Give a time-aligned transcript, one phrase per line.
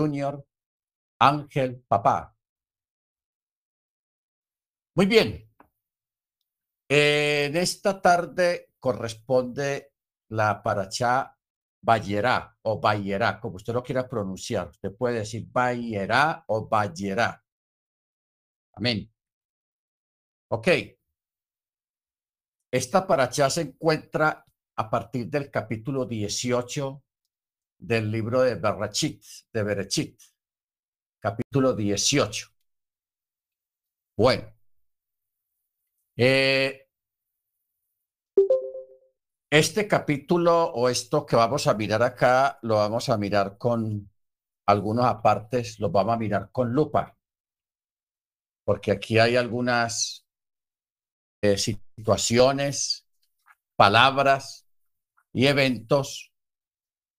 [0.00, 0.46] Junior,
[1.18, 2.34] Ángel Papá.
[4.94, 5.46] Muy bien.
[6.88, 9.92] En esta tarde corresponde
[10.30, 11.36] la paracha
[11.82, 14.70] Bayerá o Bayerá, como usted lo quiera pronunciar.
[14.70, 17.44] Usted puede decir Bayerá o Bayerá.
[18.72, 19.10] Amén.
[20.48, 20.68] Ok.
[22.72, 24.44] Esta paracha se encuentra
[24.76, 27.02] a partir del capítulo 18
[27.80, 29.22] del libro de Berachit,
[29.52, 30.20] de Berechit,
[31.18, 32.48] capítulo 18.
[34.16, 34.52] Bueno,
[36.16, 36.88] eh,
[39.50, 44.10] este capítulo o esto que vamos a mirar acá, lo vamos a mirar con
[44.66, 47.16] algunos apartes, lo vamos a mirar con lupa,
[48.64, 50.26] porque aquí hay algunas
[51.42, 53.06] eh, situaciones,
[53.74, 54.66] palabras
[55.32, 56.29] y eventos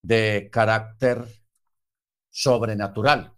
[0.01, 1.25] de carácter
[2.29, 3.33] sobrenatural.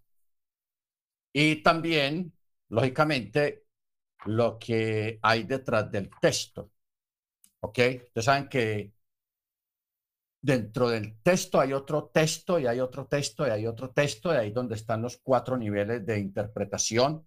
[1.33, 2.33] Y también,
[2.69, 3.65] lógicamente,
[4.25, 6.71] lo que hay detrás del texto.
[7.61, 7.79] ¿Ok?
[8.07, 8.93] Ustedes saben que
[10.41, 14.37] dentro del texto hay otro texto y hay otro texto y hay otro texto y
[14.37, 17.25] ahí donde están los cuatro niveles de interpretación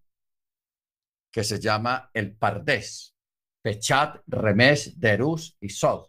[1.31, 3.15] que se llama el pardés.
[3.63, 6.07] Pechat, Remes, Derus y Sol.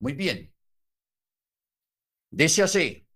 [0.00, 0.52] Muy bien.
[2.30, 3.06] Dice así.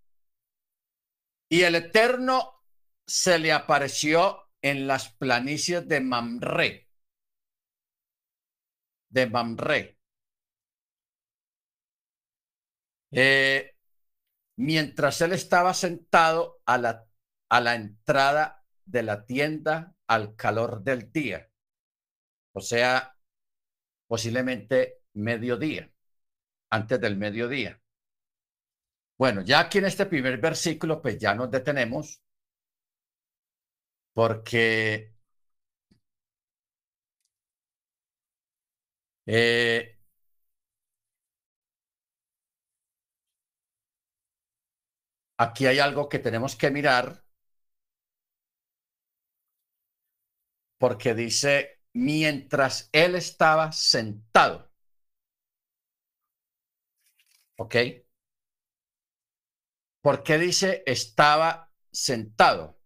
[1.49, 2.63] Y el Eterno
[3.05, 6.89] se le apareció en las planicies de Mamre.
[9.09, 9.97] De Mamre.
[13.11, 13.75] Eh,
[14.57, 17.07] mientras él estaba sentado a la,
[17.49, 21.49] a la entrada de la tienda al calor del día
[22.53, 23.15] o sea,
[24.07, 25.91] posiblemente mediodía,
[26.71, 27.81] antes del mediodía.
[29.17, 32.21] Bueno, ya aquí en este primer versículo, pues ya nos detenemos,
[34.13, 35.13] porque
[39.25, 39.97] eh,
[45.37, 47.23] aquí hay algo que tenemos que mirar,
[50.77, 54.69] porque dice mientras él estaba sentado.
[57.57, 58.02] ¿Ok?
[60.03, 62.77] ¿Por qué dice estaba sentado?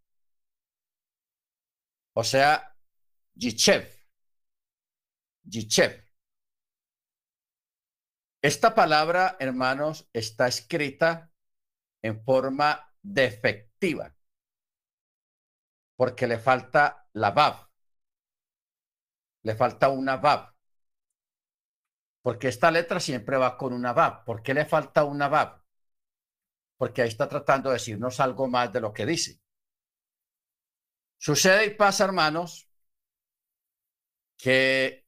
[2.14, 2.76] O sea,
[3.36, 3.84] Yichev.
[5.44, 5.94] Yichev.
[8.42, 11.32] Esta palabra, hermanos, está escrita
[12.02, 14.16] en forma defectiva
[15.98, 17.68] porque le falta la Bab
[19.48, 20.54] le falta una VAB.
[22.22, 24.26] Porque esta letra siempre va con una VAB.
[24.26, 25.62] ¿Por qué le falta una VAB?
[26.78, 29.40] Porque ahí está tratando de decirnos algo más de lo que dice.
[31.18, 32.70] Sucede y pasa, hermanos,
[34.38, 35.06] que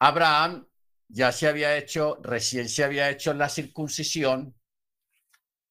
[0.00, 0.68] Abraham
[1.08, 4.58] ya se había hecho, recién se había hecho la circuncisión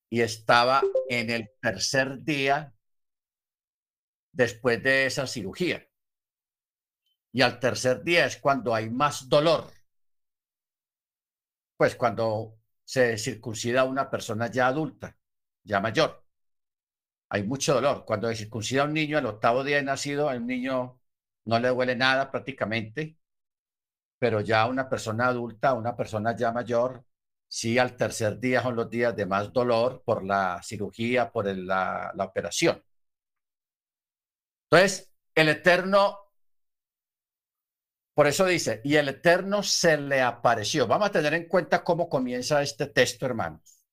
[0.09, 2.73] y estaba en el tercer día
[4.31, 5.85] después de esa cirugía
[7.33, 9.71] y al tercer día es cuando hay más dolor.
[11.75, 15.17] Pues cuando se circuncida una persona ya adulta,
[15.63, 16.23] ya mayor.
[17.29, 18.05] Hay mucho dolor.
[18.05, 20.99] Cuando se circuncida a un niño al octavo día de nacido, a un niño
[21.45, 23.17] no le duele nada prácticamente,
[24.19, 27.03] pero ya una persona adulta, una persona ya mayor,
[27.47, 32.11] sí al tercer día son los días de más dolor por la cirugía, por la,
[32.15, 32.81] la operación.
[34.69, 36.17] Entonces, el Eterno
[38.13, 40.87] por eso dice, y el Eterno se le apareció.
[40.87, 43.83] Vamos a tener en cuenta cómo comienza este texto, hermanos,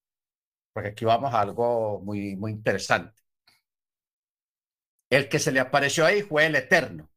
[0.73, 3.21] porque aquí vamos a algo muy, muy interesante.
[5.11, 7.11] El que se le apareció ahí fue el Eterno.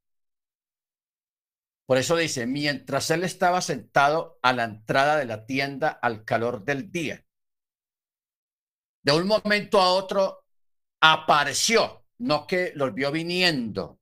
[1.85, 6.63] Por eso dice, mientras él estaba sentado a la entrada de la tienda al calor
[6.63, 7.25] del día,
[9.03, 10.45] de un momento a otro
[11.01, 13.99] apareció, no que los vio viniendo,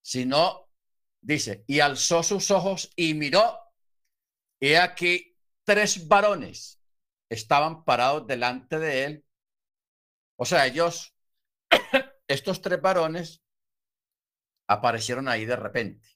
[0.00, 0.63] sino
[1.24, 3.58] Dice, y alzó sus ojos y miró,
[4.60, 6.82] y aquí tres varones
[7.30, 9.24] estaban parados delante de él.
[10.36, 11.14] O sea, ellos,
[12.28, 13.42] estos tres varones,
[14.66, 16.06] aparecieron ahí de repente.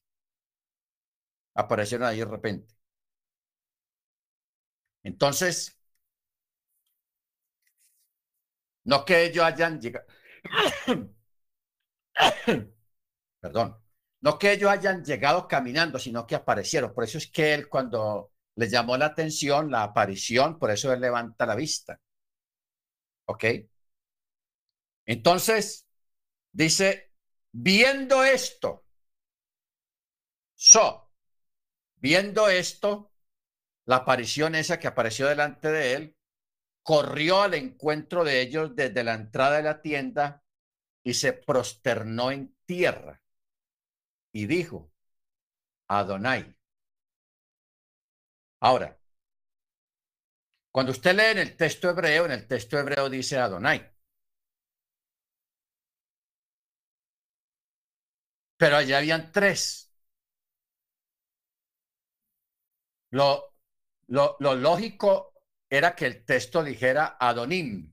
[1.54, 2.74] Aparecieron ahí de repente.
[5.02, 5.76] Entonces,
[8.84, 10.06] no que ellos hayan llegado,
[13.40, 13.76] perdón,
[14.20, 16.92] no que ellos hayan llegado caminando, sino que aparecieron.
[16.92, 21.00] Por eso es que él cuando le llamó la atención la aparición, por eso él
[21.00, 22.00] levanta la vista.
[23.26, 23.44] ¿Ok?
[25.06, 25.86] Entonces,
[26.52, 27.12] dice,
[27.52, 28.84] viendo esto,
[30.54, 31.10] so,
[31.96, 33.12] viendo esto,
[33.86, 36.16] la aparición esa que apareció delante de él,
[36.82, 40.42] corrió al encuentro de ellos desde la entrada de la tienda
[41.04, 43.22] y se prosternó en tierra
[44.32, 44.90] y dijo,
[45.88, 46.54] Adonai.
[48.60, 48.96] Ahora,
[50.70, 53.86] cuando usted lee en el texto hebreo, en el texto hebreo dice Adonai.
[58.56, 59.90] Pero allá habían tres.
[63.10, 63.54] Lo,
[64.08, 65.34] lo, lo lógico
[65.68, 67.92] era que el texto dijera Adonim,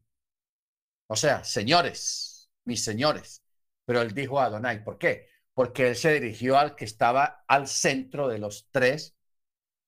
[1.08, 3.44] o sea, señores, mis señores.
[3.86, 4.84] Pero él dijo Adonai.
[4.84, 5.30] ¿Por qué?
[5.56, 9.16] Porque él se dirigió al que estaba al centro de los tres,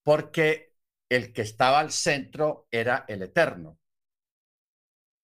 [0.02, 0.74] porque
[1.08, 3.78] el que estaba al centro era el Eterno.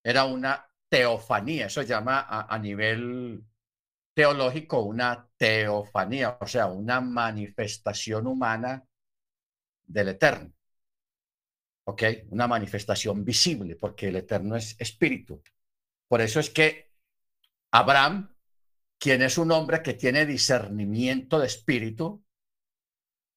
[0.04, 3.42] Era una teofanía, eso se llama a, nivel
[4.14, 8.84] teológico una teofanía, o sea, una manifestación humana
[9.86, 10.52] del Eterno.
[11.86, 12.02] ¿Ok?
[12.30, 15.42] Una manifestación visible, porque el Eterno es espíritu.
[16.08, 16.92] Por eso es que
[17.72, 18.33] Abraham,
[18.98, 22.24] quien es un hombre que tiene discernimiento de espíritu,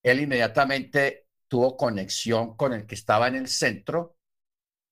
[0.04, 4.18] él inmediatamente tuvo conexión con el que estaba en el centro,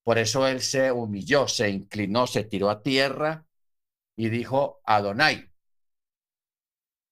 [0.03, 3.45] por eso él se humilló, se inclinó, se tiró a tierra
[4.15, 5.51] y dijo Adonai.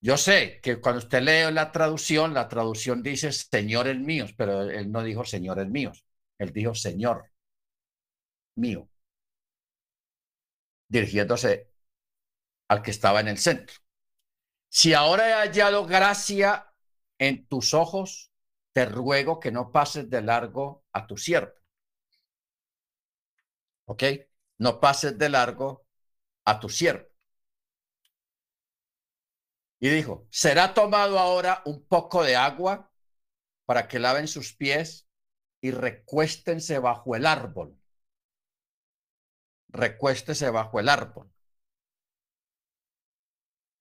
[0.00, 4.92] Yo sé que cuando usted lee la traducción, la traducción dice señores míos, pero él
[4.92, 6.04] no dijo señores míos.
[6.38, 7.30] Él dijo, Señor
[8.56, 8.88] mío,
[10.88, 11.68] dirigiéndose
[12.74, 13.76] al que estaba en el centro.
[14.68, 16.72] Si ahora he hallado gracia
[17.18, 18.32] en tus ojos,
[18.72, 21.54] te ruego que no pases de largo a tu siervo.
[23.86, 24.02] ¿Ok?
[24.58, 25.86] No pases de largo
[26.44, 27.06] a tu siervo.
[29.78, 32.90] Y dijo, será tomado ahora un poco de agua
[33.66, 35.06] para que laven sus pies
[35.60, 37.78] y recuéstense bajo el árbol.
[39.68, 41.33] Recuéstese bajo el árbol.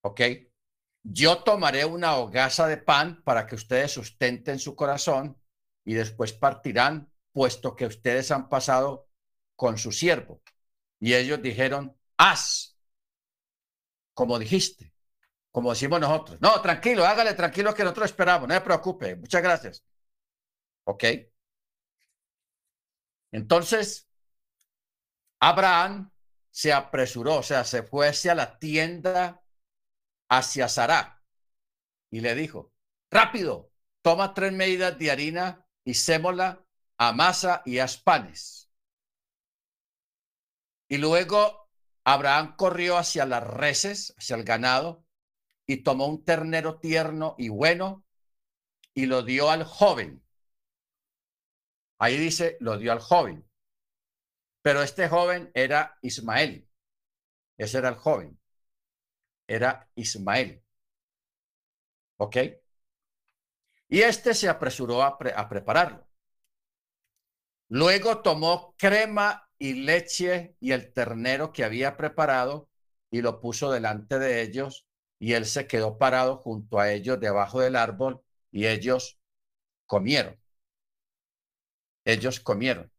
[0.04, 0.22] ¿Ok?
[1.04, 5.42] Yo tomaré una hogaza de pan para que ustedes sustenten su corazón
[5.86, 9.10] y después partirán, puesto que ustedes han pasado
[9.56, 10.42] con su siervo.
[11.00, 12.78] Y ellos dijeron, haz,
[14.14, 14.94] como dijiste,
[15.52, 16.40] como decimos nosotros.
[16.42, 19.84] No, tranquilo, hágale tranquilo que nosotros esperamos, no se preocupe, muchas gracias.
[20.86, 21.04] ¿Ok?
[23.32, 24.08] Entonces,
[25.40, 26.12] Abraham
[26.50, 29.43] se apresuró, o sea, se fue hacia la tienda,
[30.38, 31.24] hacia Sará,
[32.10, 32.74] y le dijo,
[33.10, 33.72] rápido,
[34.02, 36.66] toma tres medidas de harina y sémola,
[36.98, 38.72] amasa y haz panes.
[40.88, 41.70] Y luego
[42.04, 45.06] Abraham corrió hacia las reses, hacia el ganado,
[45.66, 48.06] y tomó un ternero tierno y bueno,
[48.94, 50.24] y lo dio al joven
[52.04, 53.50] Ahí dice, lo dio al joven.
[54.62, 56.68] Pero este joven era Ismael.
[57.58, 58.38] Ese era el joven.
[59.48, 60.62] Era Ismael.
[62.18, 62.38] ¿Ok?
[63.88, 66.06] Y este se apresuró a, a prepararlo.
[67.70, 72.70] Luego tomó crema y leche y el ternero que había preparado
[73.12, 74.86] y lo puso delante de ellos
[75.20, 79.20] y él se quedó parado junto a ellos debajo del árbol y ellos
[79.88, 80.40] comieron
[82.06, 82.90] ellos comieron.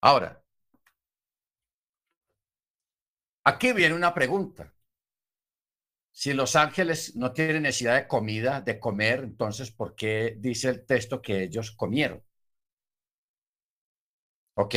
[0.00, 0.42] Ahora,
[3.46, 4.74] aquí viene una pregunta.
[6.10, 10.84] Si los ángeles no tienen necesidad de comida, de comer, entonces, ¿por qué dice el
[10.84, 12.24] texto que ellos comieron?
[14.54, 14.74] ¿Ok?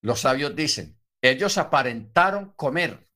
[0.00, 3.08] Los sabios dicen, ellos aparentaron comer.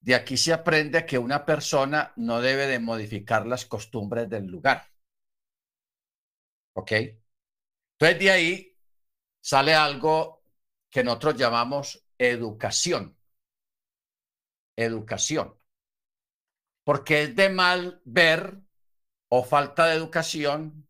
[0.00, 4.84] De aquí se aprende que una persona no debe de modificar las costumbres del lugar.
[6.72, 6.92] ¿Ok?
[6.92, 8.76] Entonces de ahí
[9.40, 10.42] sale algo
[10.90, 13.16] que nosotros llamamos educación.
[14.76, 15.54] Educación.
[16.84, 18.58] Porque es de mal ver
[19.28, 20.88] o falta de educación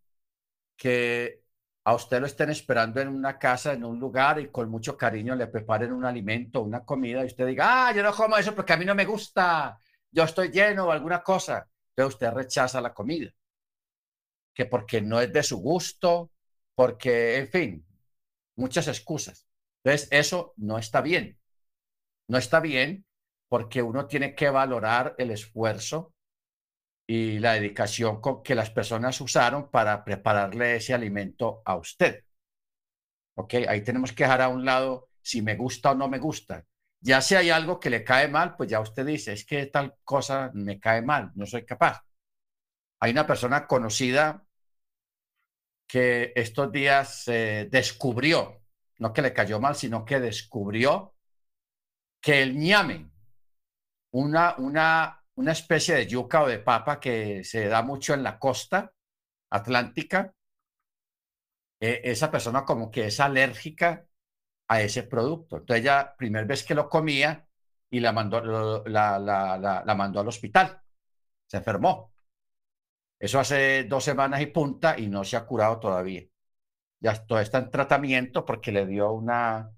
[0.76, 1.44] que
[1.84, 5.36] a usted lo estén esperando en una casa, en un lugar y con mucho cariño
[5.36, 8.74] le preparen un alimento, una comida y usted diga, ah, yo no como eso porque
[8.74, 9.78] a mí no me gusta,
[10.10, 11.68] yo estoy lleno o alguna cosa.
[11.90, 13.30] Entonces usted rechaza la comida
[14.54, 16.32] que porque no es de su gusto,
[16.74, 17.86] porque, en fin,
[18.56, 19.47] muchas excusas.
[19.88, 21.38] Entonces, eso no está bien.
[22.28, 23.06] No está bien
[23.48, 26.12] porque uno tiene que valorar el esfuerzo
[27.06, 32.22] y la dedicación con que las personas usaron para prepararle ese alimento a usted.
[33.36, 33.54] ¿Ok?
[33.66, 36.66] Ahí tenemos que dejar a un lado si me gusta o no me gusta.
[37.00, 39.94] Ya si hay algo que le cae mal, pues ya usted dice, es que tal
[40.04, 42.02] cosa me cae mal, no soy capaz.
[43.00, 44.44] Hay una persona conocida
[45.86, 47.24] que estos días
[47.70, 48.57] descubrió,
[48.98, 51.14] no que le cayó mal, sino que descubrió
[52.20, 53.10] que el ñame,
[54.12, 58.38] una, una, una especie de yuca o de papa que se da mucho en la
[58.38, 58.92] costa
[59.50, 60.34] atlántica,
[61.80, 64.06] eh, esa persona como que es alérgica
[64.68, 65.58] a ese producto.
[65.58, 67.46] Entonces ella, primera vez que lo comía
[67.90, 68.40] y la mandó,
[68.86, 70.82] la, la, la, mandó al hospital,
[71.46, 72.12] se enfermó.
[73.18, 76.22] Eso hace dos semanas y punta y no se ha curado todavía.
[77.00, 79.70] Ya todo está en tratamiento porque le dio una,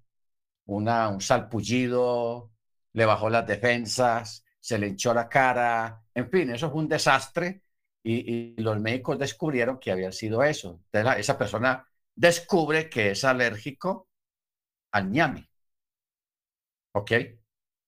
[0.67, 2.51] una, un salpullido,
[2.93, 7.63] le bajó las defensas, se le hinchó la cara, en fin, eso fue un desastre
[8.03, 10.81] y, los médicos descubrieron que había sido eso.
[10.93, 14.09] Entonces, esa persona descubre que es alérgico
[14.93, 15.49] al ñame.
[16.93, 17.13] ¿Ok?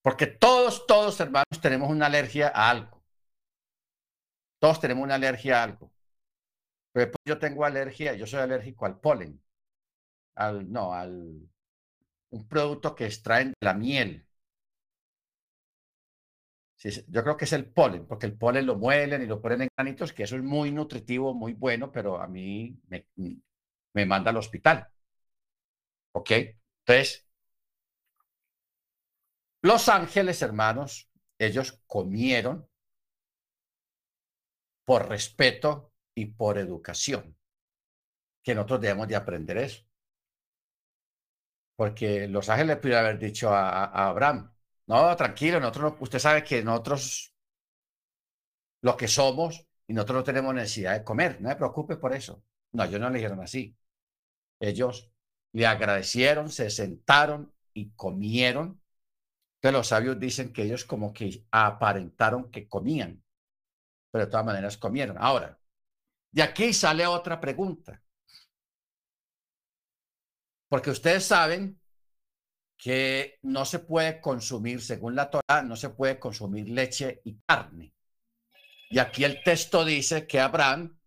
[0.03, 3.03] Porque todos, todos hermanos tenemos una alergia a algo.
[4.59, 5.93] Todos tenemos una alergia a algo.
[6.93, 9.43] Pero yo tengo alergia, yo soy alérgico al polen.
[10.37, 11.49] Al, no, al
[12.31, 14.27] un producto que extraen de la miel
[17.09, 19.69] yo creo que es el polen, porque el polen lo muelen y lo ponen en
[19.77, 23.07] granitos, que eso es muy nutritivo, muy bueno, pero a mí me,
[23.95, 24.89] me manda al hospital.
[26.13, 26.31] ¿Ok?
[26.87, 27.27] Entonces,
[29.61, 31.09] los ángeles, hermanos,
[31.39, 32.69] ellos comieron
[34.85, 37.37] por respeto y por educación,
[38.43, 39.85] que nosotros debemos de aprender eso.
[41.77, 44.53] Porque los ángeles pudieron haber dicho a Abraham,
[44.87, 47.33] no, tranquilo, nosotros, usted sabe que nosotros
[48.83, 52.43] lo que somos y nosotros no tenemos necesidad de comer, no me preocupe por eso.
[52.73, 53.77] No, ellos no le dijeron así.
[54.61, 55.11] Ellos
[55.53, 58.83] le agradecieron, se sentaron y comieron.
[59.57, 63.23] Entonces los sabios dicen que ellos como que aparentaron que comían,
[64.11, 65.17] pero de todas maneras comieron.
[65.19, 65.59] Ahora,
[66.33, 68.03] de aquí sale otra pregunta.
[70.69, 71.79] Porque ustedes saben
[72.79, 77.95] que no se puede consumir, según la Torah, no se puede consumir leche y carne.
[78.91, 80.99] Y aquí el texto dice que Abraham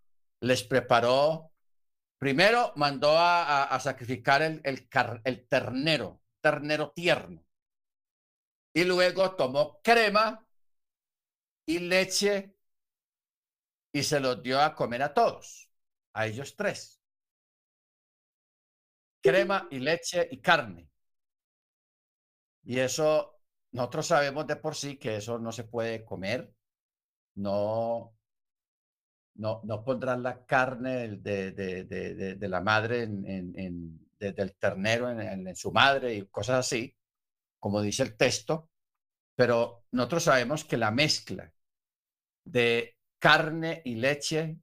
[0.42, 1.52] les preparó,
[2.18, 7.46] primero mandó a, sacrificar el, el, ternero, ternero tierno,
[8.74, 10.48] y luego tomó crema
[11.66, 12.55] y leche
[13.96, 15.72] y se los dio a comer a todos,
[16.12, 17.02] a ellos tres.
[19.22, 20.90] Crema y leche y carne.
[22.66, 23.40] Y eso,
[23.72, 26.54] nosotros sabemos de por sí que eso no se puede comer,
[27.36, 28.14] no,
[29.36, 31.86] no, no pondrán la carne de, de,
[32.36, 36.94] de, la madre en, del ternero en, su madre y cosas así,
[37.62, 38.70] como dice el texto,
[39.36, 41.50] pero nosotros sabemos que la mezcla
[42.44, 42.95] de
[43.26, 44.60] carne y leche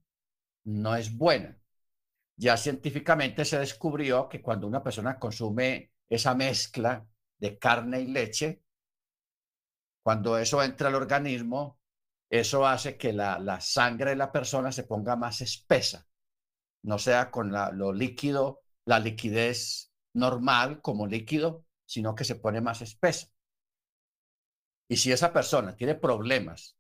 [0.67, 1.59] no es buena.
[2.37, 7.05] Ya científicamente se descubrió que cuando una persona consume esa mezcla
[7.39, 8.63] de carne y leche,
[10.01, 11.81] cuando eso entra al organismo,
[12.31, 16.07] eso hace que la, la sangre de la persona se ponga más espesa,
[16.85, 22.61] no sea con la, lo líquido, la liquidez normal como líquido, sino que se pone
[22.61, 23.27] más espesa.
[24.87, 26.77] Y si esa persona tiene problemas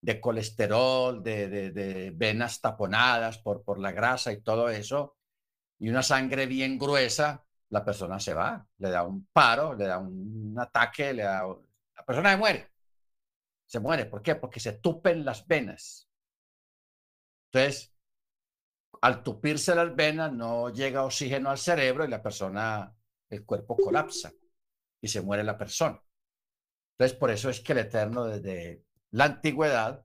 [0.00, 5.16] de colesterol, de, de, de, venas taponadas por, por la grasa y todo eso,
[5.78, 9.98] y una sangre bien gruesa, la persona se va, le da un paro, le da
[9.98, 11.46] un ataque, le da...
[11.46, 12.70] la persona se muere.
[13.66, 14.06] Se muere.
[14.06, 14.34] ¿Por qué?
[14.34, 16.08] Porque se tupen las venas.
[17.46, 17.94] Entonces,
[19.00, 22.94] al tupirse las venas no llega oxígeno al cerebro y la persona,
[23.28, 24.32] el cuerpo colapsa
[25.00, 26.02] y se muere la persona.
[26.92, 30.04] Entonces, por eso es que el Eterno desde la antigüedad,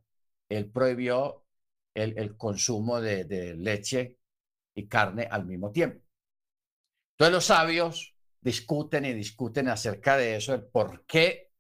[0.50, 1.46] él prohibió
[1.94, 4.18] el, el consumo de, de leche
[4.76, 6.04] y carne al mismo tiempo.
[7.14, 11.52] Entonces los sabios discuten y discuten acerca de eso, el por qué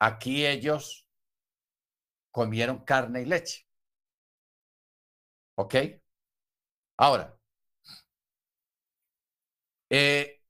[0.00, 1.06] aquí ellos
[2.30, 3.66] comieron carne y leche.
[5.56, 5.74] ¿Ok?
[6.98, 7.38] Ahora,
[9.90, 10.40] eh,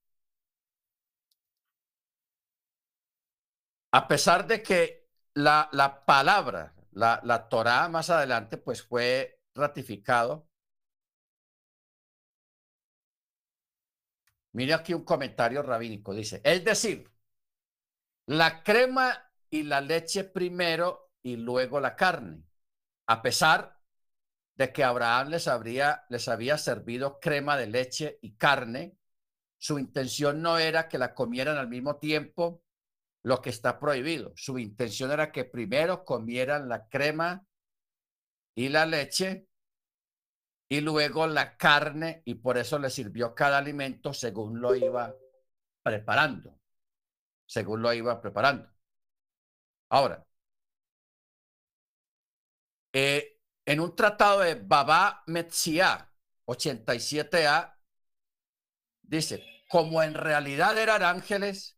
[3.93, 5.08] a pesar de que
[5.39, 10.49] la, la palabra, la, la Torah más adelante, pues fue ratificado
[14.53, 16.13] Mire aquí un comentario rabínico.
[16.15, 17.09] Dice, es decir,
[18.27, 22.43] la crema y la leche primero y luego la carne.
[23.07, 23.79] A pesar
[24.57, 28.99] de que Abraham les, habría, les había servido crema de leche y carne
[29.59, 32.63] su intención no era que la comieran al mismo tiempo,
[33.23, 34.33] lo que está prohibido.
[34.37, 37.45] Su intención era que primero comieran la crema
[38.55, 39.47] y la leche
[40.69, 45.15] y luego la carne y por eso le sirvió cada alimento según lo iba
[45.83, 46.59] preparando,
[47.47, 48.71] según lo iba preparando.
[49.91, 50.27] Ahora,
[52.93, 56.11] eh, en un tratado de Baba Metzia
[56.47, 57.77] 87A,
[59.03, 61.78] dice, como en realidad eran ángeles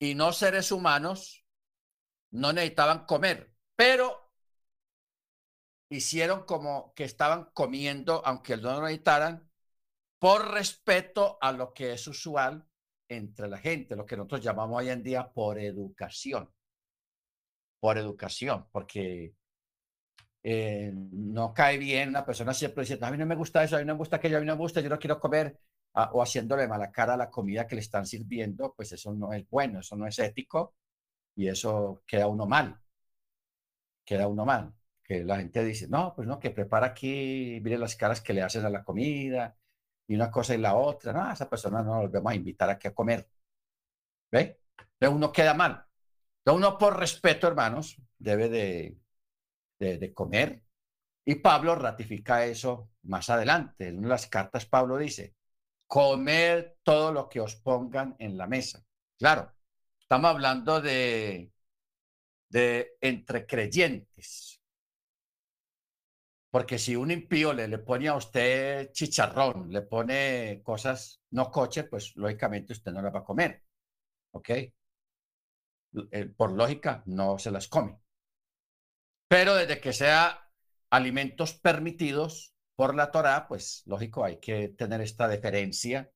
[0.00, 1.44] y no seres humanos,
[2.32, 4.32] no necesitaban comer, pero
[5.90, 9.48] hicieron como que estaban comiendo, aunque no lo necesitaran,
[10.18, 12.66] por respeto a lo que es usual
[13.08, 16.50] entre la gente, lo que nosotros llamamos hoy en día por educación.
[17.80, 19.34] Por educación, porque
[20.42, 23.80] eh, no cae bien, la persona siempre dice, a mí no me gusta eso, a
[23.80, 25.58] mí no me gusta aquello, a mí no me gusta, yo no quiero comer,
[26.12, 29.48] o haciéndole mala cara a la comida que le están sirviendo, pues eso no es
[29.50, 30.74] bueno, eso no es ético
[31.36, 32.80] y eso queda uno mal,
[34.04, 37.96] queda uno mal, que la gente dice, no, pues no, que prepara aquí, mire las
[37.96, 39.56] caras que le hacen a la comida
[40.06, 42.88] y una cosa y la otra, no, esa persona no la volvemos a invitar aquí
[42.88, 43.28] a comer,
[44.30, 44.60] ¿ve?
[44.78, 45.84] Entonces uno queda mal.
[46.38, 49.00] Entonces uno por respeto, hermanos, debe de
[49.80, 50.62] de, comer.
[51.24, 53.88] Y Pablo ratifica eso más adelante.
[53.88, 55.34] En las cartas Pablo dice,
[55.90, 58.80] comer todo lo que os pongan en la mesa.
[59.18, 59.52] Claro,
[60.00, 61.50] estamos hablando de,
[62.48, 64.60] de entre creyentes.
[66.48, 71.82] Porque si un impío le, le pone a usted chicharrón, le pone cosas no coche,
[71.84, 73.64] pues lógicamente usted no las va a comer.
[74.30, 74.50] ¿Ok?
[74.50, 74.72] Eh,
[76.36, 77.98] por lógica, no se las come.
[79.26, 80.52] Pero desde que sea
[80.90, 86.10] alimentos permitidos por la Torá, pues lógico, hay que tener esta deferencia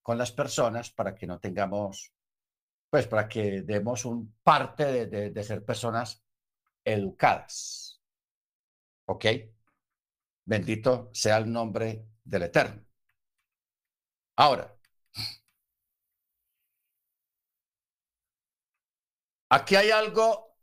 [0.00, 2.14] con las personas para que no tengamos,
[2.88, 6.22] pues para que demos un parte de, de ser personas
[6.84, 8.00] educadas.
[9.06, 9.24] ¿Ok?
[10.44, 12.86] Bendito sea el nombre del Eterno.
[14.36, 14.72] Ahora,
[19.48, 20.56] aquí hay algo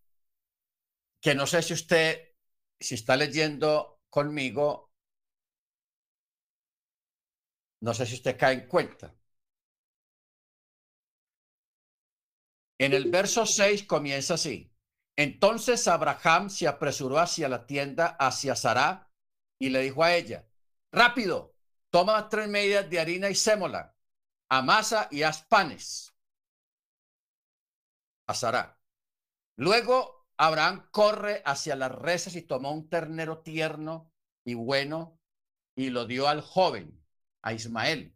[1.20, 2.36] que no sé si usted,
[2.80, 4.90] si está leyendo conmigo,
[7.82, 9.13] no sé si usted cae en cuenta.
[12.80, 14.72] En el verso 6 comienza así.
[15.15, 19.12] Entonces Abraham se apresuró hacia la tienda, hacia Sará,
[19.60, 20.48] y le dijo a ella,
[20.91, 21.54] rápido,
[21.91, 23.96] toma tres medidas de harina y sémola,
[24.50, 26.15] amasa y haz panes.
[28.28, 28.80] A Sará.
[29.58, 34.12] Luego Abraham corre hacia las reses y tomó un ternero tierno
[34.44, 35.20] y bueno
[35.76, 37.01] y lo dio al joven,
[37.41, 38.15] a Ismael.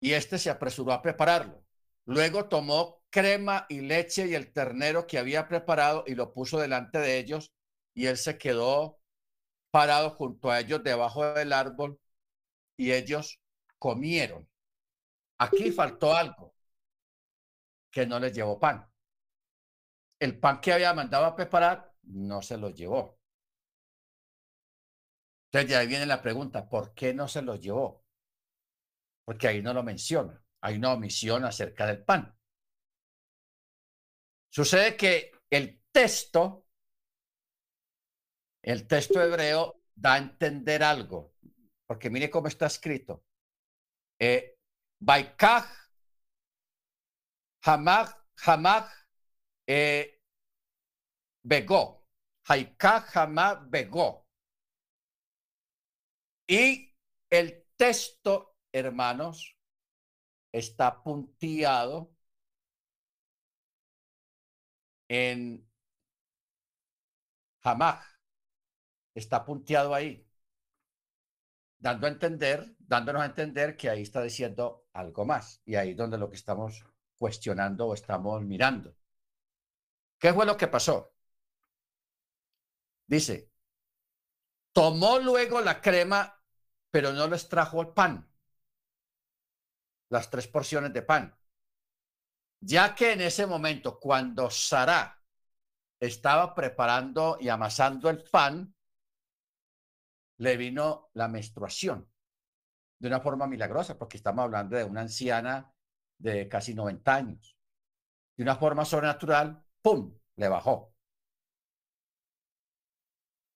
[0.00, 1.64] Y éste se apresuró a prepararlo.
[2.06, 6.98] Luego tomó crema y leche y el ternero que había preparado y lo puso delante
[6.98, 7.52] de ellos
[7.94, 9.00] y él se quedó
[9.70, 12.00] parado junto a ellos debajo del árbol
[12.76, 13.40] y ellos
[13.78, 14.48] comieron.
[15.38, 16.54] Aquí faltó algo
[17.90, 18.90] que no les llevó pan
[20.20, 23.19] el pan que había mandado a preparar no se lo llevó.
[25.50, 28.04] Entonces, de ahí viene la pregunta, ¿por qué no se lo llevó?
[29.24, 30.40] Porque ahí no lo menciona.
[30.62, 32.38] Hay una omisión acerca del pan.
[34.48, 36.66] Sucede que el texto,
[38.62, 41.34] el texto hebreo da a entender algo,
[41.86, 43.24] porque mire cómo está escrito.
[44.20, 44.56] Eh,
[45.00, 45.66] Baikaj,
[47.62, 48.88] Hamag, Hamag,
[49.66, 50.20] eh,
[51.42, 52.06] Begó,
[52.44, 54.19] Haika Hamá Begó.
[56.50, 56.92] Y
[57.30, 59.56] el texto, hermanos,
[60.50, 62.12] está punteado
[65.08, 65.64] en
[67.62, 68.04] Hamaj.
[69.14, 70.26] Está punteado ahí,
[71.78, 75.62] dando a entender, dándonos a entender que ahí está diciendo algo más.
[75.64, 76.84] Y ahí es donde lo que estamos
[77.16, 78.96] cuestionando o estamos mirando.
[80.18, 81.12] ¿Qué fue lo que pasó?
[83.06, 83.50] Dice,
[84.72, 86.39] tomó luego la crema,
[86.90, 88.28] pero no les trajo el pan,
[90.08, 91.36] las tres porciones de pan,
[92.60, 95.22] ya que en ese momento, cuando Sara
[95.98, 98.74] estaba preparando y amasando el pan,
[100.38, 102.10] le vino la menstruación
[102.98, 105.72] de una forma milagrosa, porque estamos hablando de una anciana
[106.18, 107.56] de casi 90 años.
[108.36, 110.94] De una forma sobrenatural, ¡pum!, le bajó.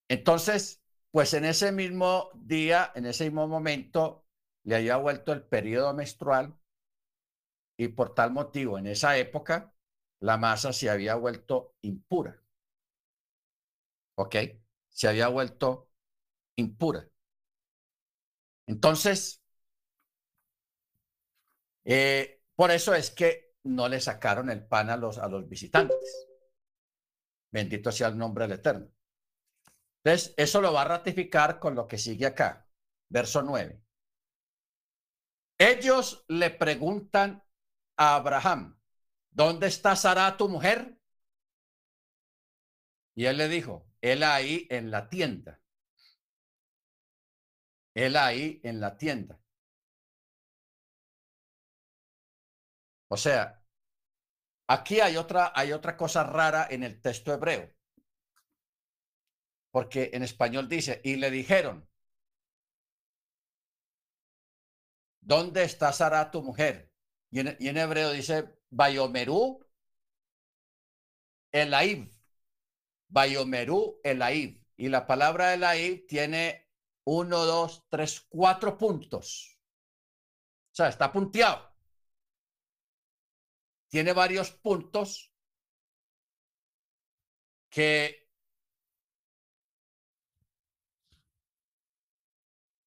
[0.08, 0.82] Entonces,
[1.14, 4.26] pues en ese mismo día, en ese mismo momento,
[4.64, 6.58] le había vuelto el periodo menstrual
[7.76, 9.72] y por tal motivo en esa época
[10.18, 12.42] la masa se había vuelto impura.
[14.16, 14.34] ¿Ok?
[14.88, 15.88] Se había vuelto
[16.56, 17.08] impura.
[18.66, 19.40] Entonces,
[21.84, 26.26] eh, por eso es que no le sacaron el pan a los, a los visitantes.
[27.52, 28.93] Bendito sea el nombre del Eterno.
[30.04, 32.68] Entonces, eso lo va a ratificar con lo que sigue acá,
[33.08, 33.80] verso 9.
[35.58, 37.42] Ellos le preguntan
[37.96, 38.78] a Abraham,
[39.30, 40.96] ¿dónde está Sara, tu mujer?
[43.16, 45.60] Y él le dijo, él ahí en la tienda.
[47.94, 49.40] Él ahí en la tienda.
[53.08, 53.62] O sea,
[54.68, 57.73] aquí hay otra, hay otra cosa rara en el texto hebreo.
[59.74, 61.84] Porque en español dice, y le dijeron,
[65.20, 66.92] ¿dónde está Sara tu mujer?
[67.32, 69.66] Y en, hebreo dice, Bayomerú
[71.50, 72.08] Elaib.
[73.08, 74.64] Bayomerú Elaib.
[74.76, 76.70] Y la palabra Elaib tiene
[77.02, 79.58] uno, dos, tres, cuatro puntos.
[80.70, 81.74] O sea, está punteado
[83.94, 85.32] tiene varios puntos
[87.70, 88.23] que,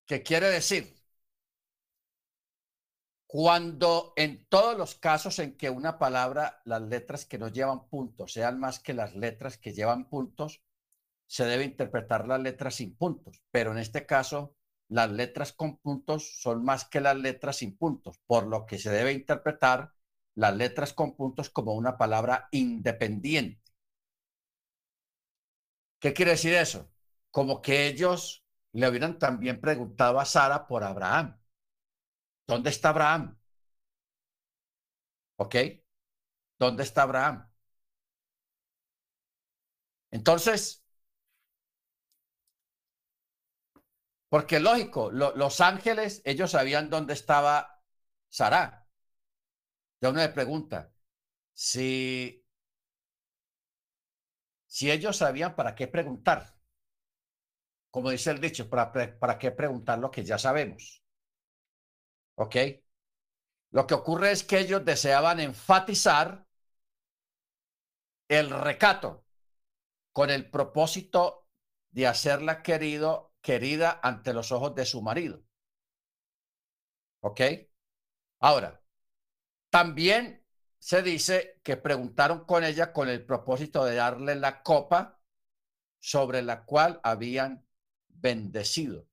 [0.08, 0.98] que quiere decir
[3.28, 8.32] cuando en todos los casos en que una palabra, las letras que no llevan puntos
[8.32, 10.62] sean más que las letras que llevan puntos,
[11.26, 13.42] se debe interpretar las letras sin puntos.
[13.50, 14.56] Pero en este caso,
[14.88, 18.90] las letras con puntos son más que las letras sin puntos, por lo que se
[18.90, 19.92] debe interpretar
[20.34, 23.62] las letras con puntos como una palabra independiente.
[26.00, 26.90] ¿Qué quiere decir eso?
[27.30, 31.38] Como que ellos le hubieran también preguntado a Sara por Abraham.
[32.48, 33.36] ¿Dónde está Abraham?
[35.36, 35.54] ¿Ok?
[36.58, 37.48] ¿Dónde está Abraham?
[40.10, 40.82] Entonces,
[44.28, 47.82] porque lógico, los ángeles, ellos sabían dónde estaba
[48.28, 48.86] Sara.
[50.00, 50.92] Ya uno le pregunta,
[51.54, 52.44] si,
[54.66, 56.54] si ellos sabían para qué preguntar,
[57.90, 61.02] como dice el dicho, para, qué preguntar lo que ya sabemos.
[62.34, 62.56] ¿Ok?
[63.70, 66.46] Lo que ocurre es que ellos deseaban enfatizar
[68.28, 69.24] el recato
[70.12, 71.48] con el propósito
[71.90, 75.42] de hacerla querido, querida ante los ojos de su marido.
[77.20, 77.40] ¿Ok?
[78.40, 78.80] Ahora,
[79.70, 80.44] también
[80.78, 85.20] se dice que preguntaron con ella con el propósito de darle la copa
[85.98, 87.67] sobre la cual habían
[88.20, 89.06] bendecido.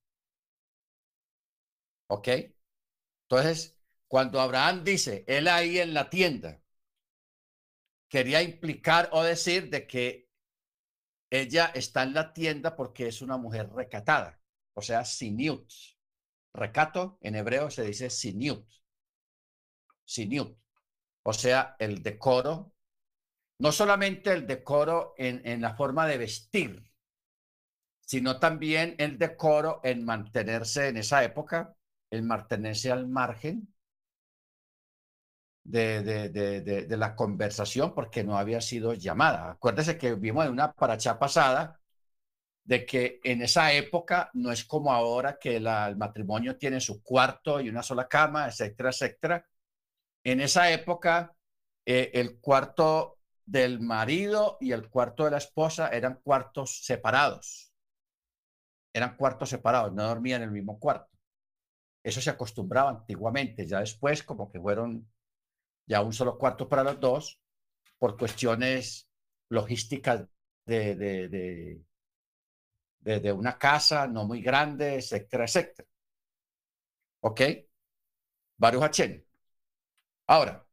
[2.08, 2.28] ¿Ok?
[3.28, 3.76] Entonces,
[4.08, 6.62] cuando Abraham dice, él ahí en la tienda,
[8.08, 10.28] quería implicar o decir de que
[11.30, 14.40] ella está en la tienda porque es una mujer recatada,
[14.74, 15.70] o sea, siniut.
[16.54, 18.66] Recato en hebreo se dice siniut
[20.06, 20.56] siniut,
[21.24, 22.72] o sea, el decoro,
[23.58, 26.90] no solamente el decoro en, en la forma de vestir,
[28.06, 31.76] sino también el decoro en mantenerse en esa época,
[32.10, 33.68] en mantenerse al margen
[35.64, 39.50] de, la conversación porque no había sido llamada.
[39.52, 41.80] Acuérdese que vimos en una paracha pasada
[42.64, 45.64] de que en esa época no es como ahora que el
[45.96, 49.46] matrimonio tiene su cuarto y una sola cama, etcétera, etcétera,
[50.24, 51.36] en esa época,
[51.84, 57.65] eh, el cuarto del marido y el cuarto de la esposa eran cuartos separados.
[58.96, 61.18] Eran cuartos separados, no dormían en el mismo cuarto.
[62.02, 63.66] Eso se acostumbraba antiguamente.
[63.66, 65.06] Ya después, como que fueron
[65.86, 67.38] ya un solo cuarto para los dos,
[67.98, 69.06] por cuestiones
[69.50, 70.26] logísticas
[70.64, 71.82] de, de,
[73.20, 75.86] de, una casa no muy grande, etcétera, etcétera.
[77.20, 77.40] ¿Ok?
[78.58, 79.26] Varios Hachén.
[80.26, 80.66] Ahora,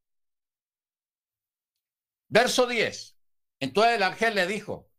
[2.27, 3.17] verso 10.
[3.59, 4.89] Entonces el ángel le dijo,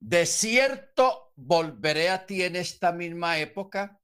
[0.00, 4.00] de cierto volveré a ti en esta misma época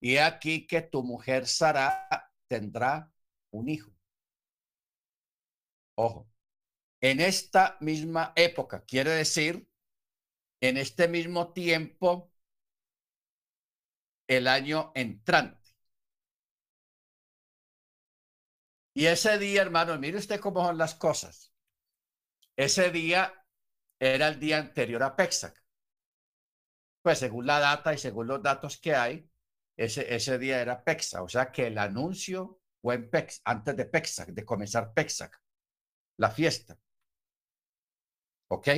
[0.00, 2.08] y aquí que tu mujer Sara
[2.46, 3.12] tendrá
[3.50, 3.92] un hijo.
[5.96, 6.30] Ojo,
[7.00, 9.68] en esta misma época, quiere decir,
[10.60, 12.32] en este mismo tiempo,
[14.28, 15.58] el año entrante.
[18.94, 21.52] Y ese día, hermano, mire usted cómo son las cosas.
[22.56, 23.32] Ese día
[23.98, 25.62] era el día anterior a Pexac.
[27.02, 29.28] Pues según la data y según los datos que hay,
[29.76, 33.08] ese, ese día era Pexa, o sea que el anuncio fue
[33.44, 35.30] antes de Pexa, de comenzar Pexa,
[36.16, 36.76] la fiesta.
[38.48, 38.68] ¿Ok?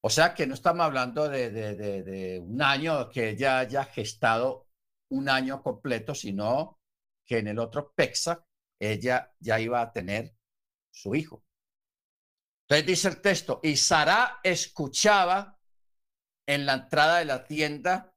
[0.00, 4.68] O sea que no estamos hablando de, de, un año que ella haya gestado
[5.10, 6.80] un año completo, sino
[7.24, 8.44] que en el otro Pexa
[8.78, 10.34] ella ya iba a tener
[10.90, 11.42] su hijo.
[12.64, 15.58] Entonces dice el texto, y Sara escuchaba
[16.46, 18.14] en la entrada de la tienda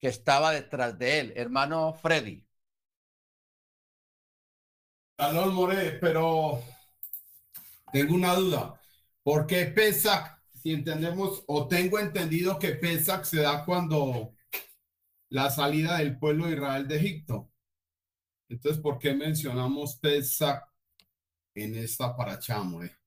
[0.00, 2.46] que estaba detrás de él, hermano Freddy.
[5.18, 6.62] More, pero
[7.92, 8.80] tengo una duda.
[9.22, 14.34] ¿Por qué Pesach, si entendemos, o tengo entendido que Pesach se da cuando
[15.28, 17.50] la salida del pueblo de Israel de Egipto?
[18.48, 20.64] Entonces, ¿por qué mencionamos Pesach
[21.54, 22.99] en esta paracha, More?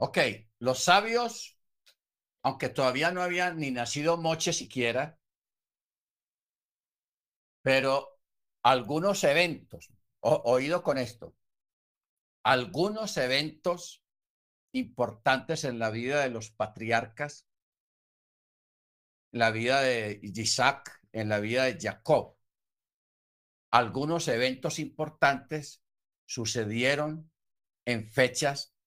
[0.00, 0.18] Ok,
[0.60, 1.58] los sabios,
[2.42, 5.18] aunque todavía no habían ni nacido Moche siquiera,
[7.62, 8.20] pero
[8.62, 11.34] algunos eventos, oído con esto,
[12.44, 14.04] algunos eventos
[14.72, 17.48] importantes en la vida de los patriarcas,
[19.32, 22.36] en la vida de Isaac, en la vida de Jacob.
[23.72, 25.82] Algunos eventos importantes
[26.24, 27.32] sucedieron
[27.84, 28.77] en fechas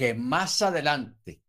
[0.00, 1.42] que más adelante,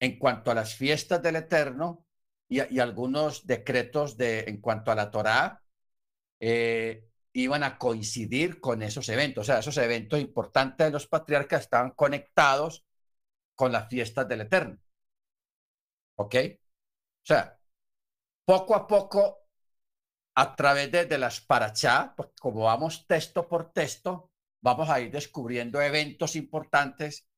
[0.00, 2.04] en cuanto a las fiestas del Eterno
[2.48, 5.62] y, algunos decretos de, en cuanto a la Torá,
[6.40, 9.42] eh, iban a coincidir con esos eventos.
[9.42, 12.84] O sea, esos eventos importantes de los patriarcas estaban conectados
[13.54, 14.80] con las fiestas del Eterno.
[16.16, 16.34] ¿Ok?
[17.22, 17.60] O sea,
[18.44, 19.46] poco a poco,
[20.34, 25.80] a través de, las parachá, porque como vamos texto por texto, vamos a ir descubriendo
[25.80, 27.28] eventos importantes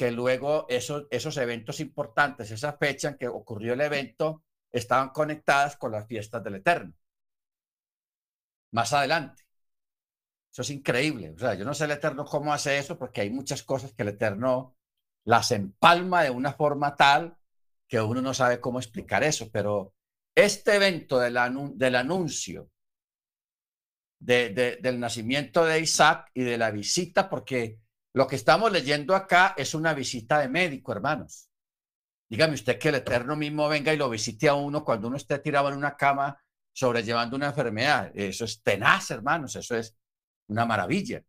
[0.00, 5.76] que luego esos, esos eventos importantes, esa fecha en que ocurrió el evento, estaban conectadas
[5.76, 6.94] con las fiestas del Eterno
[8.70, 9.42] más adelante.
[10.50, 11.34] Eso es increíble.
[11.36, 14.00] O sea, yo no sé el Eterno cómo hace eso, porque hay muchas cosas que
[14.00, 14.74] el Eterno
[15.24, 17.36] las empalma de una forma tal
[17.86, 19.50] que uno no sabe cómo explicar eso.
[19.52, 19.92] Pero
[20.34, 22.70] este evento del, anuncio
[24.18, 27.80] de, del nacimiento de Isaac y de la visita, porque
[28.12, 31.48] lo que estamos leyendo acá es una visita de médico, hermanos.
[32.28, 35.38] Dígame usted que el Eterno mismo venga y lo visite a uno cuando uno esté
[35.38, 36.40] tirado en una cama
[36.72, 38.10] sobrellevando una enfermedad.
[38.14, 39.96] Eso es tenaz, hermanos, eso es
[40.48, 41.22] una maravilla.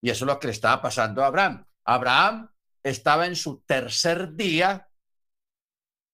[0.00, 1.66] Y eso es lo que le estaba pasando a Abraham.
[1.84, 2.50] Abraham
[2.82, 4.88] estaba en su tercer día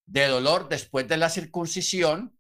[0.07, 2.39] de dolor después de la circuncisión,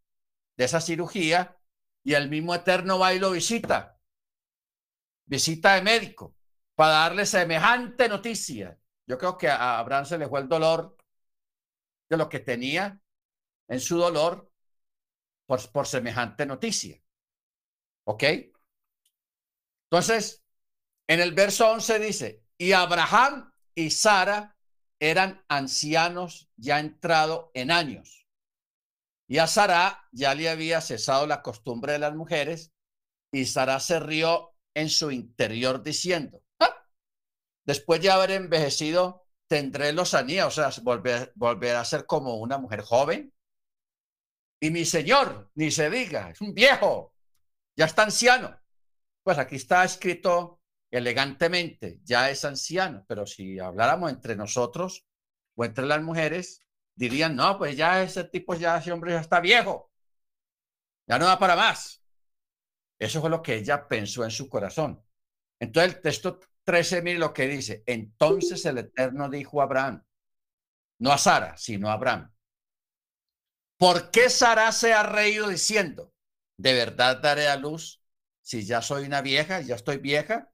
[0.56, 1.56] de esa cirugía,
[2.04, 3.98] y el mismo Eterno va y lo visita.
[5.26, 6.33] Visita de médico
[6.74, 8.78] para darle semejante noticia.
[9.06, 10.96] Yo creo que a Abraham se le fue el dolor
[12.08, 13.00] de lo que tenía
[13.68, 14.50] en su dolor
[15.46, 17.00] por, semejante noticia.
[18.04, 18.24] ¿Ok?
[19.90, 20.42] Entonces,
[21.06, 24.56] en el verso 11 dice, y Abraham y Sara
[24.98, 28.26] eran ancianos ya entrado en años.
[29.26, 32.72] Y a Sara ya le había cesado la costumbre de las mujeres,
[33.32, 36.43] y Sara se rió en su interior diciendo,
[37.64, 43.32] después de haber envejecido, tendré lozanía, o sea, volver, a ser como una mujer joven.
[44.60, 47.14] Y mi señor, ni se diga, es un viejo,
[47.76, 48.58] ya está anciano.
[49.22, 55.06] Pues aquí está escrito elegantemente, ya es anciano, pero si habláramos entre nosotros
[55.56, 56.60] o entre las mujeres,
[56.94, 59.90] dirían, no, pues ya ese tipo, ya ese hombre ya está viejo,
[61.06, 62.02] ya no da para más.
[62.98, 65.04] Eso fue lo que ella pensó en su corazón.
[65.58, 70.04] Entonces el texto 13, mire lo que dice, entonces el Eterno dijo a Abraham,
[71.00, 72.34] no a Sara, sino a Abraham,
[73.76, 76.14] ¿Por qué Sara se ha reído diciendo,
[76.56, 78.02] ¿de verdad daré a luz
[78.40, 80.52] si ya soy una vieja, ya estoy vieja?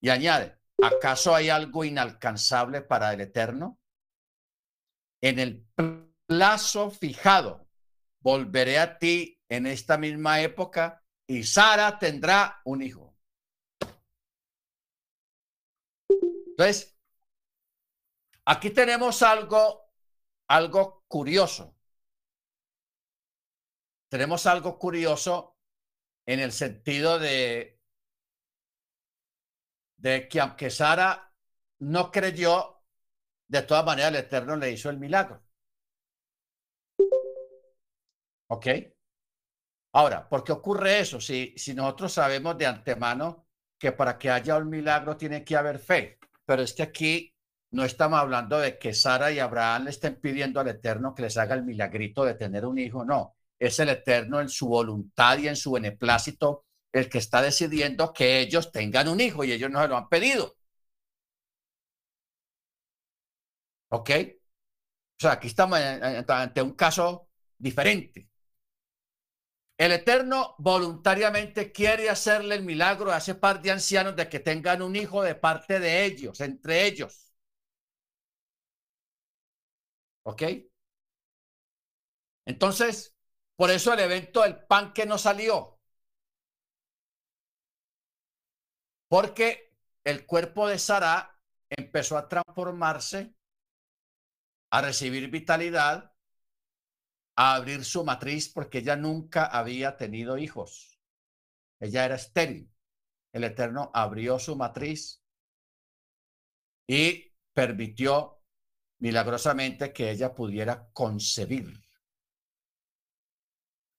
[0.00, 3.78] Y añade, ¿acaso hay algo inalcanzable para el Eterno?
[5.22, 5.64] En el
[6.26, 7.68] plazo fijado,
[8.20, 13.11] volveré a ti en esta misma época y Sara tendrá un hijo.
[16.52, 16.96] Entonces,
[18.44, 19.90] aquí tenemos algo,
[20.48, 21.74] algo curioso.
[24.08, 25.56] Tenemos algo curioso
[26.26, 27.80] en el sentido de,
[29.96, 31.32] de que aunque Sara
[31.78, 32.84] no creyó,
[33.48, 35.42] de todas maneras el Eterno le hizo el milagro.
[38.48, 38.66] ¿Ok?
[39.94, 41.20] Ahora, ¿por qué ocurre eso?
[41.20, 43.46] Si, si nosotros sabemos de antemano
[43.78, 46.18] que para que haya un milagro tiene que haber fe,
[46.52, 47.34] pero es que aquí
[47.70, 51.38] no estamos hablando de que Sara y Abraham le estén pidiendo al Eterno que les
[51.38, 53.36] haga el milagrito de tener un hijo, no.
[53.58, 58.40] es el Eterno en su voluntad y en su beneplácito el que está decidiendo que
[58.40, 60.56] ellos tengan un hijo y ellos no se lo han pedido.
[63.90, 64.10] ¿Ok?
[64.10, 68.28] O sea, aquí estamos ante un caso diferente.
[69.82, 74.80] El Eterno voluntariamente quiere hacerle el milagro a ese par de ancianos de que tengan
[74.80, 77.34] un hijo de parte de ellos, entre ellos.
[80.24, 80.42] ¿Ok?
[82.46, 83.16] Entonces,
[83.56, 85.80] por eso el evento del pan que no salió.
[89.08, 93.34] Porque el cuerpo de Sara empezó a transformarse,
[94.70, 96.11] a recibir vitalidad,
[97.36, 100.98] a abrir su matriz porque ella nunca había tenido hijos.
[101.80, 102.70] Ella era estéril.
[103.32, 105.22] El Eterno abrió su matriz
[106.86, 108.42] y permitió
[108.98, 111.82] milagrosamente que ella pudiera concebir.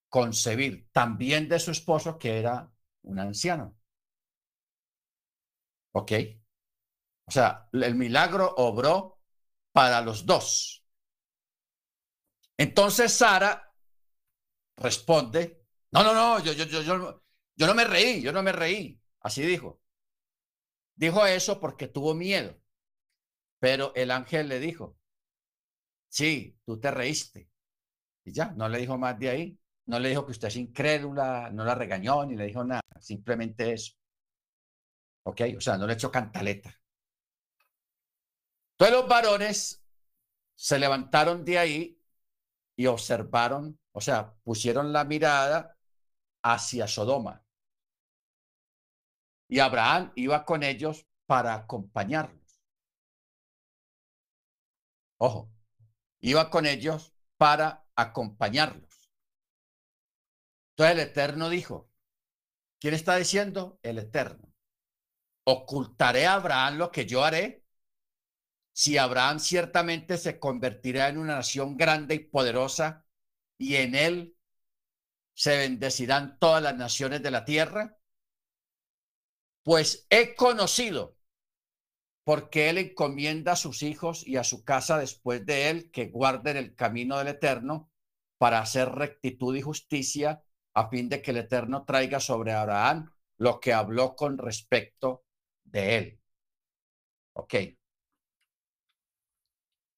[0.07, 3.75] Concebir también de su esposo que era un anciano.
[5.91, 6.11] ¿Ok?
[7.25, 9.19] O sea, el milagro obró
[9.71, 10.82] para los dos.
[12.57, 13.73] Entonces Sara
[14.77, 17.21] responde, no, no, no, yo, yo, yo,
[17.55, 18.99] yo, no me reí, yo no me reí.
[19.19, 19.81] Así dijo.
[20.95, 22.59] Dijo eso porque tuvo miedo.
[23.59, 24.97] Pero el ángel le dijo,
[26.09, 27.49] sí, tú te reíste.
[28.25, 29.59] Y ya, no le dijo más de ahí.
[29.85, 32.81] No le dijo que usted es incrédula, no la regañó ni le dijo nada.
[32.99, 33.93] Simplemente eso.
[35.23, 35.41] ¿Ok?
[35.57, 36.73] O sea, no le echó cantaleta.
[38.77, 39.83] Todos los varones
[40.55, 42.02] se levantaron de ahí
[42.75, 45.77] y observaron, o sea, pusieron la mirada
[46.43, 47.43] hacia Sodoma.
[49.47, 52.62] Y Abraham iba con ellos para acompañarlos.
[55.17, 55.51] Ojo,
[56.21, 59.12] iba con ellos para acompañarlos.
[60.71, 61.89] Entonces el Eterno dijo,
[62.79, 63.79] ¿quién está diciendo?
[63.83, 64.53] El Eterno.
[65.45, 67.62] Ocultaré a Abraham lo que yo haré.
[68.73, 73.05] Si Abraham ciertamente se convertirá en una nación grande y poderosa,
[73.57, 74.36] y en él
[75.33, 77.97] se bendecirán todas las naciones de la tierra,
[79.63, 81.15] pues he conocido
[82.23, 86.57] porque él encomienda a sus hijos y a su casa después de él que guarden
[86.57, 87.91] el camino del Eterno
[88.38, 93.59] para hacer rectitud y justicia, a fin de que el Eterno traiga sobre Abraham lo
[93.59, 95.25] que habló con respecto
[95.63, 96.19] de él.
[97.33, 97.53] Ok.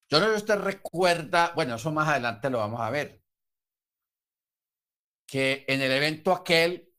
[0.09, 3.21] Yo no sé si usted recuerda, bueno, eso más adelante lo vamos a ver,
[5.25, 6.89] que en el evento aquel,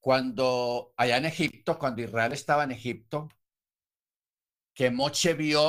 [0.00, 3.28] cuando allá en Egipto, cuando Israel estaba en Egipto,
[4.74, 5.64] que Moche vio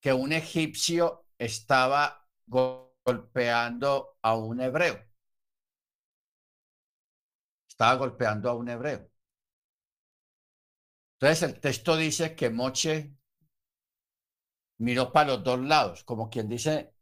[0.00, 5.00] que un egipcio estaba golpeando a un hebreo.
[7.68, 9.10] Estaba golpeando a un hebreo.
[11.18, 13.14] Entonces el texto dice que Moche
[14.78, 16.92] miró para los dos lados, como quien dice,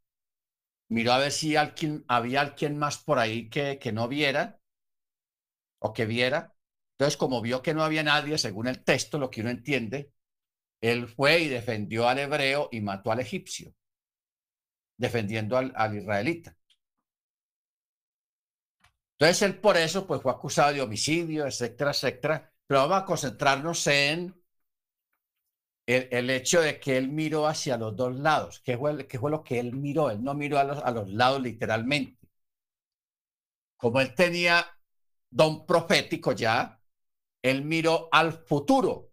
[0.89, 4.61] miró a ver si alguien, había alguien más por ahí que, que no viera
[5.81, 6.55] o que viera.
[6.93, 10.13] Entonces, como vio que no había nadie, según el texto, lo que uno entiende,
[10.81, 13.75] él fue y defendió al hebreo y mató al egipcio,
[14.97, 16.57] defendiendo al, israelita.
[19.19, 22.53] Entonces él por eso pues fue acusado de homicidio, etcétera, etcétera.
[22.67, 24.40] Pero vamos a concentrarnos en
[25.87, 28.61] el, hecho de que él miró hacia los dos lados.
[28.61, 30.11] ¿Qué fue, fue lo que él miró?
[30.11, 32.29] Él no miró a los, a los lados literalmente.
[33.77, 34.67] Como él tenía
[35.31, 36.81] don profético ya,
[37.43, 39.11] él miró al futuro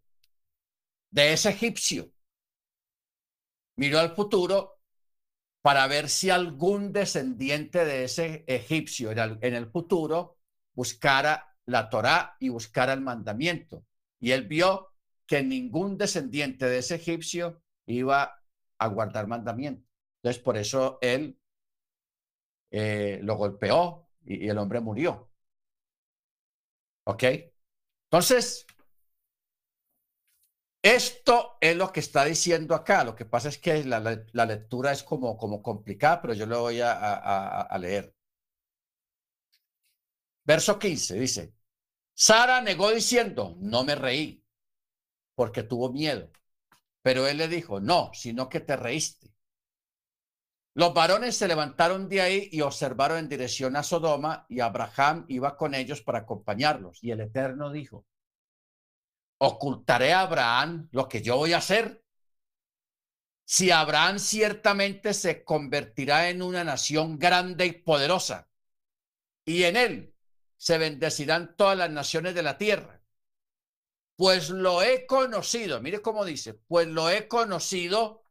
[1.09, 2.11] de ese egipcio.
[3.75, 4.77] Miró al futuro
[5.61, 10.37] para ver si algún descendiente de ese egipcio en el, futuro
[10.73, 13.83] buscara la Torá y buscara el mandamiento.
[14.19, 14.93] Y él vio
[15.27, 18.41] que ningún descendiente de ese egipcio iba
[18.79, 19.87] a guardar mandamiento.
[20.21, 21.39] Entonces, por eso él
[22.71, 25.29] eh, lo golpeó y, el hombre murió.
[27.05, 27.23] ¿Ok?
[28.09, 28.65] Entonces,
[30.81, 33.03] esto es lo que está diciendo acá.
[33.03, 33.99] Lo que pasa es que la,
[34.45, 38.13] lectura es como, como complicada, pero yo lo voy a, leer.
[40.45, 41.53] Verso 15 dice,
[42.13, 44.41] Sara negó diciendo, no me reí,
[45.37, 46.31] porque tuvo miedo.
[47.03, 49.31] Pero él le dijo, no, sino que te reíste.
[50.73, 55.55] Los varones se levantaron de ahí y observaron en dirección a Sodoma y Abraham iba
[55.55, 57.03] con ellos para acompañarlos.
[57.03, 58.07] Y el Eterno dijo,
[59.37, 62.03] ocultaré a Abraham lo que yo voy a hacer.
[63.45, 68.49] Si Abraham ciertamente se convertirá en una nación grande y poderosa,
[69.45, 70.15] y en él
[70.57, 72.96] se bendecirán todas las naciones de la tierra.
[74.17, 78.25] Pues lo he conocido, mire cómo dice, pues lo he conocido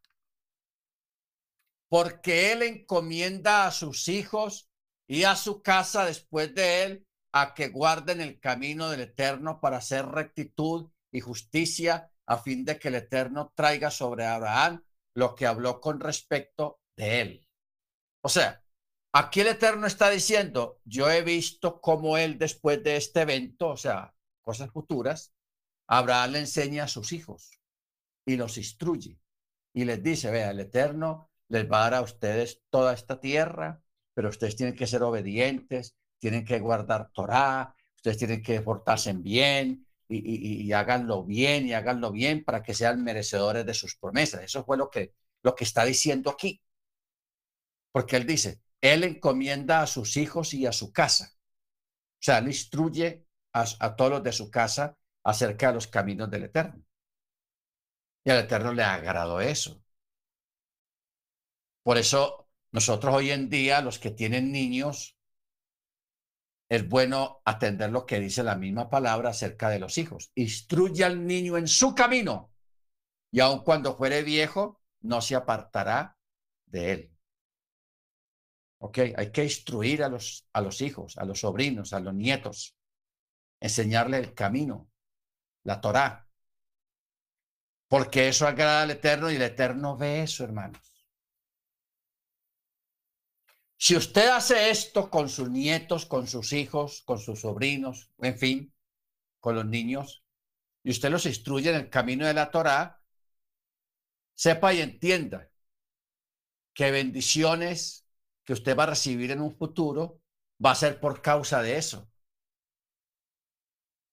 [1.88, 4.68] porque él encomienda a sus hijos
[5.06, 9.76] y a su casa después de él a que guarden el camino del Eterno para
[9.76, 14.82] hacer rectitud y justicia a fin de que el Eterno traiga sobre Abraham
[15.14, 17.48] lo que habló con respecto de él.
[18.22, 18.64] O sea,
[19.12, 23.76] aquí el Eterno está diciendo, yo he visto cómo él después de este evento, o
[23.76, 24.12] sea,
[24.42, 25.35] cosas futuras,
[25.88, 27.60] Abraham le enseña a sus hijos
[28.24, 29.18] y los instruye
[29.72, 33.82] y les dice, vea, el Eterno les va a dar a ustedes toda esta tierra,
[34.14, 39.86] pero ustedes tienen que ser obedientes, tienen que guardar Torah, ustedes tienen que portarse bien
[40.08, 44.42] y, y, háganlo bien y háganlo bien para que sean merecedores de sus promesas.
[44.42, 45.12] Eso fue lo que,
[45.42, 46.62] lo que está diciendo aquí.
[47.92, 51.32] Porque él dice, él encomienda a sus hijos y a su casa.
[51.34, 54.96] O sea, él instruye a, a todos los de su casa
[55.26, 56.82] acerca de los caminos del Eterno.
[58.24, 59.82] Y al Eterno le agradó eso.
[61.82, 65.16] Por eso nosotros hoy en día, los que tienen niños,
[66.68, 70.30] es bueno atender lo que dice la misma palabra acerca de los hijos.
[70.36, 72.52] Instruye al niño en su camino
[73.32, 76.16] y aun cuando fuere viejo, no se apartará
[76.66, 77.12] de él.
[78.78, 78.98] ¿Ok?
[79.16, 82.76] Hay que instruir a los, a los hijos, a los sobrinos, a los nietos,
[83.60, 84.88] enseñarle el camino,
[85.66, 86.28] la Torá.
[87.88, 90.80] Porque eso agrada al Eterno y el Eterno ve eso, hermanos.
[93.76, 98.74] Si usted hace esto con sus nietos, con sus hijos, con sus sobrinos, en fin,
[99.40, 100.24] con los niños,
[100.82, 103.02] y usted los instruye en el camino de la Torá,
[104.34, 105.50] sepa y entienda
[106.74, 108.06] que bendiciones
[108.44, 110.20] que usted va a recibir en un futuro
[110.64, 112.08] va a ser por causa de eso.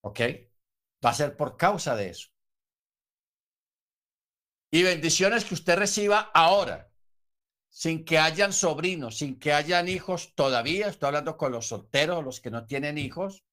[0.01, 0.19] ¿Ok?
[1.03, 2.29] Va a ser por causa de eso.
[4.71, 6.91] Y bendiciones que usted reciba ahora
[7.69, 12.39] sin que hayan sobrinos, sin que hayan hijos todavía, estoy hablando con los solteros, los
[12.39, 13.43] que no tienen hijos,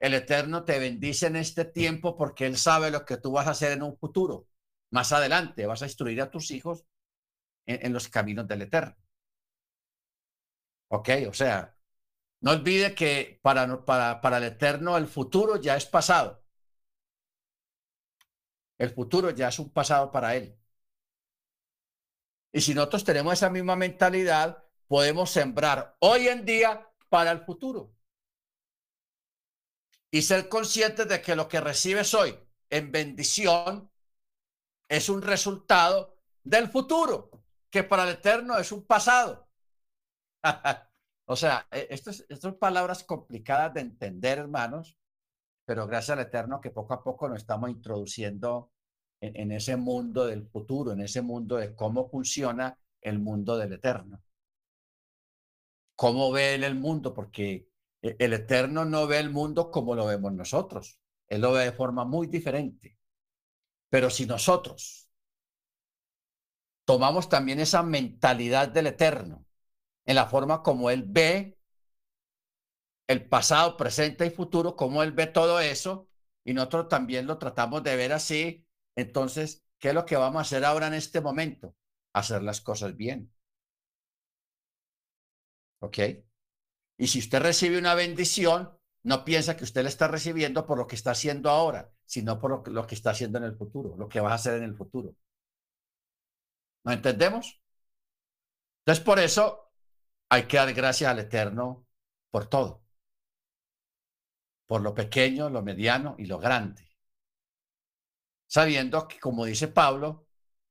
[0.00, 3.50] el Eterno te bendice en este tiempo porque Él sabe lo que tú vas a
[3.50, 4.48] hacer en un futuro.
[4.90, 6.86] Más adelante vas a instruir a tus hijos
[7.66, 8.96] en, los caminos del Eterno.
[10.88, 11.10] ¿Ok?
[11.28, 11.76] O sea,
[12.40, 16.39] no olvide que para, para, para el Eterno el futuro ya es pasado.
[18.80, 20.58] El futuro ya es un pasado para Él.
[22.50, 27.92] Y si nosotros tenemos esa misma mentalidad, podemos sembrar hoy en día para el futuro.
[30.10, 32.34] Y ser conscientes de que lo que recibes hoy
[32.70, 33.92] en bendición
[34.88, 37.30] es un resultado del futuro,
[37.68, 39.46] que para el eterno es un pasado.
[41.26, 44.96] o sea, e, estas son palabras complicadas de entender, hermanos,
[45.70, 48.72] pero gracias al eterno que poco a poco nos estamos introduciendo
[49.20, 54.20] en, ese mundo del futuro, en ese mundo de cómo funciona el mundo del eterno.
[55.94, 57.14] ¿Cómo ve él el mundo?
[57.14, 57.68] Porque
[58.02, 60.98] e, el eterno no ve el mundo como lo vemos nosotros.
[61.28, 62.98] Él lo ve de forma muy diferente.
[63.88, 65.08] Pero si nosotros
[66.84, 69.46] tomamos también esa mentalidad del eterno
[70.04, 71.59] en la forma como él ve
[73.10, 76.08] el pasado, presente y futuro, como él ve todo eso,
[76.44, 80.42] y nosotros también lo tratamos de ver así, entonces, ¿qué es lo que vamos a
[80.42, 81.74] hacer ahora en este momento?
[82.12, 83.32] Hacer las cosas bien.
[85.80, 85.98] ¿Ok?
[86.98, 90.86] Y si usted recibe una bendición, no piensa que usted la está recibiendo por lo
[90.86, 94.20] que está haciendo ahora, sino por lo que, está haciendo en el futuro, lo que
[94.20, 95.16] va a hacer en el futuro.
[96.84, 97.60] ¿No entendemos?
[98.80, 99.72] Entonces, por eso
[100.28, 101.86] hay que dar gracias al Eterno
[102.30, 102.79] por todo.
[104.70, 106.90] Por lo pequeño, lo mediano y lo grande
[108.50, 110.26] sabiendo que, como dice Pablo,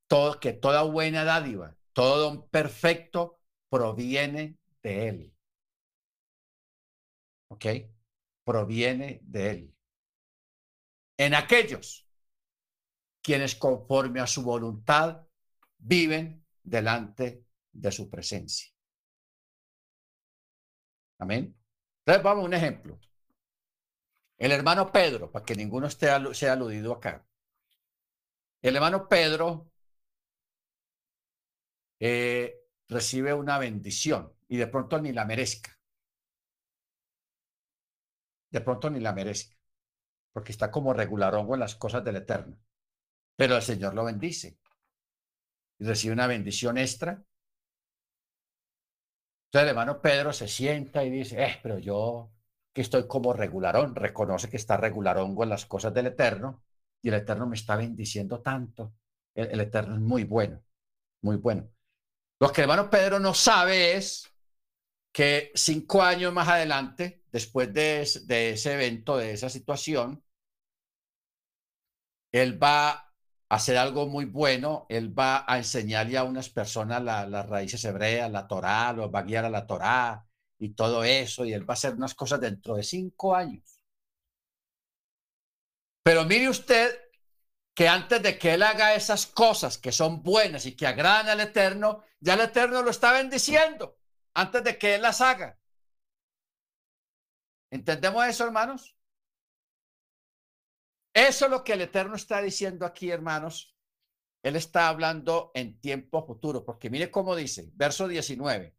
[0.08, 3.40] todo, que toda buena dádiva, todo don perfecto
[3.70, 5.36] proviene de Él.
[7.48, 7.66] ¿Ok?
[8.44, 9.76] Proviene de Él.
[11.18, 12.06] En aquellos
[13.22, 15.26] quienes conforme a su voluntad
[15.78, 18.70] viven delante de su presencia.
[21.18, 21.56] Amén.
[22.00, 23.00] Entonces vamos a un ejemplo.
[24.40, 27.28] El hermano Pedro, para que ninguno esté sea aludido acá.
[28.62, 29.70] El hermano Pedro
[32.00, 32.56] eh,
[32.88, 35.78] recibe una bendición y de pronto ni la merezca.
[38.50, 39.58] De pronto ni la merezca,
[40.32, 42.58] porque está como regularongo en las cosas del Eterno.
[43.36, 44.58] Pero el Señor lo bendice
[45.80, 47.12] y recibe una bendición extra.
[49.48, 52.32] Entonces el hermano Pedro se sienta y dice, eh, pero yo
[52.82, 56.64] estoy como regularón, reconoce que está regularón con las cosas del Eterno
[57.02, 58.94] y el Eterno me está bendiciendo tanto.
[59.34, 60.62] El, Eterno es muy bueno,
[61.22, 61.70] muy bueno.
[62.40, 64.32] Lo que el hermano Pedro no sabe es
[65.12, 70.24] que cinco años más adelante, después de, de ese evento, de esa situación,
[72.32, 73.14] él va a
[73.50, 78.48] hacer algo muy bueno, él va a enseñarle a unas personas las raíces hebreas, la
[78.48, 80.29] Torá, los va a guiar a la Torá
[80.60, 83.64] y todo eso, y él va a hacer unas cosas dentro de cinco años.
[86.04, 86.96] Pero mire usted
[87.74, 91.40] que antes de que él haga esas cosas que son buenas y que agradan al
[91.40, 93.98] Eterno, ya el Eterno lo está bendiciendo
[94.34, 95.58] antes de que él las haga.
[97.72, 98.98] ¿Entendemos eso, hermanos?
[101.14, 103.76] Eso es lo que el Eterno está diciendo aquí, hermanos.
[104.44, 108.76] Él está hablando en tiempo futuro, porque mire cómo dice, verso 19,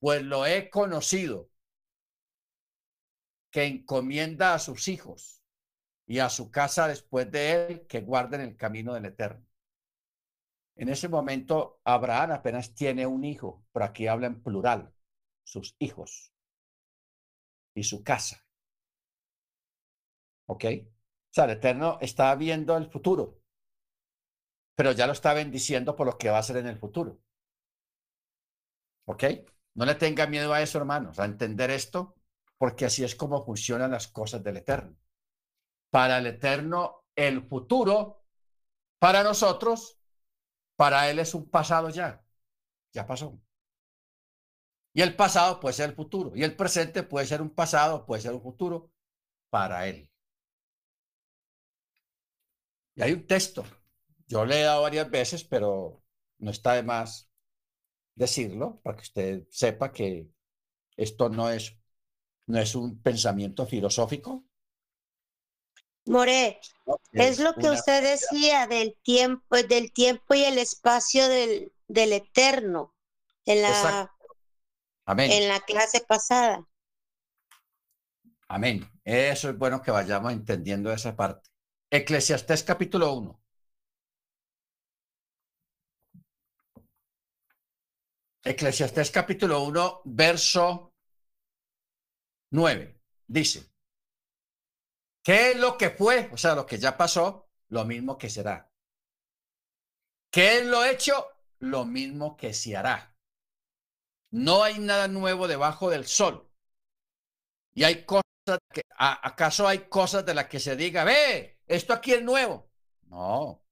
[0.00, 1.50] pues lo he conocido,
[3.50, 5.42] que encomienda a sus hijos
[6.06, 9.44] y a su casa después de él, que guarden el camino del Eterno.
[10.76, 14.92] En ese momento, Abraham apenas tiene un hijo, pero aquí habla en plural,
[15.44, 16.32] sus hijos
[17.74, 18.44] y su casa.
[20.46, 20.64] ¿Ok?
[20.64, 23.40] O sea, el Eterno está viendo el futuro,
[24.74, 27.20] pero ya lo está bendiciendo por lo que va a hacer en el futuro.
[29.06, 29.24] ¿Ok?
[29.78, 32.16] No le tenga miedo a eso, hermanos, a entender esto,
[32.56, 34.96] porque así es como funcionan las cosas del Eterno.
[35.88, 38.24] Para el Eterno, el futuro,
[38.98, 40.00] para nosotros,
[40.74, 42.26] para Él es un pasado ya.
[42.92, 43.40] Ya pasó.
[44.94, 46.32] Y el pasado puede ser el futuro.
[46.34, 48.90] Y el presente puede ser un pasado, puede ser un futuro
[49.48, 50.10] para Él.
[52.96, 53.64] Y hay un texto,
[54.26, 56.02] yo le he dado varias veces, pero
[56.38, 57.27] no está de más
[58.18, 60.28] decirlo para que usted sepa que
[60.96, 61.76] esto no es,
[62.46, 64.44] no es un pensamiento filosófico.
[66.06, 66.58] More,
[67.12, 72.94] es, lo que usted decía del tiempo, del tiempo y el espacio del, del eterno
[73.44, 74.14] en la,
[75.06, 76.66] en la clase pasada.
[78.48, 78.90] Amén.
[79.04, 81.50] Eso es bueno que vayamos entendiendo esa parte.
[81.90, 83.37] Eclesiastés capítulo 1.
[88.44, 90.94] Eclesiastés capítulo 1, verso
[92.50, 93.00] 9.
[93.26, 93.70] Dice,
[95.22, 96.30] ¿qué es lo que fue?
[96.32, 98.72] O sea, lo que ya pasó, lo mismo que será.
[100.30, 101.26] ¿Qué es lo hecho?
[101.58, 103.16] Lo mismo que se hará.
[104.30, 106.48] No hay nada nuevo debajo del sol.
[107.74, 108.22] Y hay cosas
[108.72, 112.70] que, ¿acaso hay cosas de las que se diga, ve, esto aquí es nuevo.
[113.02, 113.64] No,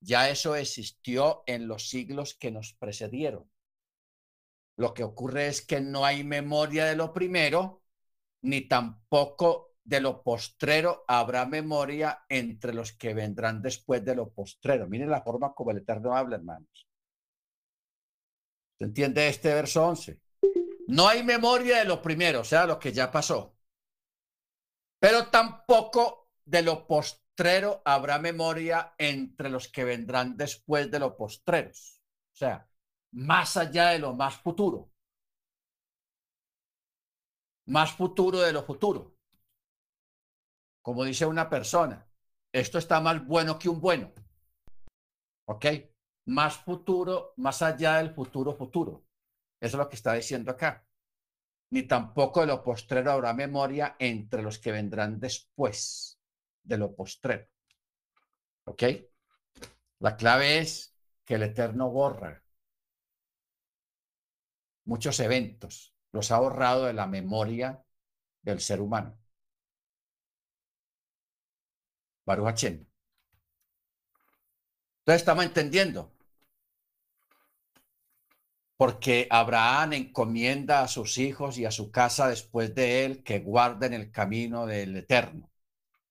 [0.00, 3.50] ya eso existió en los siglos que nos precedieron.
[4.76, 7.82] Lo que ocurre es que no hay memoria de lo primero,
[8.42, 14.86] ni tampoco de lo postrero habrá memoria entre los que vendrán después de lo postrero.
[14.88, 16.86] Miren la forma como el Eterno habla, hermanos.
[18.78, 20.20] ¿Se entiende este verso 11?
[20.88, 23.56] No hay memoria de lo primero, o sea, lo que ya pasó.
[24.98, 32.00] Pero tampoco de lo postrero habrá memoria entre los que vendrán después de los postreros.
[32.32, 32.68] O sea,
[33.12, 34.90] más allá de lo más futuro.
[37.66, 39.16] Más futuro de lo futuro.
[40.82, 42.06] Como dice una persona,
[42.50, 44.12] esto está más bueno que un bueno.
[45.46, 45.66] ¿Ok?
[46.26, 49.04] Más futuro, más allá del futuro futuro.
[49.60, 50.84] Eso es lo que está diciendo acá.
[51.70, 56.18] Ni tampoco de lo postrero habrá memoria entre los que vendrán después
[56.62, 57.46] de lo postrero.
[58.64, 58.82] ¿Ok?
[60.00, 62.41] La clave es que el Eterno borra
[64.84, 67.84] muchos eventos, los ha borrado de la memoria
[68.42, 69.18] del ser humano.
[72.24, 72.86] Baruch Entonces
[75.06, 76.12] estamos entendiendo.
[78.76, 83.92] Porque Abraham encomienda a sus hijos y a su casa después de él que guarden
[83.92, 85.52] el camino del Eterno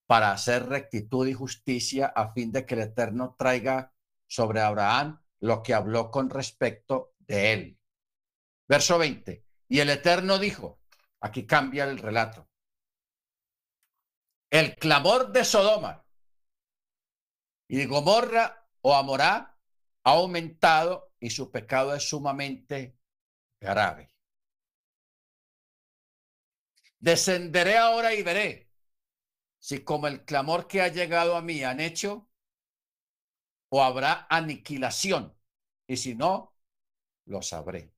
[0.05, 3.93] para hacer rectitud y justicia a fin de que el Eterno traiga
[4.27, 7.80] sobre Abraham lo que habló con respecto de él.
[8.71, 9.45] Verso 20.
[9.67, 10.79] Y el Eterno dijo,
[11.19, 12.47] aquí cambia el relato,
[14.49, 16.05] el clamor de Sodoma
[17.67, 19.59] y de Gomorra o Amorá
[20.05, 22.97] ha aumentado y su pecado es sumamente
[23.59, 24.15] grave.
[26.97, 28.71] Descenderé ahora y veré
[29.59, 32.29] si como el clamor que ha llegado a mí han hecho,
[33.67, 35.37] o habrá aniquilación,
[35.87, 36.55] y si no,
[37.25, 37.91] lo sabré.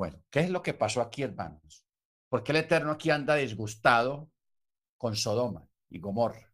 [0.00, 1.84] Bueno, ¿qué es lo que pasó aquí, hermanos?
[2.30, 4.30] ¿Por qué el Eterno aquí anda disgustado
[4.96, 6.50] con Sodoma y Gomorra?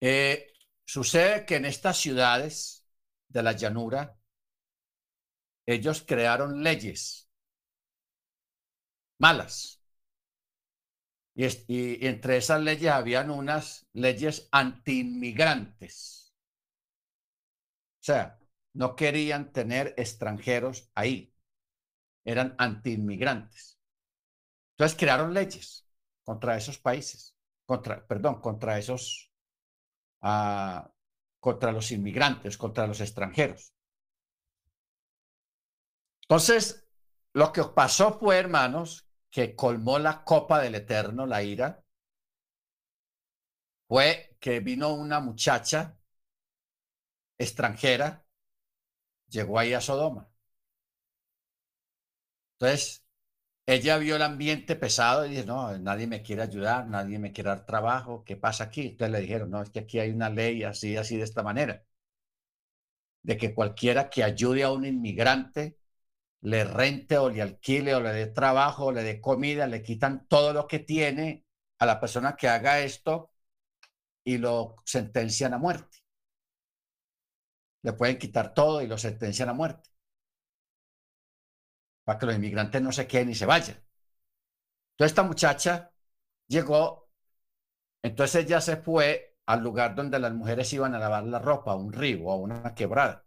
[0.00, 0.52] Eh,
[0.84, 2.84] sucede que en estas ciudades
[3.28, 4.18] de la llanura,
[5.66, 7.30] ellos crearon leyes
[9.18, 9.80] malas.
[11.36, 16.34] Y, y, entre esas leyes habían unas leyes anti-inmigrantes.
[18.00, 18.39] O sea,
[18.72, 21.34] no querían tener extranjeros ahí.
[22.24, 23.78] Eran anti-inmigrantes.
[24.72, 25.88] Entonces crearon leyes
[26.24, 29.32] contra esos países, contra, perdón, contra esos,
[30.22, 30.80] uh,
[31.38, 33.74] contra los inmigrantes, contra los extranjeros.
[36.22, 36.88] Entonces,
[37.32, 41.84] lo que pasó fue, hermanos, que colmó la copa del Eterno, la ira,
[43.88, 45.98] fue que vino una muchacha
[47.36, 48.24] extranjera,
[49.30, 50.28] llegó ahí a Sodoma.
[52.58, 53.02] Entonces,
[53.66, 57.50] ella vio el ambiente pesado y dijo, no, nadie me quiere ayudar, nadie me quiere
[57.50, 58.82] dar trabajo, ¿qué pasa aquí?
[58.88, 61.84] Entonces le dijeron, no, es que aquí hay una ley así, así, de esta manera,
[63.22, 65.78] de que cualquiera que ayude a un inmigrante,
[66.42, 70.26] le rente o le alquile o le dé trabajo o le dé comida, le quitan
[70.28, 71.46] todo lo que tiene
[71.80, 73.32] a la persona que haga esto
[74.24, 75.99] y lo sentencian a muerte.
[77.82, 79.90] Le pueden quitar todo y lo sentencian a muerte.
[82.04, 83.82] Para que los inmigrantes no se queden y se vayan.
[84.92, 85.92] Entonces esta muchacha
[86.48, 87.10] llegó,
[88.02, 91.76] entonces ella se fue al lugar donde las mujeres iban a lavar la ropa, a
[91.76, 93.26] un río a una quebrada.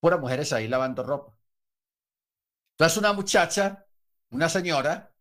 [0.00, 1.36] Puras mujeres ahí lavando ropa.
[2.74, 3.86] Entonces una muchacha,
[4.30, 5.12] una señora,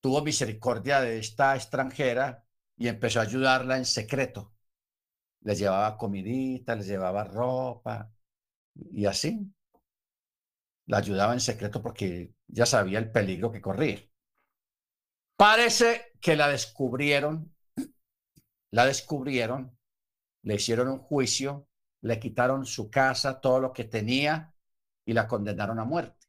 [0.00, 2.44] tuvo misericordia de esta extranjera
[2.76, 4.55] y empezó a ayudarla en secreto.
[5.46, 8.10] Les llevaba comidita, les llevaba ropa
[8.74, 9.48] y así.
[10.86, 14.00] La ayudaba en secreto porque ya sabía el peligro que corría.
[15.36, 17.54] Parece que la descubrieron,
[18.72, 19.78] la descubrieron,
[20.42, 21.68] le hicieron un juicio,
[22.00, 24.52] le quitaron su casa, todo lo que tenía
[25.04, 26.26] y la condenaron a muerte.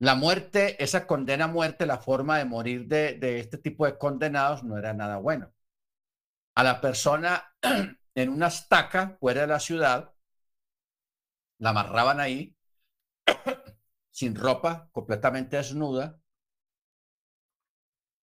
[0.00, 4.64] La muerte, esa condena a muerte, la forma de morir de, este tipo de condenados
[4.64, 5.52] no era nada bueno.
[6.58, 7.54] A la persona
[8.14, 10.12] en una estaca fuera de la ciudad,
[11.58, 12.56] la amarraban ahí,
[14.10, 16.20] sin ropa, completamente desnuda,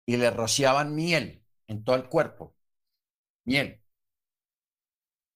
[0.06, 2.58] y le rociaban miel en todo el cuerpo.
[3.46, 3.82] Miel.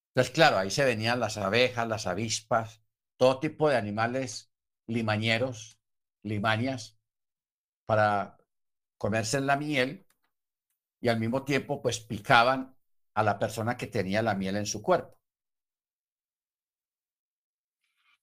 [0.10, 2.84] Entonces, claro, ahí se venían las abejas, las avispas,
[3.16, 4.52] todo tipo de animales
[4.88, 5.80] limañeros
[6.22, 7.00] limanias
[7.86, 8.38] para
[8.98, 10.06] comerse en la miel
[11.00, 12.76] y al mismo tiempo pues picaban
[13.20, 15.18] a la persona que tenía la miel en su cuerpo.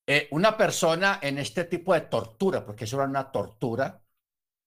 [0.09, 4.01] Eh, una persona en este tipo de tortura, porque eso era una tortura,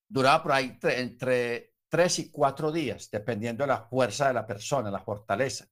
[0.07, 4.91] duraba por ahí entre tres y cuatro días, dependiendo de la fuerza de la persona,
[4.91, 5.65] la fortaleza.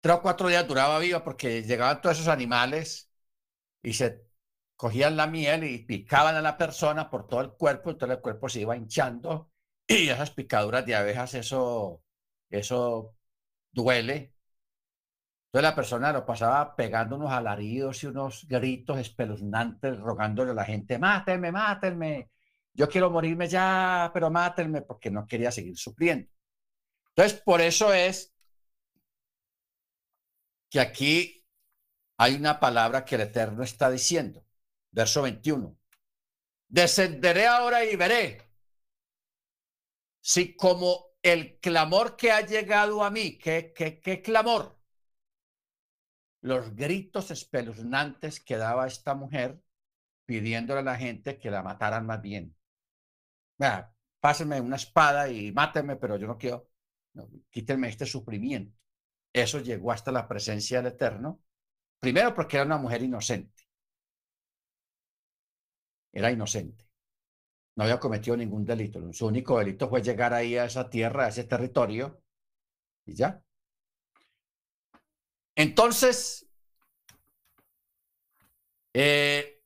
[0.00, 3.10] Tres o cuatro días duraba viva porque llegaban todos esos animales
[3.82, 4.24] y se
[4.76, 8.48] cogían la miel y picaban a la persona por todo el cuerpo, entonces el cuerpo
[8.48, 9.52] se iba hinchando
[9.86, 12.01] y esas picaduras de abejas, eso,
[12.58, 13.16] eso
[13.70, 14.34] duele.
[15.46, 20.64] Entonces la persona lo pasaba pegando unos alaridos y unos gritos espeluznantes, rogándole a la
[20.64, 22.30] gente, mátenme, mátenme,
[22.74, 26.30] yo quiero morirme ya, pero mátenme, porque no quería seguir sufriendo.
[27.08, 28.34] Entonces, por eso es
[30.70, 31.44] que aquí
[32.16, 34.46] hay una palabra que el Eterno está diciendo.
[34.90, 35.76] Verso 21.
[36.68, 38.50] Descenderé ahora y veré
[40.22, 44.78] si como el clamor que ha llegado a mí, ¿qué, qué, qué clamor?
[46.40, 49.60] Los gritos espeluznantes que daba esta mujer
[50.26, 52.56] pidiéndole a la gente que la mataran más bien.
[53.58, 56.68] Mira, pásenme una espada y mátenme, pero yo no quiero,
[57.14, 58.76] no, quítenme este sufrimiento.
[59.32, 61.40] Eso llegó hasta la presencia del Eterno,
[62.00, 63.62] primero porque era una mujer inocente
[66.12, 66.84] era inocente.
[67.76, 69.12] No había cometido ningún delito.
[69.12, 72.22] Su único delito fue llegar ahí a esa tierra, a ese territorio,
[73.06, 73.42] y ya.
[75.56, 76.48] Entonces,
[78.94, 79.62] eh,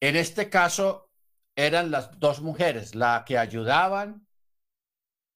[0.00, 1.10] en este caso
[1.56, 4.26] eran las dos mujeres, la que ayudaban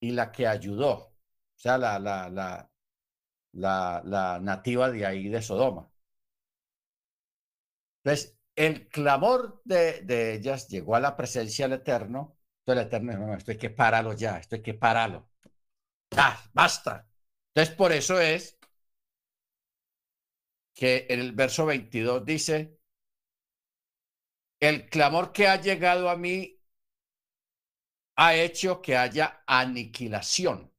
[0.01, 1.15] y la que ayudó, o
[1.57, 5.91] sea, la, la, la, la, nativa de ahí de Sodoma.
[8.03, 12.37] Entonces, el clamor de, ellas llegó a la presencia del Eterno.
[12.61, 15.31] Entonces el Eterno dijo, no, esto hay que pararlo ya, esto hay que pararlo.
[16.11, 17.09] Ya, basta.
[17.55, 18.59] Entonces por eso es
[20.75, 22.79] que en el verso 22 dice,
[24.61, 26.61] el clamor que ha llegado a mí
[28.17, 30.73] ha hecho que haya aniquilación,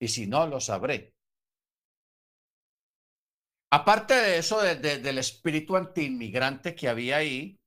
[0.00, 1.14] y si no, lo sabré.
[3.72, 7.60] Aparte de eso, del espíritu antiinmigrante que había ahí,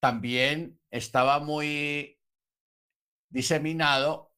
[0.00, 2.18] también estaba muy
[3.30, 4.32] diseminado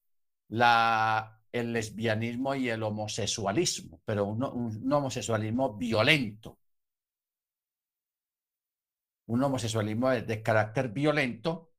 [0.49, 6.59] el lesbianismo y el homosexualismo, pero un, un homosexualismo violento.
[9.29, 11.73] Un homosexualismo de, carácter violento,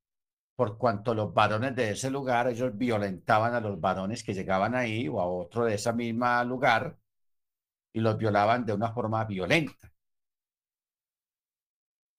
[0.55, 5.07] por cuanto los varones de ese lugar, ellos violentaban a los varones que llegaban ahí
[5.07, 6.97] o a otro de ese mismo lugar
[7.97, 9.91] y los violaban de una forma violenta.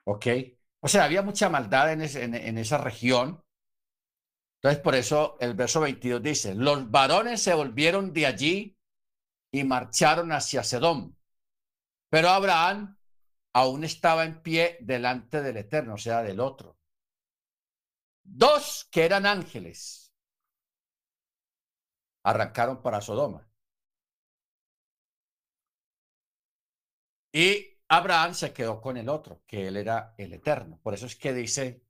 [0.05, 0.27] ¿Ok?
[0.81, 3.45] O sea, había mucha maldad en, esa región
[4.57, 8.77] entonces, por eso el verso 22 dice, los varones se volvieron de allí
[9.53, 11.17] y marcharon hacia Sedón.
[12.11, 12.99] Pero Abraham
[13.53, 16.77] aún estaba en pie delante del Eterno, o sea, del otro.
[18.25, 20.13] Dos que eran ángeles
[22.25, 23.48] arrancaron para Sodoma.
[27.39, 30.81] Y Abraham se quedó con el otro, que él era el Eterno.
[30.83, 31.85] Por eso es que dice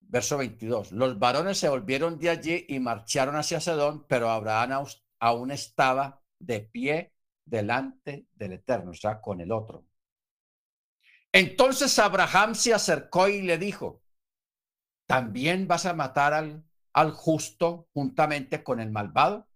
[0.00, 0.92] Verso 22.
[0.92, 4.86] Los varones se volvieron de allí y marcharon hacia Sedón, pero Abraham
[5.18, 7.12] aún estaba de pie
[7.44, 9.84] delante del Eterno, o sea, con el otro.
[11.30, 14.02] Entonces Abraham se acercó y le dijo,
[15.06, 19.46] ¿también vas a matar al, al justo juntamente con el malvado?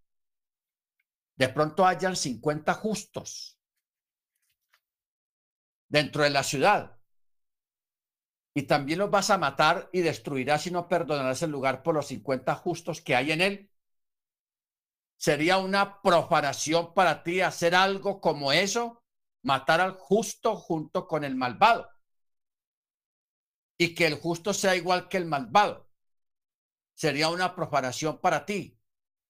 [1.39, 3.59] De pronto hayan 50 justos
[5.89, 6.99] dentro de la ciudad
[8.55, 12.09] y también los vas a matar y destruirás y no perdonarás el lugar por los
[12.09, 13.71] 50 justos que hay en él.
[15.17, 19.05] ¿Sería una profanación para ti hacer algo como eso?
[19.43, 21.89] Matar al justo junto con el malvado.
[23.77, 25.89] Y que el justo sea igual que el malvado.
[26.95, 28.78] Sería una profanación para ti.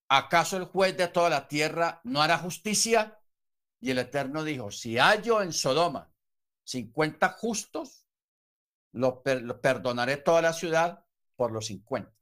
[0.08, 3.20] ¿Acaso el juez de toda la tierra no hará justicia?
[3.80, 6.12] Y el Eterno dijo, si hallo en Sodoma
[6.64, 8.06] 50 justos,
[8.92, 11.04] lo, perdonaré toda la ciudad
[11.36, 12.12] por los 50.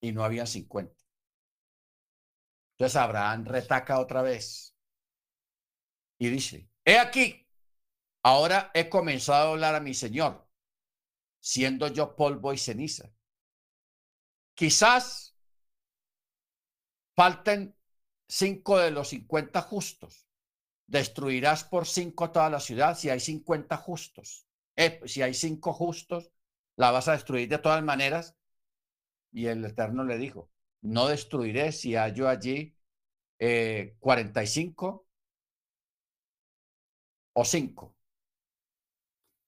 [0.00, 0.94] Y no había 50.
[2.72, 4.76] Entonces Abraham retaca otra vez
[6.18, 7.48] y dice, he aquí,
[8.22, 10.48] ahora he comenzado a hablar a mi Señor,
[11.40, 13.10] siendo yo polvo y ceniza.
[14.54, 15.27] Quizás
[17.18, 17.74] falten
[18.28, 20.28] cinco de los 50 justos.
[20.86, 24.46] Destruirás por cinco toda la ciudad si hay 50 justos.
[24.76, 26.30] Eh, si hay cinco justos,
[26.76, 28.36] la vas a destruir de todas maneras.
[29.32, 30.48] Y el Eterno le dijo,
[30.80, 32.76] no destruiré si hallo allí
[33.40, 35.04] eh, 45
[37.32, 37.96] o 5.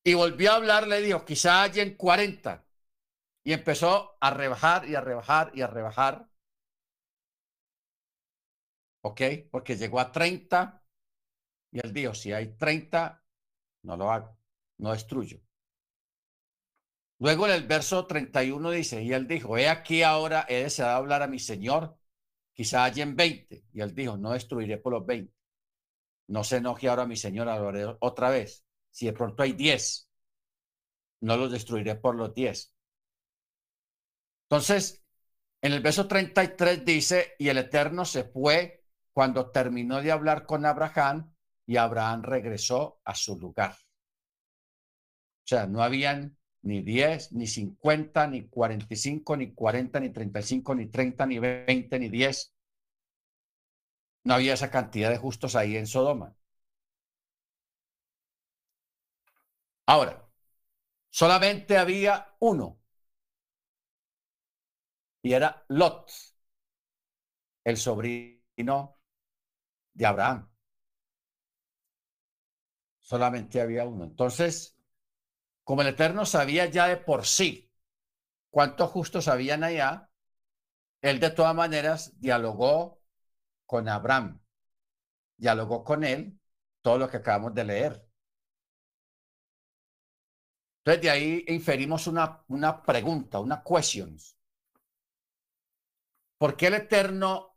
[0.03, 2.65] Y volvió a hablar, le dijo, quizá hallen 40.
[3.45, 6.30] Y empezó a rebajar y a rebajar y a rebajar.
[9.01, 9.21] ¿Ok?
[9.51, 10.83] Porque llegó a 30
[11.71, 13.23] y él dijo, si hay 30,
[13.83, 14.41] no lo hago
[14.81, 15.39] no destruyo.
[17.19, 21.21] Luego en el verso 31 dice, y él dijo, he aquí ahora he deseado hablar
[21.21, 21.97] a mi Señor,
[22.51, 23.63] quizá en 20.
[23.71, 25.31] Y él dijo, no destruiré por los 20.
[26.27, 28.65] No se enoje ahora mi Señor, hablaré otra vez.
[28.89, 30.09] Si de pronto hay 10,
[31.21, 32.73] no los destruiré por los 10.
[34.49, 35.03] Entonces,
[35.61, 38.80] en el verso 33 dice, y el Eterno se fue
[39.13, 41.33] cuando terminó de hablar con Abraham
[41.65, 43.75] y Abraham regresó a su lugar.
[45.43, 50.87] O sea, no habían ni 10, ni 50, ni 45, ni 40, ni 35, ni
[50.87, 52.53] 30, ni 20, ni 10.
[54.23, 56.35] No había esa cantidad de justos ahí en Sodoma.
[59.85, 60.27] Ahora,
[61.11, 62.79] solamente había uno.
[65.23, 66.11] Y era Lot,
[67.63, 69.00] el sobrino
[69.93, 70.49] de Abraham.
[72.99, 74.05] Solamente había uno.
[74.05, 74.77] Entonces,
[75.63, 77.71] como el Eterno sabía ya de por sí
[78.49, 80.09] cuántos justos habían allá,
[81.01, 83.01] él de todas maneras dialogó
[83.65, 84.41] con Abraham,
[85.37, 86.39] dialogó con él
[86.81, 88.07] todo lo que acabamos de leer.
[90.79, 94.17] Entonces de ahí inferimos una, una pregunta, una question.
[96.37, 97.55] ¿Por qué el Eterno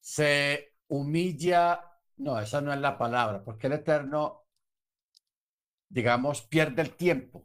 [0.00, 1.80] se humilla?
[2.18, 3.42] No, esa no es la palabra.
[3.44, 4.46] ¿Por qué el Eterno
[5.88, 7.44] digamos, pierde el tiempo.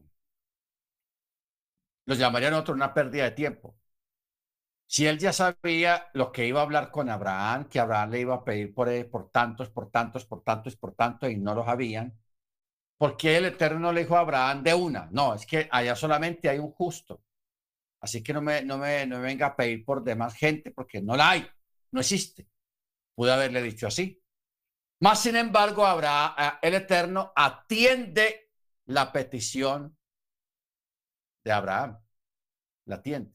[2.05, 3.75] Lo llamarían otro una pérdida de tiempo.
[4.85, 8.35] Si él ya sabía lo que iba a hablar con Abraham, que Abraham le iba
[8.35, 12.17] a pedir por, por tantos, por tantos, por tantos, por tantos, y no los habían,
[12.97, 15.09] ¿por qué el Eterno le dijo a Abraham de una?
[15.11, 17.23] No, es que allá solamente hay un justo.
[18.01, 21.01] Así que no me, no me, no me venga a pedir por demás gente, porque
[21.01, 21.47] no la hay,
[21.91, 22.47] no existe.
[23.16, 24.22] Pude haberle dicho así.
[24.99, 28.51] Más sin embargo, Abraham, eh, el Eterno atiende
[28.86, 29.97] la petición
[31.43, 31.99] de Abraham.
[32.86, 33.34] La atiende.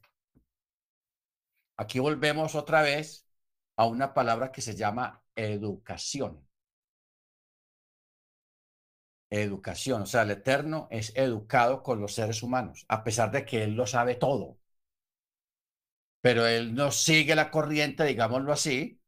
[1.77, 3.27] Aquí volvemos otra vez
[3.77, 6.47] a una palabra que se llama educación.
[9.31, 13.63] Educación, o sea, el Eterno es educado con los seres humanos, a pesar de que
[13.65, 14.59] Él lo sabe todo.
[16.21, 19.01] Pero Él no sigue la corriente, digámoslo así,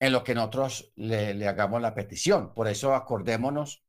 [0.00, 2.54] en lo que nosotros le, hagamos la petición.
[2.54, 3.84] Por eso acordémonos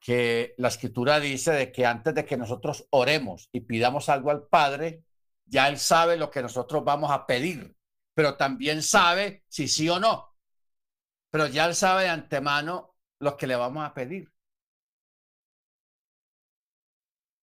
[0.00, 4.46] que la escritura dice de que antes de que nosotros oremos y pidamos algo al
[4.46, 5.04] Padre,
[5.44, 7.76] ya Él sabe lo que nosotros vamos a pedir,
[8.14, 10.36] pero también sabe si sí o no.
[11.30, 14.32] Pero ya Él sabe de antemano lo que le vamos a pedir.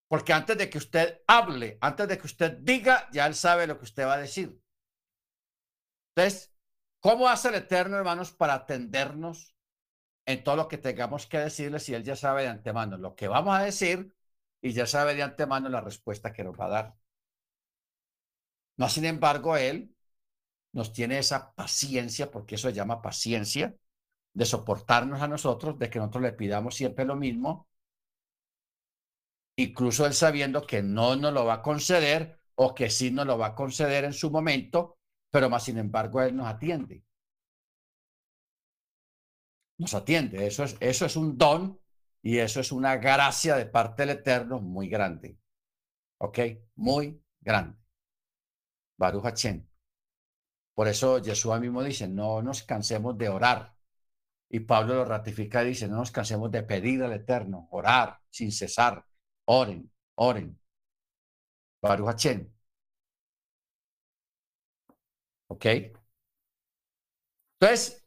[0.10, 3.78] Porque antes de que usted hable, antes de que usted diga, ya Él sabe lo
[3.78, 4.60] que usted va a decir.
[6.16, 6.57] Entonces,
[7.00, 9.56] ¿cómo hace el Eterno, hermanos, para atendernos
[10.26, 13.28] en todo lo que tengamos que decirle si Él ya sabe de antemano lo que
[13.28, 14.14] vamos a decir
[14.62, 16.95] y ya sabe de antemano la respuesta que nos va a dar?
[18.78, 19.95] No, sin embargo, Él
[20.74, 23.76] nos tiene esa paciencia, porque eso se llama paciencia,
[24.34, 27.68] de soportarnos a nosotros, de que nosotros le pidamos siempre lo mismo,
[29.56, 33.38] incluso Él sabiendo que no nos lo va a conceder o que sí nos lo
[33.38, 34.97] va a conceder en su momento,
[35.38, 37.04] pero más sin embargo Él nos atiende.
[39.78, 40.48] Nos atiende.
[40.48, 41.80] Eso es, eso es un don
[42.24, 45.38] y eso es una gracia de parte del Eterno muy grande.
[46.18, 46.40] ¿Ok?
[46.78, 47.78] Muy grande.
[48.98, 49.68] Baruch Hachem.
[50.74, 53.76] Por eso Jesús mismo dice, no nos cansemos de orar.
[54.50, 58.52] Y Pablo lo ratifica y dice, no nos cansemos de pedir al Eterno, orar sin
[58.52, 59.06] cesar.
[59.46, 60.60] Oren, oren.
[61.80, 62.57] Baruch Hachem.
[65.48, 65.66] ¿Ok?
[67.60, 68.06] Entonces,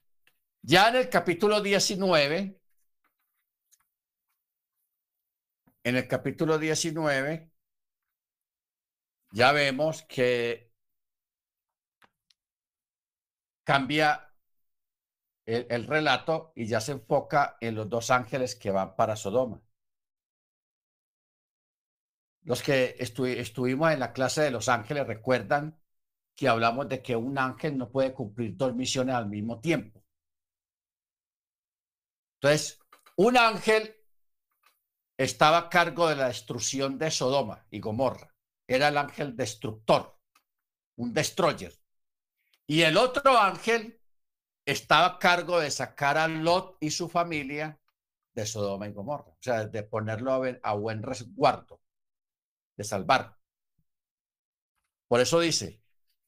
[0.63, 2.61] ya en el capítulo 19,
[5.85, 7.51] en el capítulo 19,
[9.33, 10.71] ya vemos que
[13.65, 14.31] cambia
[15.47, 19.63] el, relato y ya se enfoca en los dos ángeles que van para Sodoma.
[22.43, 25.80] Los que estuvimos en la clase de los ángeles recuerdan
[26.41, 30.03] que hablamos de que un ángel no puede cumplir dos misiones al mismo tiempo.
[32.37, 32.81] Entonces,
[33.17, 33.95] un ángel
[35.19, 38.35] estaba a cargo de la destrucción de Sodoma y Gomorra.
[38.67, 40.19] Era el ángel destructor,
[40.97, 41.79] un destroyer.
[42.67, 44.01] Y el otro ángel
[44.65, 47.79] estaba a cargo de sacar a Lot y su familia
[48.33, 51.83] de Sodoma y Gomorra, o sea, de ponerlo a, buen resguardo,
[52.79, 53.37] de salvar.
[55.07, 55.80] Por eso dice,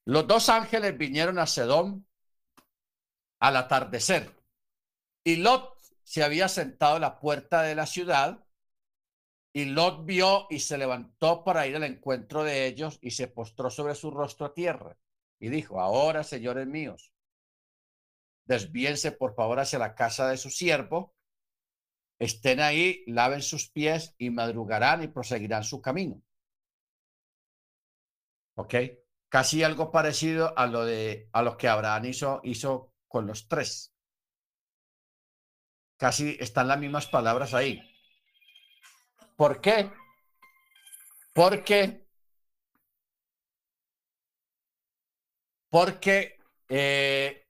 [0.05, 2.05] los dos ángeles vinieron a Sodom
[3.41, 4.33] al atardecer
[5.25, 8.45] y Lot se había sentado a la puerta de la ciudad
[9.53, 13.71] y Lot vio y se levantó para ir al encuentro de ellos y se postró
[13.71, 14.97] sobre su rostro a tierra
[15.39, 17.13] y dijo, ahora, señores míos,
[18.45, 21.15] desvíense por favor hacia la casa de su siervo,
[22.19, 26.23] estén ahí, laven sus pies y madrugarán y proseguirán su camino.
[28.55, 28.75] ¿Ok?
[29.33, 33.95] Casi algo parecido a lo de a lo que Abraham hizo, hizo con los tres.
[35.97, 37.81] Casi están las mismas palabras ahí.
[39.35, 39.91] ¿Por qué?
[41.33, 42.07] Porque
[45.71, 47.47] porque eh,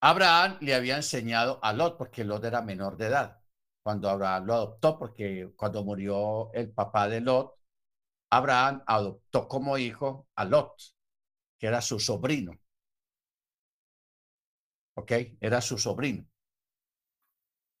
[0.00, 3.40] Abraham le había enseñado a Lot, porque Lot era menor de edad,
[3.84, 7.61] cuando Abraham lo adoptó, porque cuando murió el papá de Lot,
[8.32, 10.80] Abraham adoptó como hijo a Lot,
[11.58, 12.52] que era su sobrino.
[14.94, 15.12] ¿Ok?
[15.40, 16.26] Era su sobrino.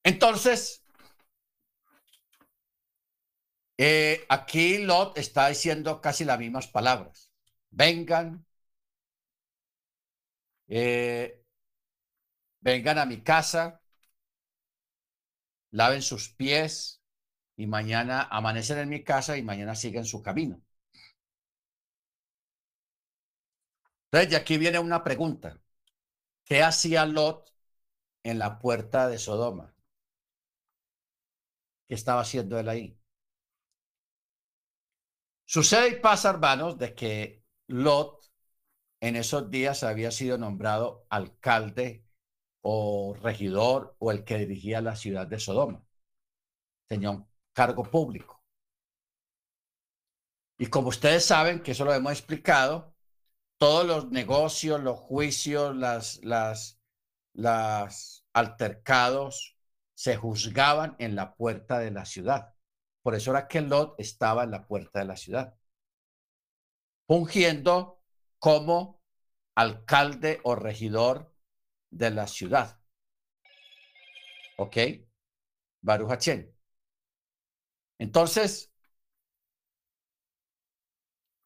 [0.04, 0.84] Entonces,
[3.78, 7.30] eh, aquí Lot está diciendo casi las mismas palabras
[7.70, 8.44] vengan,
[10.68, 11.42] eh,
[12.60, 13.80] vengan a mi casa,
[15.72, 17.01] laven sus pies
[17.56, 20.60] y mañana amanecen en mi casa y mañana siguen su camino.
[24.06, 25.58] Entonces, de aquí viene una pregunta.
[26.44, 27.52] ¿Qué hacía Lot
[28.24, 29.74] en la puerta de Sodoma?
[31.88, 32.98] ¿Qué estaba haciendo él ahí?
[35.44, 38.30] Sucede y pasa, hermanos, de que Lot
[39.00, 42.04] en esos días había sido nombrado alcalde
[42.62, 45.84] o regidor o el que dirigía la ciudad de Sodoma.
[46.86, 48.42] Tenía un cargo público.
[50.58, 52.94] Y como ustedes saben, que eso lo hemos explicado,
[53.58, 56.80] todos los negocios, los juicios, las, las,
[57.32, 59.56] las altercados
[59.94, 62.54] se juzgaban en la puerta de la ciudad.
[63.02, 65.56] Por eso era que Lot estaba en la puerta de la ciudad,
[67.06, 68.00] fungiendo
[68.38, 69.00] como
[69.54, 71.32] alcalde o regidor
[71.90, 72.80] de la ciudad.
[74.56, 74.76] ¿Ok?
[75.80, 76.51] Baruch
[78.02, 78.72] Entonces,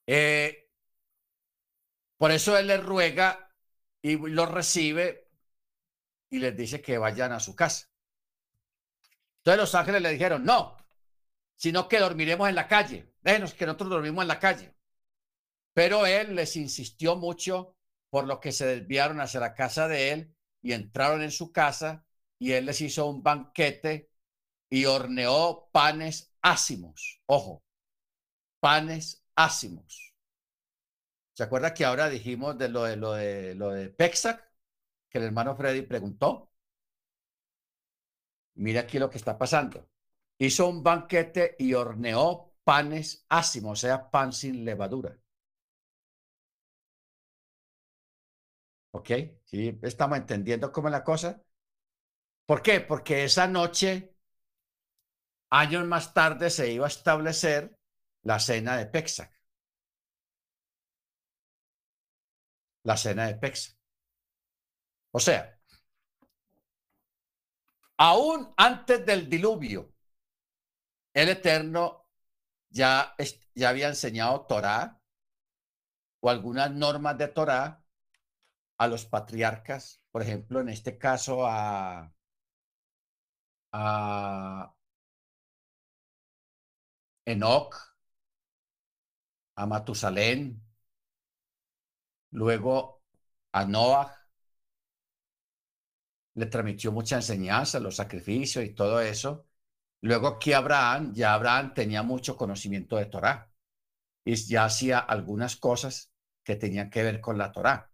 [0.06, 0.70] eh,
[2.16, 3.54] por eso él le ruega
[4.00, 5.28] y lo recibe
[6.30, 7.90] y les dice que vayan a su casa.
[9.38, 10.78] Entonces los ángeles le dijeron, no,
[11.56, 13.12] sino que dormiremos en la calle.
[13.20, 14.74] Déjenos que nosotros dormimos en la calle.
[15.74, 17.76] Pero él les insistió mucho,
[18.08, 22.06] por lo que se desviaron hacia la casa de él y entraron en su casa
[22.38, 24.10] y él les hizo un banquete
[24.70, 27.20] y horneó panes ácimos.
[27.26, 27.64] Ojo,
[28.60, 30.14] panes ácimos.
[31.34, 34.42] ¿Se acuerda que ahora dijimos de lo de lo de lo de Pexac
[35.10, 36.52] que el hermano Freddy preguntó?
[38.56, 39.88] Mira aquí lo que está pasando.
[40.38, 45.16] Hizo un banquete y horneó panes ácimos, o sea, pan sin levadura.
[48.90, 49.10] ¿Ok?
[49.44, 49.78] ¿Sí?
[49.82, 51.40] ¿Estamos entendiendo cómo es la cosa?
[52.46, 52.80] ¿Por qué?
[52.80, 54.15] Porque esa noche,
[55.50, 57.76] años más tarde, se iba a establecer
[58.22, 59.32] la cena de Pexac.
[62.84, 63.76] La cena de Pexac.
[65.12, 65.58] O sea,
[67.98, 69.94] aún antes del diluvio,
[71.14, 72.06] el Eterno
[72.68, 73.14] ya,
[73.54, 75.00] ya había enseñado Torah
[76.20, 77.82] o algunas normas de Torah
[78.78, 82.12] a los patriarcas, por ejemplo, en este caso a,
[83.72, 84.75] a
[87.34, 87.76] Enoch,
[89.56, 90.42] a Matusalén,
[92.30, 93.02] luego
[93.52, 94.12] a Noah,
[96.34, 99.46] le transmitió mucha enseñanza, los sacrificios y todo eso.
[100.02, 103.50] Luego aquí Abraham, ya Abraham tenía mucho conocimiento de Torah
[104.24, 106.12] y ya hacía algunas cosas
[106.44, 107.90] que tenían que ver con la Torah.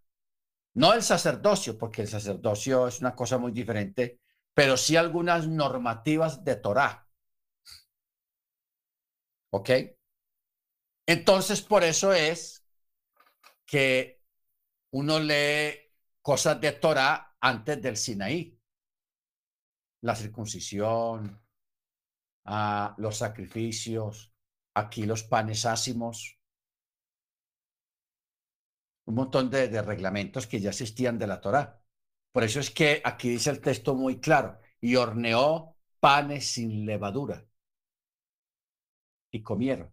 [0.75, 4.21] No el sacerdocio, porque el sacerdocio es una cosa muy diferente,
[4.53, 7.02] pero sí algunas normativas de Torah.
[9.53, 9.69] ¿Ok?
[11.05, 12.65] Entonces, por eso es
[13.67, 14.23] que
[14.91, 15.93] uno lee
[16.23, 18.59] cosas de Torah antes del Sinaí.
[20.01, 21.39] La circuncisión,
[22.45, 24.33] a los sacrificios,
[24.73, 26.39] aquí los panes ácimos,
[29.05, 31.79] un montón de, reglamentos que ya existían de la Torá.
[32.31, 37.45] Por eso es que aquí dice el texto muy claro, y horneó panes sin levadura.
[39.33, 39.91] Y comieron.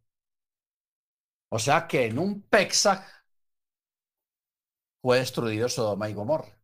[1.49, 3.05] O sea que en un Pexaj
[5.01, 6.61] fue destruido Sodoma y Gomorra.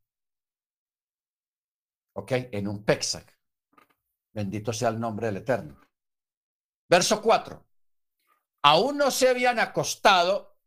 [2.13, 2.33] ¿Ok?
[2.53, 3.25] En un Pexaj.
[4.35, 5.81] Bendito sea el nombre del Eterno.
[6.89, 7.67] Verso 4.
[8.63, 10.59] Aún no se habían acostado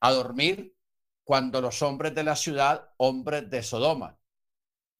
[0.00, 0.76] a dormir
[1.24, 4.20] cuando los hombres de la ciudad, hombres de Sodoma,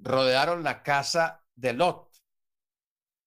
[0.01, 2.11] rodearon la casa de Lot,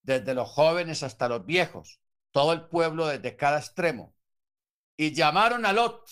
[0.04, 1.99] desde los jóvenes hasta los viejos,
[2.32, 4.16] todo el pueblo desde cada extremo,
[4.98, 6.10] y llamaron a Lot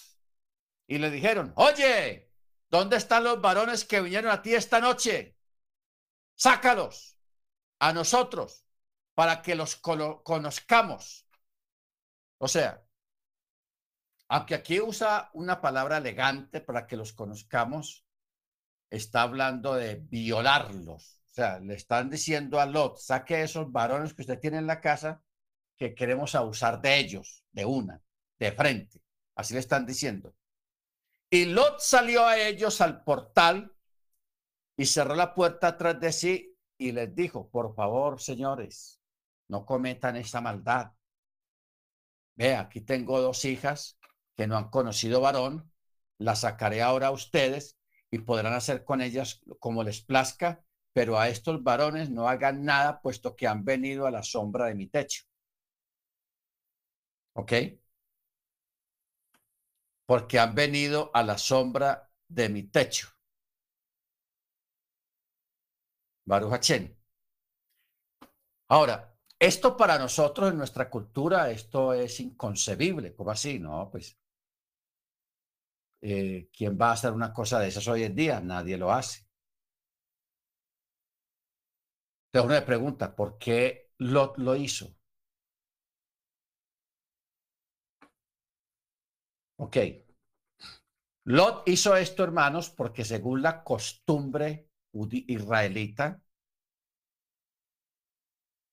[0.87, 2.31] y le dijeron, oye,
[2.69, 5.37] ¿dónde están los varones que vinieron a ti esta noche?
[6.35, 7.17] Sácalos
[7.79, 8.63] a nosotros
[9.13, 11.27] para que los conozcamos.
[12.37, 12.81] O sea,
[14.29, 18.05] aunque aquí usa una palabra elegante para que los conozcamos,
[18.89, 21.19] está hablando de violarlos.
[21.25, 24.79] O sea, le están diciendo a Lot, saque esos varones que usted tiene en la
[24.79, 25.21] casa
[25.77, 28.01] que queremos abusar de ellos, de una,
[28.39, 29.01] de frente.
[29.35, 30.33] Así le están diciendo.
[31.29, 33.73] Y Lot salió a ellos al portal
[34.75, 39.01] y cerró la puerta atrás de sí y les dijo, por favor, señores,
[39.47, 40.91] no cometan esa maldad.
[42.35, 43.97] Ve, aquí tengo dos hijas
[44.35, 45.71] que no han conocido varón,
[46.19, 47.77] las sacaré ahora a ustedes
[48.11, 50.63] y podrán hacer con ellas como les plazca,
[50.93, 54.75] pero a estos varones no hagan nada, puesto que han venido a la sombra de
[54.75, 55.23] mi techo.
[57.37, 57.53] ¿Ok?
[60.07, 63.09] Porque han venido a la sombra de mi techo.
[66.27, 66.69] Baruch
[68.69, 73.13] Ahora, esto para nosotros en nuestra cultura, esto es inconcebible.
[73.13, 73.59] ¿Cómo así?
[73.59, 74.17] No, pues.
[76.01, 78.39] eh, ¿quién va a hacer una cosa de esas hoy en día?
[78.41, 79.25] Nadie lo hace.
[82.31, 84.95] Entonces uno le pregunta, ¿por qué Lot lo hizo?
[89.57, 89.77] Ok.
[91.25, 94.69] Lot hizo esto, hermanos, porque según la costumbre
[95.27, 96.21] israelita,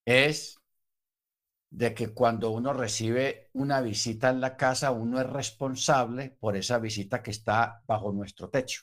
[0.07, 0.57] es
[1.71, 6.79] de que cuando uno recibe una visita en la casa, uno es responsable por esa
[6.79, 8.83] visita que está bajo nuestro techo.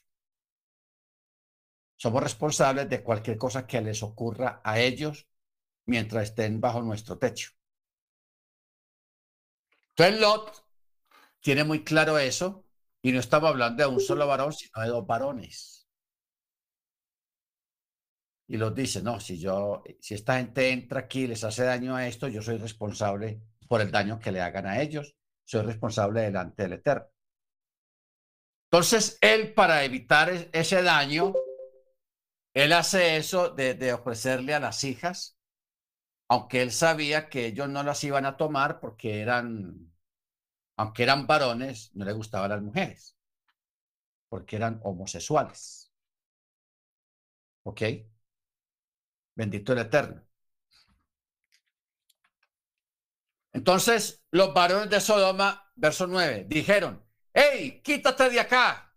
[1.95, 5.27] Somos responsables de cualquier cosa que les ocurra a ellos
[5.85, 7.51] mientras estén bajo nuestro techo.
[9.95, 10.63] Entonces Lot
[11.41, 12.65] tiene muy claro eso
[13.01, 15.87] y no estamos hablando de un solo varón, sino de dos varones.
[18.47, 21.95] Y los dice, no, si yo, si esta gente entra aquí y les hace daño
[21.95, 25.15] a esto, yo soy responsable por el daño que le hagan a ellos.
[25.45, 27.07] Soy responsable delante del Eterno.
[28.69, 31.33] Entonces, él, para evitar ese daño,
[32.53, 35.37] él hace eso de, ofrecerle a las hijas,
[36.29, 39.90] aunque él sabía que ellos no las iban a tomar porque eran,
[40.81, 43.15] aunque eran varones, no le gustaban las mujeres,
[44.29, 45.93] porque eran homosexuales.
[47.61, 47.81] ¿Ok?
[49.35, 50.23] Bendito el Eterno.
[53.53, 58.91] Entonces, los varones de Sodoma, verso 9, dijeron, hey, quítate de acá.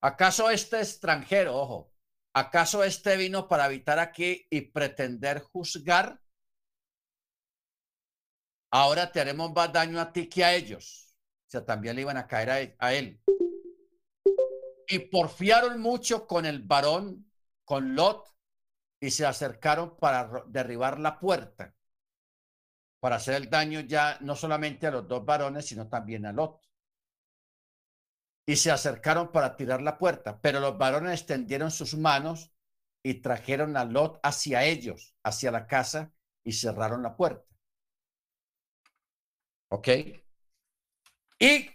[0.00, 1.94] ¿Acaso este extranjero, ojo,
[2.32, 6.20] ¿Acaso este vino para habitar aquí y pretender juzgar?
[8.72, 11.09] Ahora te haremos más daño a ti que a ellos.
[11.50, 13.20] Sea, también le iban a caer a él.
[14.86, 17.30] Y porfiaron mucho con el varón,
[17.64, 18.28] con Lot,
[19.00, 21.74] y se acercaron para derribar la puerta,
[23.00, 26.60] para hacer el daño ya no solamente a los dos varones, sino también a Lot
[28.50, 32.52] y se acercaron para tirar la puerta, pero los varones extendieron sus manos
[33.00, 37.46] y trajeron a Lot hacia ellos, hacia la casa, y cerraron la puerta.
[39.68, 39.88] ¿Ok?
[41.40, 41.70] Y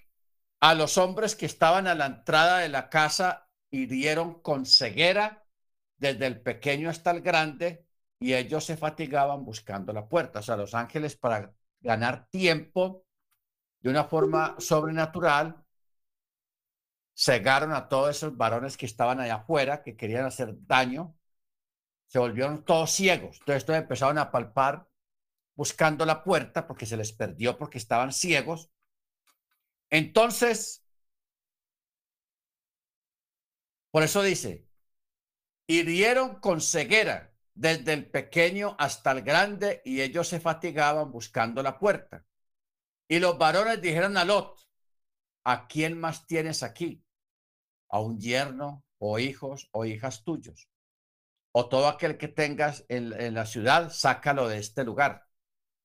[0.61, 5.45] a los hombres que estaban a la entrada de la casa hirieron con ceguera
[5.97, 7.85] desde el pequeño hasta el grande
[8.19, 10.39] y ellos se fatigaban buscando la puerta.
[10.39, 13.05] O sea, los ángeles para ganar tiempo
[13.81, 15.63] de una forma sobrenatural
[17.15, 21.15] cegaron a todos esos varones que estaban allá afuera, que querían hacer daño,
[22.07, 23.37] se volvieron todos ciegos.
[23.39, 24.87] Entonces, estos empezaron a palpar
[25.55, 28.71] buscando la puerta porque se les perdió porque estaban ciegos.
[29.89, 30.83] Entonces,
[33.91, 34.67] por eso dice,
[35.67, 41.79] hirieron con ceguera desde el pequeño hasta el grande y ellos se fatigaban buscando la
[41.79, 42.25] puerta.
[43.07, 44.59] Y los varones dijeron a Lot,
[45.45, 47.05] ¿a quién más tienes aquí?
[47.89, 50.69] a un yerno o hijos o hijas tuyos.
[51.53, 55.25] O todo aquel que tengas en, la ciudad, sácalo de este lugar.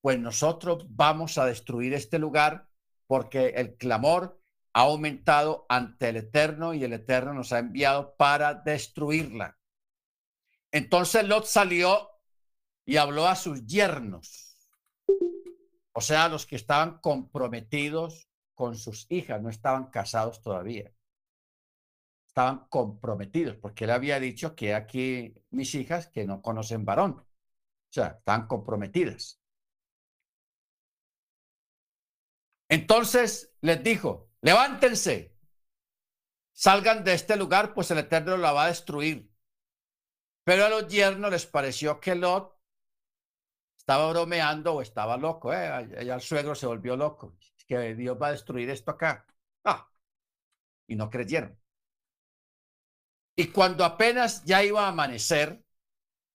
[0.01, 2.66] Pues nosotros vamos a destruir este lugar
[3.11, 4.40] porque el clamor
[4.72, 9.58] ha aumentado ante el Eterno y el Eterno nos ha enviado para destruirla.
[10.70, 12.08] Entonces Lot salió
[12.84, 14.56] y habló a sus yernos,
[15.92, 20.93] o sea, los que estaban comprometidos con sus hijas, no estaban casados todavía
[22.28, 27.26] estaban comprometidos, porque él había dicho que aquí mis hijas que no conocen varón, o
[27.89, 29.39] sea, están comprometidas.
[32.70, 35.36] Entonces les dijo, levántense,
[36.52, 39.28] salgan de este lugar, pues el Eterno la va a destruir.
[40.44, 42.56] Pero a los yernos les pareció que Lot
[43.76, 45.52] estaba bromeando o estaba loco.
[45.52, 45.66] ¿eh?
[45.66, 47.36] Allá el suegro se volvió loco.
[47.66, 49.26] Que Dios va a destruir esto acá.
[49.64, 49.90] Ah,
[50.86, 51.60] y no creyeron.
[53.36, 55.64] Y cuando apenas ya iba a amanecer,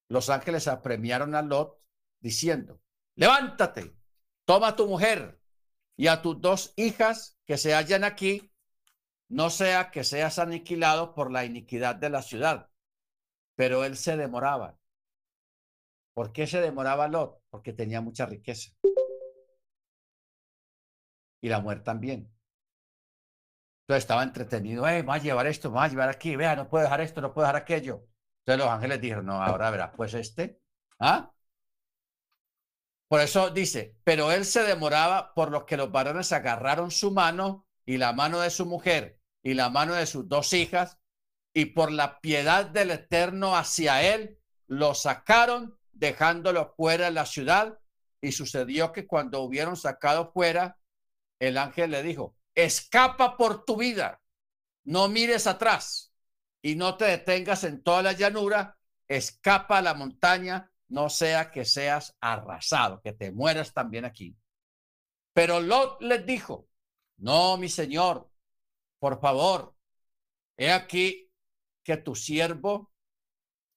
[0.10, 1.82] los ángeles apremiaron a Lot
[2.20, 2.82] diciendo,
[3.16, 3.95] levántate,
[4.45, 5.40] toma tu mujer
[5.98, 8.52] y a tus dos hijas que se hallan aquí,
[9.30, 12.70] no sea que seas aniquilado por la iniquidad de la ciudad.
[13.56, 14.78] Pero él se demoraba.
[16.14, 17.42] ¿Por qué se demoraba Lot?
[17.50, 18.72] Porque tenía mucha riqueza.
[21.42, 22.32] Y la mujer también.
[23.84, 26.84] Entonces estaba entretenido, eh, va a llevar esto, va a llevar aquí, vea, no puedo
[26.84, 28.08] dejar esto, no puedo dejar aquello.
[28.40, 30.60] Entonces los ángeles dijeron, no, ahora verás, pues este,
[31.00, 31.32] ¿ah?
[33.16, 37.66] Por eso dice, pero él se demoraba por lo que los varones agarraron su mano
[37.86, 40.98] y la mano de su mujer y la mano de sus dos hijas
[41.54, 44.38] y por la piedad del Eterno hacia él,
[44.68, 47.80] lo sacaron dejándolo fuera de la ciudad
[48.20, 50.78] y sucedió que cuando hubieron sacado fuera,
[51.40, 54.22] el ángel le dijo, escapa por tu vida
[54.84, 56.12] no mires atrás
[56.62, 58.78] y no te detengas en toda la llanura,
[59.08, 64.36] escapa a la montaña, no sea que seas arrasado, que te mueras también aquí.
[65.34, 66.68] Pero Lot les dijo,
[67.18, 68.30] no, mi señor,
[68.99, 69.76] por favor,
[70.57, 71.32] he aquí
[71.84, 72.91] que tu siervo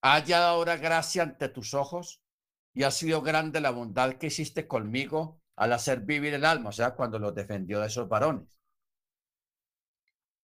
[0.00, 2.22] haya ahora gracia ante tus ojos
[2.72, 6.72] y ha sido grande la bondad que hiciste conmigo al hacer vivir el alma, o
[6.72, 8.60] sea, cuando los defendió de esos varones.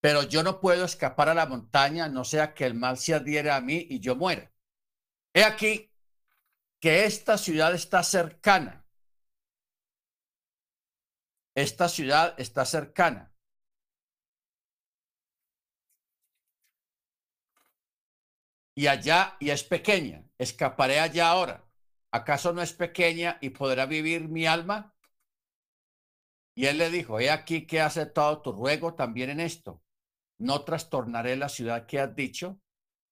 [0.00, 3.50] Pero yo no puedo escapar a la montaña, no sea que el mal se adhiere
[3.50, 4.52] a mí y yo muera.
[5.32, 5.93] He aquí
[6.84, 8.84] que esta ciudad está cercana.
[11.54, 13.32] Esta ciudad está cercana.
[18.74, 21.64] Y allá, y es pequeña, escaparé allá ahora.
[22.10, 24.94] ¿Acaso no es pequeña y podrá vivir mi alma?
[26.54, 29.82] Y él le dijo, he aquí que he aceptado tu ruego también en esto.
[30.36, 32.60] No trastornaré la ciudad que has dicho.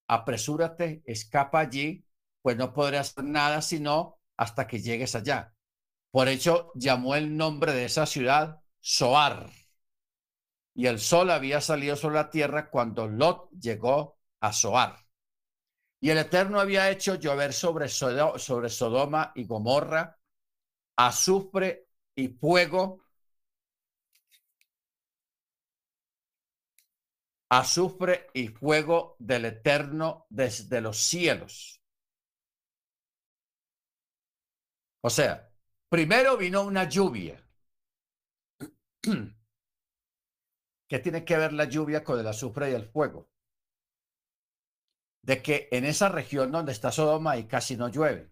[0.09, 2.05] Apresúrate, escapa allí,
[2.43, 5.55] pues no podré hacer nada sino hasta que llegues allá.
[6.11, 9.51] Por hecho, llamó el nombre de esa ciudad Soar.
[10.75, 14.97] Y el sol había salido sobre la tierra cuando Lot llegó a Soar.
[16.01, 20.19] Y el Eterno había hecho llover sobre, sobre Sodoma y Gomorra
[20.97, 23.05] azufre y fuego,
[27.51, 31.82] azufre y fuego del Eterno desde los cielos.
[35.03, 35.51] O sea,
[35.89, 37.45] primero vino una lluvia.
[40.89, 43.33] ¿Qué tiene que ver la lluvia con el azufre y el fuego?
[45.23, 48.31] de que en esa región donde está Sodoma y casi no llueve.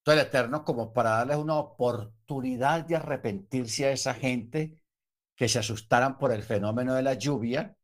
[0.00, 4.80] Entonces el Eterno, como para darles una oportunidad de arrepentirse a esa gente
[5.36, 7.76] que se asustaran por el fenómeno de la lluvia,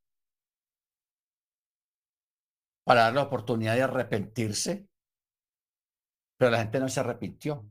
[2.85, 4.89] para dar la oportunidad de arrepentirse,
[6.37, 7.71] pero la gente no se arrepintió.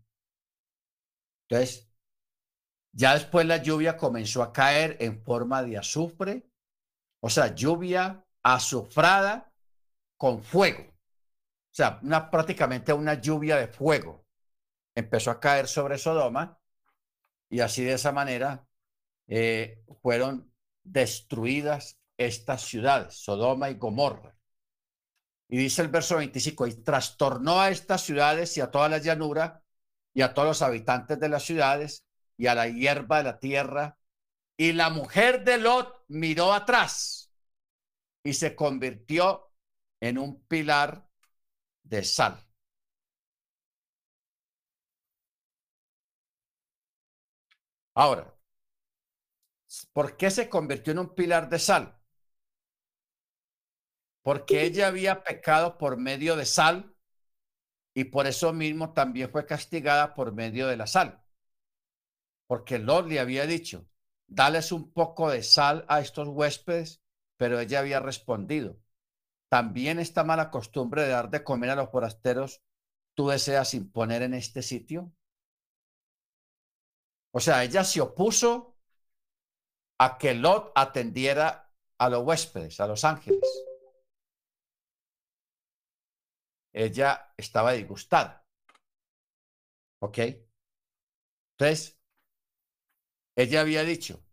[1.47, 1.89] Entonces,
[2.91, 6.49] ya después la lluvia comenzó a caer en forma de azufre,
[7.19, 9.51] o sea, lluvia azufrada
[10.17, 10.83] con fuego.
[10.83, 14.25] O sea, una, prácticamente una lluvia de fuego
[14.95, 16.57] empezó a caer sobre Sodoma
[17.49, 18.65] y así de esa manera
[19.27, 24.34] eh, fueron destruidas estas ciudades, Sodoma y Gomorra.
[25.47, 29.63] Y dice el verso 25, y trastornó a estas ciudades y a toda la llanura
[30.13, 32.05] y a todos los habitantes de las ciudades
[32.37, 33.97] y a la hierba de la tierra.
[34.57, 37.31] Y la mujer de Lot miró atrás
[38.23, 39.51] y se convirtió
[40.01, 41.07] en un pilar
[41.83, 42.39] de sal.
[47.95, 48.33] Ahora,
[49.93, 51.97] ¿por qué se convirtió en un pilar de sal?
[54.25, 56.95] Porque ella había pecado por medio de sal
[57.93, 61.23] y por eso mismo también fue castigada por medio de la sal.
[62.47, 63.85] Porque Lot le había dicho,
[64.25, 67.05] dales un poco de sal a estos huéspedes
[67.37, 68.79] pero ella había respondido,
[69.49, 72.61] también esta mala costumbre de dar de comer a los forasteros,
[73.13, 75.13] tú deseas imponer en este sitio.
[77.31, 78.77] O sea, ella se opuso
[79.97, 83.41] a que Lot atendiera a los huéspedes, a los ángeles.
[86.75, 88.45] Ella estaba disgustada.
[89.99, 90.19] ¿Ok?
[91.57, 91.97] Entonces,
[93.35, 94.25] ella había dicho,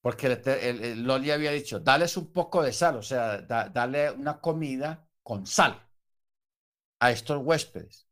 [0.00, 5.08] Porque el, Loli había dicho, dales un poco de sal, o sea, dale una comida
[5.22, 5.80] con sal
[6.98, 8.08] a estos huéspedes.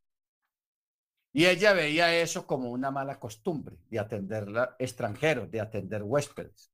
[1.33, 4.47] Y ella veía eso como una mala costumbre de atender
[4.79, 6.71] extranjeros, de atender huéspedes.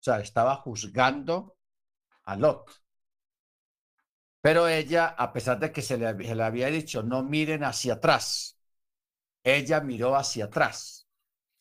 [0.00, 1.56] O sea, estaba juzgando
[2.24, 2.87] a Lot.
[4.40, 6.06] Pero ella, a pesar de que se le,
[6.42, 8.58] había dicho, no miren hacia atrás,
[9.44, 11.08] ella miró hacia atrás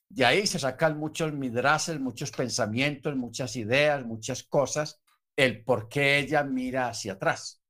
[0.10, 5.02] de ahí se sacan muchos midrases, muchos pensamientos, muchas ideas, muchas cosas,
[5.36, 7.62] el por qué ella mira hacia atrás.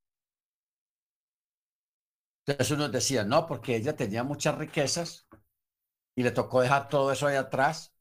[2.45, 5.27] Entonces uno decía, no, porque ella tenía muchas riquezas
[6.15, 7.93] y le tocó dejar todo eso ahí atrás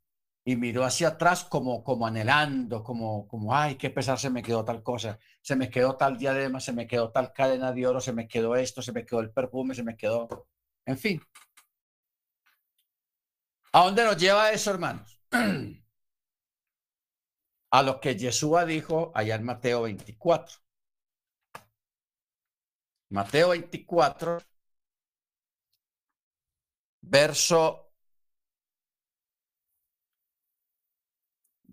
[0.46, 4.64] y miró hacia atrás como, como anhelando, como, como, ay, qué pesar se me quedó
[4.64, 8.12] tal cosa, se me quedó tal diadema, se me quedó tal cadena de oro, se
[8.12, 10.46] me quedó esto, se me quedó el perfume, se me quedó,
[10.86, 11.20] en fin,
[13.72, 15.20] ¿A dónde nos lleva eso, hermanos?
[17.70, 20.56] A lo que Yeshua dijo allá en Mateo 24.
[23.10, 24.38] Mateo 24,
[27.02, 27.85] verso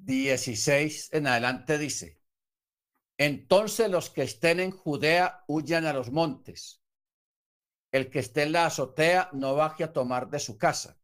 [0.06, 2.20] 16 en adelante dice,
[3.18, 6.82] entonces los que estén en Judea huyan a los montes.
[7.92, 11.00] El que esté en la azotea no baje a tomar de su casa.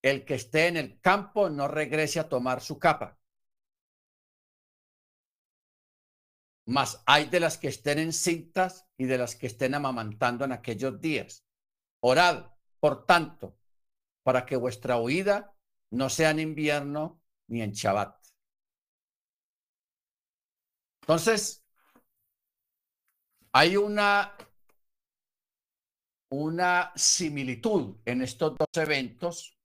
[0.00, 3.18] El que esté en el campo no regrese a tomar su capa.
[6.66, 10.52] Mas hay de las que estén en cintas y de las que estén amamantando en
[10.52, 11.44] aquellos días.
[12.00, 13.58] Orad, por tanto,
[14.22, 15.56] para que vuestra huida
[15.90, 17.17] no sea en invierno
[17.48, 18.14] ni en Shabbat.
[21.02, 21.64] Entonces,
[23.52, 24.32] hay una,
[26.30, 29.58] una similitud en estos dos eventos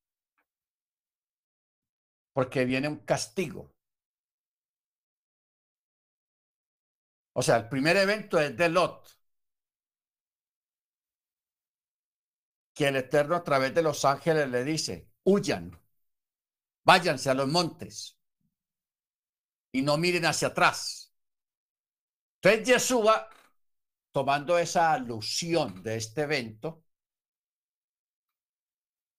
[2.33, 3.73] porque viene un castigo.
[7.33, 9.07] O sea, el primer evento es de Lot,
[12.75, 15.71] que el Eterno a través de los ángeles le dice, huyan,
[16.83, 18.17] váyanse a los montes
[19.71, 21.13] y no miren hacia atrás.
[22.41, 23.29] Entonces Yeshua,
[24.11, 26.83] tomando esa alusión de este evento,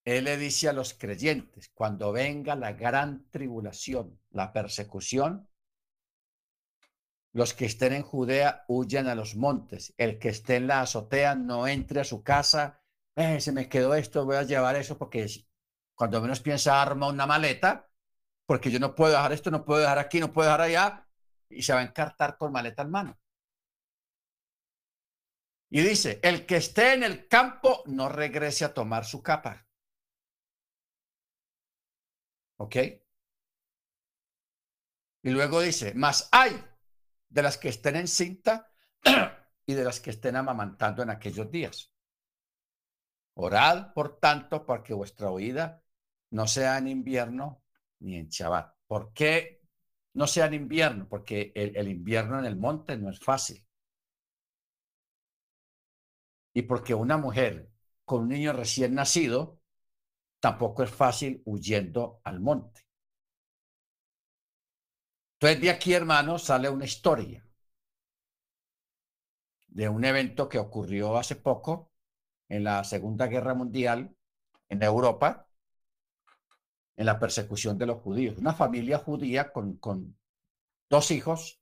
[0.05, 5.49] él le dice a los creyentes, cuando venga la gran tribulación, la persecución,
[7.33, 9.93] los que estén en Judea huyan a los montes.
[9.97, 12.81] El que esté en la azotea no entre a su casa.
[13.17, 15.27] Eh, se me quedó esto, voy a llevar eso porque
[15.95, 17.89] cuando menos piensa arma una maleta,
[18.45, 21.07] porque yo no puedo dejar esto, no puedo dejar aquí, no puedo dejar allá
[21.49, 23.19] y se va a encartar con maleta en mano.
[25.69, 29.67] Y dice, el que esté en el campo no regrese a tomar su capa.
[32.57, 32.75] ¿Ok?
[35.23, 36.63] Y luego dice, más hay
[37.29, 38.71] de las que estén en cinta
[39.65, 41.91] y de las que estén amamantando en aquellos días.
[43.33, 45.83] Orad, por tanto, para que vuestra oída
[46.35, 47.63] no sea en invierno
[47.99, 48.75] ni en Shabbat.
[48.87, 49.61] ¿Por qué
[50.15, 53.65] no sea en invierno, porque el, invierno en el monte no es fácil.
[56.53, 57.69] Y porque una mujer
[58.05, 59.59] con un niño recién nacido
[60.39, 62.87] tampoco es fácil huyendo al monte.
[65.33, 67.45] Entonces de aquí, hermanos, sale una historia
[69.67, 71.91] de un evento que ocurrió hace poco
[72.47, 74.15] en la Segunda Guerra Mundial
[74.69, 75.49] en Europa,
[76.97, 78.37] en la persecución de los judíos.
[78.37, 80.17] Una familia judía con, con
[80.89, 81.61] dos hijos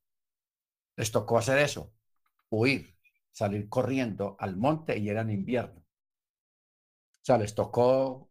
[0.96, 1.94] les tocó hacer eso,
[2.50, 2.96] huir,
[3.32, 5.82] salir corriendo al monte y era en invierno.
[5.82, 8.30] O sea, les tocó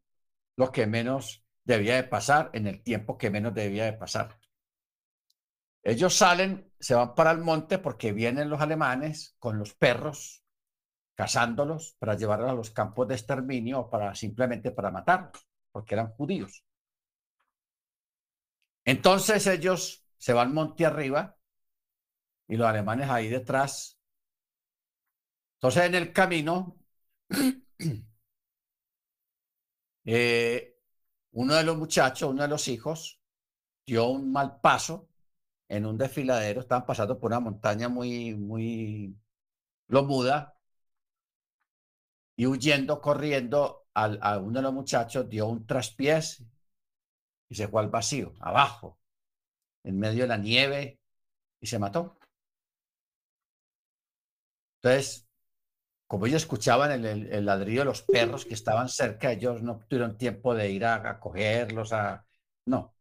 [0.57, 4.39] lo que menos debía de pasar en el tiempo que menos debía de pasar.
[5.83, 10.45] Ellos salen, se van para el monte porque vienen los alemanes con los perros,
[11.15, 16.13] cazándolos para llevarlos a los campos de exterminio o para simplemente para matarlos, porque eran
[16.13, 16.65] judíos.
[18.85, 21.39] Entonces ellos se van monte arriba
[22.49, 23.99] y los alemanes ahí detrás.
[25.57, 26.79] Entonces en el camino,
[30.05, 30.77] eh,
[31.33, 33.21] uno de los muchachos, uno de los hijos,
[33.87, 35.09] dio un mal paso
[35.69, 36.61] en un desfiladero.
[36.61, 39.17] Estaban pasando por una montaña muy, muy
[39.89, 40.57] lomuda
[42.37, 46.45] y huyendo, corriendo, al, a uno de los muchachos dio un traspiés
[47.53, 48.99] y se fue al vacío, abajo,
[49.85, 50.99] en medio de la nieve,
[51.61, 52.19] y se mató.
[54.77, 55.29] Entonces,
[56.07, 60.55] como ellos escuchaban el, ladrillo de los perros que estaban cerca, ellos no tuvieron tiempo
[60.55, 62.27] de ir a, cogerlos, a...
[62.65, 62.97] No,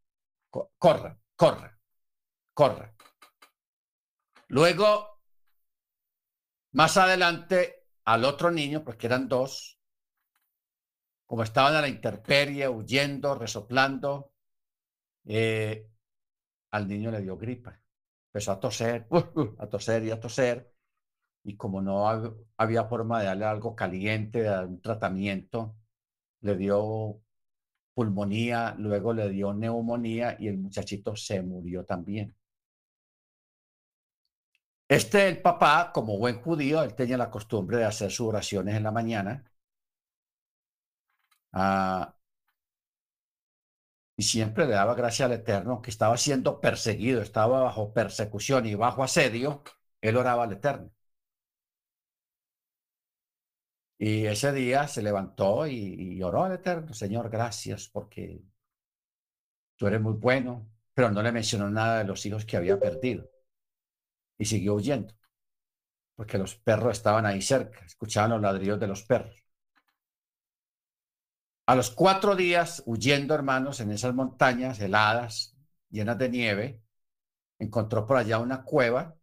[0.78, 1.80] corran, corran,
[2.53, 2.94] corran.
[4.49, 5.22] Luego,
[6.73, 9.80] más adelante, al otro niño, porque eran dos,
[11.26, 14.31] como estaban a la intemperie, huyendo, resoplando,
[15.26, 15.88] eh,
[16.72, 17.80] al niño le dio gripa.
[18.30, 19.07] Empezó a toser,
[19.60, 20.73] a toser y a toser.
[21.43, 22.07] Y como no
[22.57, 25.76] había forma de darle algo caliente, de dar un tratamiento,
[26.41, 27.22] le dio
[27.93, 32.35] pulmonía, luego le dio neumonía y el muchachito se murió también.
[34.88, 38.84] Este, el papá, como buen judío, él tenía la costumbre de hacer sus oraciones en
[38.84, 39.43] la mañana.
[41.53, 42.14] Ah,
[44.22, 48.76] y siempre le daba gracia al Eterno, que estaba siendo perseguido, estaba bajo persecución y
[48.76, 49.64] bajo asedio,
[49.99, 50.91] él oraba al Eterno.
[53.98, 58.41] Y ese día se levantó y, oró al Eterno, Señor, gracias porque
[59.76, 63.30] tú eres muy bueno, pero no le mencionó nada de los hijos que había perdido.
[64.38, 65.14] Y siguió huyendo,
[66.15, 69.40] porque los perros estaban ahí cerca, escuchaban los ladrillos de los perros.
[71.72, 75.56] A los cuatro días, huyendo, hermanos, en esas montañas heladas,
[75.89, 76.81] llenas de nieve,
[77.60, 79.15] encontró por allá una cueva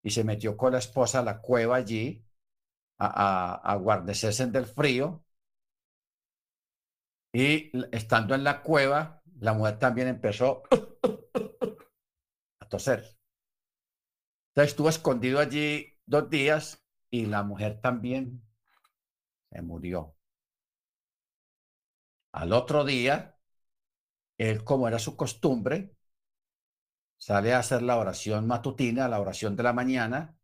[0.00, 2.24] y se metió con la esposa a la cueva allí
[2.98, 5.24] a, a, a guarnecerse del frío.
[7.32, 10.62] Y estando en la cueva, la mujer también empezó
[12.60, 13.18] a toser.
[14.50, 16.80] Entonces estuvo escondido allí dos días
[17.10, 18.44] y la mujer también
[19.50, 20.14] se murió.
[22.34, 23.38] Al otro día,
[24.38, 25.96] él, como era su costumbre,
[27.16, 30.36] sale a hacer la oración matutina, la oración de la mañana,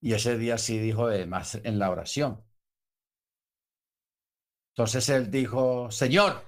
[0.00, 2.44] y ese día sí dijo de más en la oración.
[4.70, 6.40] Entonces él dijo, Señor,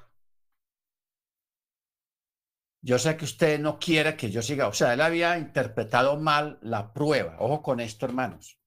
[2.81, 6.61] yo sé que usted no quiere que yo siga, o sea, él había interpretado mal
[6.63, 7.37] la prueba.
[7.41, 8.61] Ojo con esto, hermanos.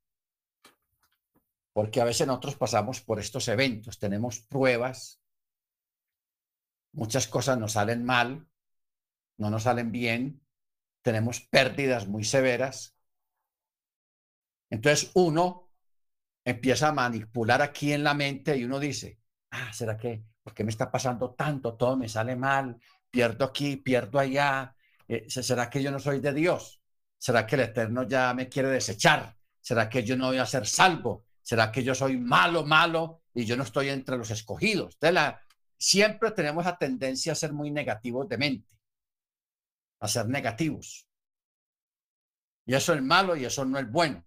[1.72, 5.21] Porque a veces nosotros pasamos por estos eventos, tenemos pruebas,
[6.94, 8.48] muchas cosas nos salen mal,
[9.38, 10.42] no nos salen bien,
[11.02, 12.96] tenemos pérdidas muy severas.
[14.70, 15.72] Entonces uno
[16.46, 19.20] empieza a manipular aquí en la mente y uno dice,
[19.52, 20.24] ah, ¿será que?
[20.44, 21.76] ¿Por qué me está pasando tanto?
[21.76, 22.78] Todo me sale mal,
[23.10, 24.76] pierdo aquí, pierdo allá.
[25.08, 26.82] Eh, ¿Será que yo no soy de Dios?
[27.18, 29.36] ¿Será que el Eterno ya me quiere desechar?
[29.60, 31.26] ¿Será que yo no voy a ser salvo?
[31.42, 34.98] ¿Será que yo soy malo, malo y yo no estoy entre los escogidos?
[35.00, 35.40] De la,
[35.82, 38.72] siempre tenemos la tendencia a ser muy negativos de mente
[40.02, 41.08] a ser negativos.
[42.66, 44.26] Y eso es malo y eso no es bueno.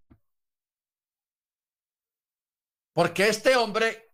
[2.93, 4.13] Porque este hombre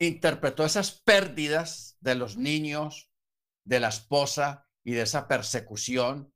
[0.00, 3.10] interpretó esas pérdidas de los niños,
[3.64, 6.34] de la esposa y de esa persecución.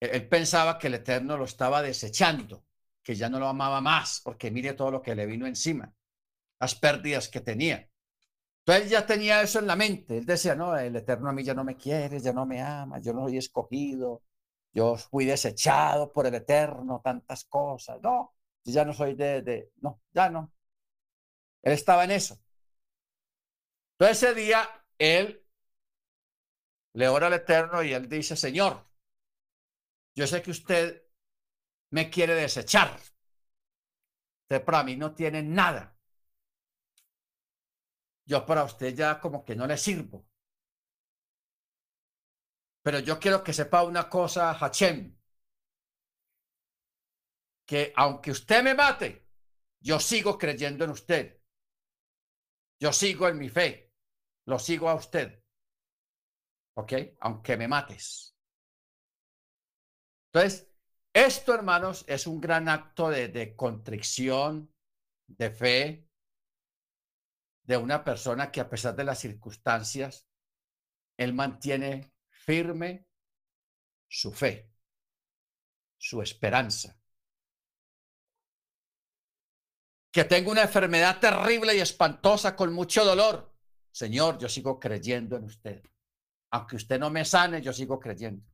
[0.00, 2.66] E-, él pensaba que el Eterno lo estaba desechando,
[3.04, 5.94] que ya no lo amaba más, porque mire todo lo que le vino encima,
[6.58, 7.88] las pérdidas que tenía.
[8.66, 10.18] Entonces él ya tenía eso en la mente.
[10.18, 12.98] Él decía, no, el Eterno a mí ya no me quiere, ya no me ama,
[13.00, 14.22] yo no soy escogido,
[14.72, 18.00] yo fui desechado por el Eterno, tantas cosas.
[18.02, 18.34] No,
[18.64, 20.52] ya no soy de, de, no, ya no.
[21.62, 22.38] Él estaba en eso.
[23.98, 24.68] Entonces ese día
[24.98, 25.44] él
[26.94, 28.84] le ora al Eterno y él dice, Señor,
[30.16, 31.02] yo sé que usted
[31.90, 32.98] me quiere desechar.
[34.44, 35.95] Usted para mí no tiene nada
[38.26, 40.26] yo para usted ya como que no le sirvo.
[42.84, 44.96] Pero yo quiero que sepa una cosa, Hachem,
[47.64, 49.26] que aunque usted me mate,
[49.80, 51.40] yo sigo creyendo en usted.
[52.80, 53.92] Yo sigo en mi fe.
[54.46, 55.42] Lo sigo a usted.
[56.74, 56.92] ¿Ok?
[57.20, 58.34] Aunque me mates.
[60.32, 60.68] Entonces,
[61.12, 64.72] esto, hermanos, es un gran acto de, de contrición,
[65.26, 66.05] de fe,
[67.66, 70.28] de una persona que a pesar de las circunstancias,
[71.16, 73.08] él mantiene firme
[74.08, 74.70] su fe,
[75.98, 76.96] su esperanza.
[80.12, 83.52] Que tengo una enfermedad terrible y espantosa con mucho dolor.
[83.90, 85.82] Señor, yo sigo creyendo en usted.
[86.52, 88.46] Aunque usted no me sane, yo sigo creyendo.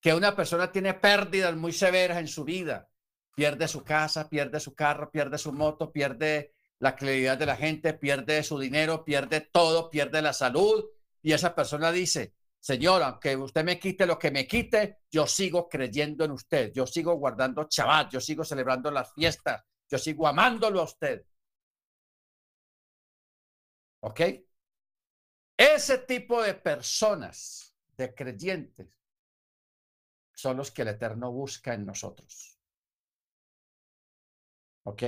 [0.00, 2.90] Que una persona tiene pérdidas muy severas en su vida.
[3.34, 7.94] Pierde su casa, pierde su carro, pierde su moto, pierde la claridad de la gente,
[7.94, 10.84] pierde su dinero, pierde todo, pierde la salud
[11.22, 15.68] y esa persona dice, Señor, aunque usted me quite lo que me quite, yo sigo
[15.68, 20.80] creyendo en usted, yo sigo guardando chaval, yo sigo celebrando las fiestas, yo sigo amándolo
[20.80, 21.24] a usted.
[24.00, 24.20] ¿Ok?
[25.56, 28.88] Ese tipo de personas, de creyentes,
[30.34, 32.58] son los que el Eterno busca en nosotros.
[34.84, 35.02] ¿Ok?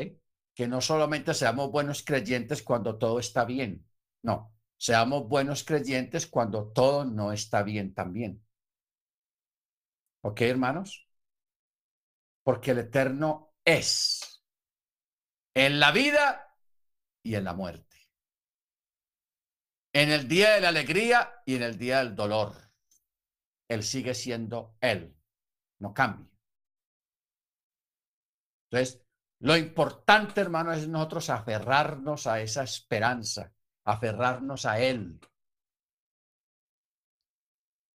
[0.56, 3.86] Que no solamente seamos buenos creyentes cuando todo está bien,
[4.22, 8.42] no, seamos buenos creyentes cuando todo no está bien también.
[10.22, 11.06] ¿Ok, hermanos?
[12.42, 14.42] Porque el eterno es
[15.54, 16.56] en la vida
[17.22, 17.96] y en la muerte.
[19.92, 22.54] En el día de la alegría y en el día del dolor.
[23.68, 25.14] Él sigue siendo Él,
[25.80, 26.30] no cambia.
[28.70, 29.05] Entonces,
[29.40, 33.52] lo importante, hermano, es nosotros aferrarnos a esa esperanza,
[33.84, 35.20] aferrarnos a Él,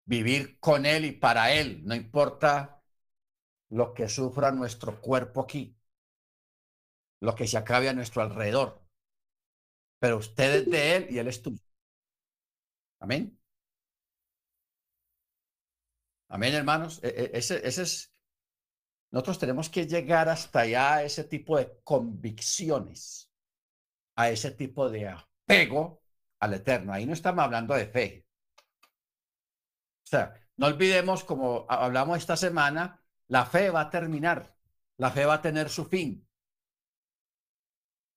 [0.04, 2.82] vivir con Él y para Él, no importa
[3.70, 5.76] lo que sufra nuestro cuerpo aquí,
[7.20, 8.82] lo que se acabe a nuestro alrededor,
[9.98, 11.62] pero usted es de Él y Él es tuyo.
[13.00, 13.38] Amén.
[16.28, 17.00] Amén, hermanos.
[17.02, 18.12] E, e, ese, ese es
[19.10, 23.30] nosotros tenemos que llegar hasta allá a ese tipo de convicciones,
[24.14, 26.02] a ese tipo de apego
[26.38, 26.92] al eterno.
[26.92, 28.26] Ahí no estamos hablando de fe.
[30.04, 34.56] sea, no olvidemos, como hablamos esta semana, la fe va a terminar,
[34.96, 36.28] la fe va a tener su fin.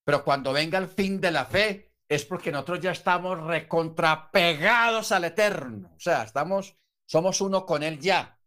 [0.03, 5.24] Pero cuando venga el fin de la fe, es porque nosotros ya estamos recontrapegados al
[5.24, 5.94] eterno.
[5.95, 8.38] O sea, estamos, somos uno con él ya.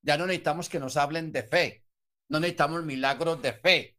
[0.00, 1.81] Ya no necesitamos que nos hablen de fe.
[2.32, 3.98] No necesitamos milagros de fe.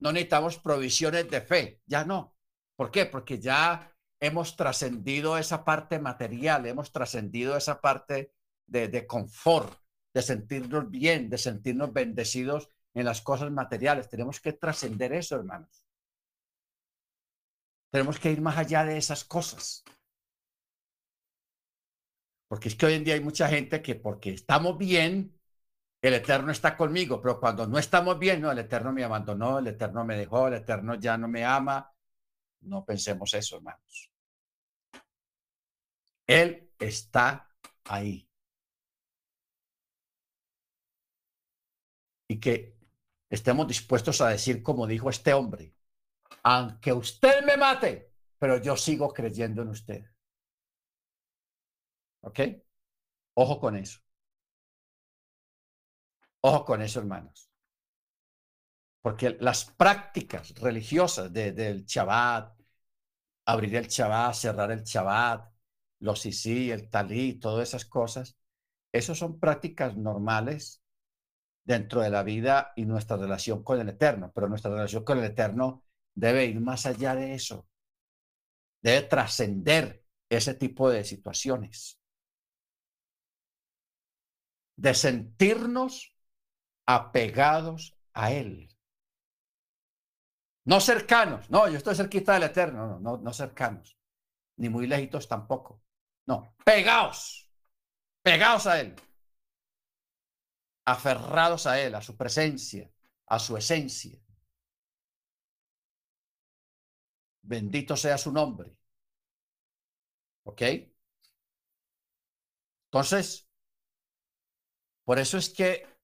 [0.00, 1.80] No necesitamos provisiones de fe.
[1.86, 2.36] Ya no.
[2.74, 3.06] ¿Por qué?
[3.06, 8.34] Porque ya hemos trascendido esa parte material, hemos trascendido esa parte
[8.66, 9.72] de, de confort,
[10.12, 14.08] de sentirnos bien, de sentirnos bendecidos en las cosas materiales.
[14.08, 15.84] Tenemos que trascender eso, hermanos.
[17.92, 19.84] Tenemos que ir más allá de esas cosas.
[22.48, 25.35] Porque es que hoy en día hay mucha gente que porque estamos bien,
[26.02, 29.66] el Eterno está conmigo, pero cuando no estamos bien, no, el Eterno me abandonó, el
[29.68, 31.92] Eterno me dejó, el Eterno ya no me ama.
[32.60, 34.10] No pensemos eso, hermanos.
[36.26, 37.48] Él está
[37.84, 38.28] ahí.
[42.28, 42.76] Y que
[43.30, 45.74] estemos dispuestos a decir, como dijo este hombre,
[46.42, 50.04] aunque usted me mate, pero yo sigo creyendo en usted.
[52.20, 52.40] ¿Ok?
[53.34, 54.00] Ojo con eso.
[56.48, 57.50] Ojo con eso, hermanos.
[59.02, 62.56] Porque las prácticas religiosas del Shabbat,
[63.46, 65.52] abrir el Shabbat, cerrar el Shabbat,
[66.00, 68.38] los sí, el talí, todas esas cosas,
[68.92, 70.84] esos son prácticas normales
[71.64, 75.24] dentro de la vida y nuestra relación con el Eterno, pero nuestra relación con el
[75.24, 75.82] Eterno
[76.14, 77.66] debe ir más allá de eso,
[78.82, 82.00] debe trascender ese tipo de situaciones,
[84.76, 86.15] de sentirnos
[86.86, 88.68] apegados a Él.
[90.64, 93.96] No cercanos, no, yo estoy cerquita del Eterno, no, no, no cercanos,
[94.56, 95.82] ni muy lejitos tampoco.
[96.26, 97.48] No, pegados,
[98.22, 98.94] pegados a Él,
[100.84, 102.90] aferrados a Él, a su presencia,
[103.26, 104.18] a su esencia.
[107.42, 108.76] Bendito sea su nombre.
[110.42, 110.62] ¿Ok?
[112.86, 113.48] Entonces,
[115.04, 115.95] por eso es que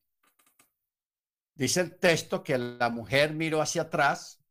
[1.54, 4.42] dice el texto que la mujer miró hacia atrás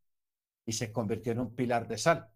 [0.65, 2.31] y se convirtió en un pilar de sal.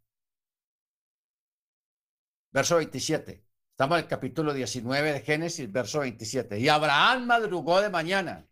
[2.52, 3.46] Verso 27.
[3.72, 6.60] Estamos en el capítulo 19 de Génesis, verso 27.
[6.60, 8.48] Y Abraham madrugó de mañana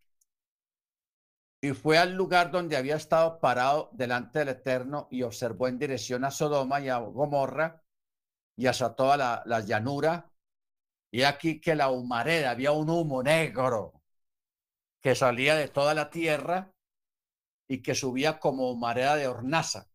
[1.62, 6.26] y fue al lugar donde había estado parado delante del Eterno y observó en dirección
[6.26, 7.82] a Sodoma y a Gomorra
[8.58, 10.30] y hacia toda la, la llanura.
[11.10, 14.03] Y aquí que la humareda, había un humo negro
[15.04, 16.74] que salía de toda la tierra
[17.68, 19.92] y que subía como humareda de hornaza.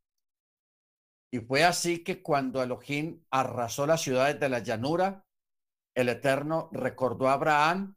[1.32, 5.24] Y fue así que cuando Elohim arrasó las ciudades de la llanura,
[5.94, 7.96] el Eterno recordó a Abraham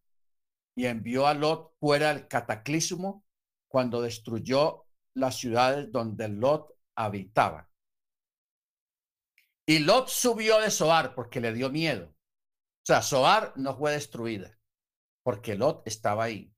[0.75, 3.25] y envió a Lot fuera del cataclismo
[3.67, 7.69] cuando destruyó las ciudades donde Lot habitaba.
[9.65, 12.05] Y Lot subió de Soar porque le dio miedo.
[12.07, 14.57] O sea, Soar no fue destruida
[15.23, 16.53] porque Lot estaba ahí.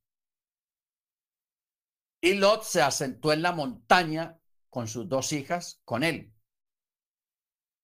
[2.24, 4.40] Y Lot se asentó en la montaña
[4.72, 6.34] con sus dos hijas, con él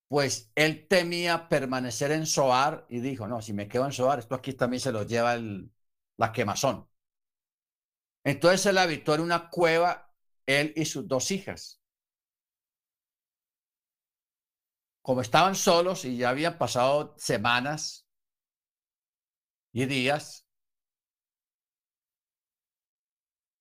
[0.09, 4.35] pues él temía permanecer en Soar y dijo, no, si me quedo en Soar, esto
[4.35, 5.71] aquí también se lo lleva el,
[6.17, 6.89] la quemazón.
[8.23, 10.11] Entonces él habitó en una cueva,
[10.45, 11.79] él y sus dos hijas.
[15.01, 18.07] Como estaban solos y ya habían pasado semanas
[19.73, 20.45] y días,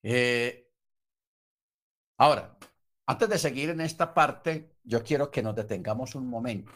[0.03, 0.68] eh,
[2.19, 2.57] ahora,
[3.07, 6.73] antes de seguir en esta parte, yo quiero que nos detengamos un momento.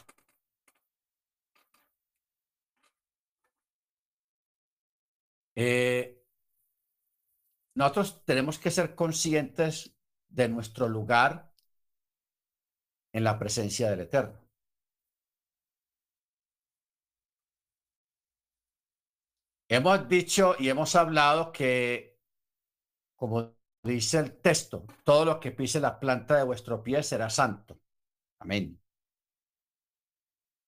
[5.54, 6.22] Eh,
[7.74, 9.94] nosotros tenemos que ser conscientes
[10.28, 11.52] de nuestro lugar
[13.12, 14.38] en la presencia del Eterno.
[19.68, 22.20] Hemos dicho y hemos hablado que,
[23.16, 27.80] como Dice el texto, todo lo que pise la planta de vuestro pie será santo.
[28.38, 28.80] Amén.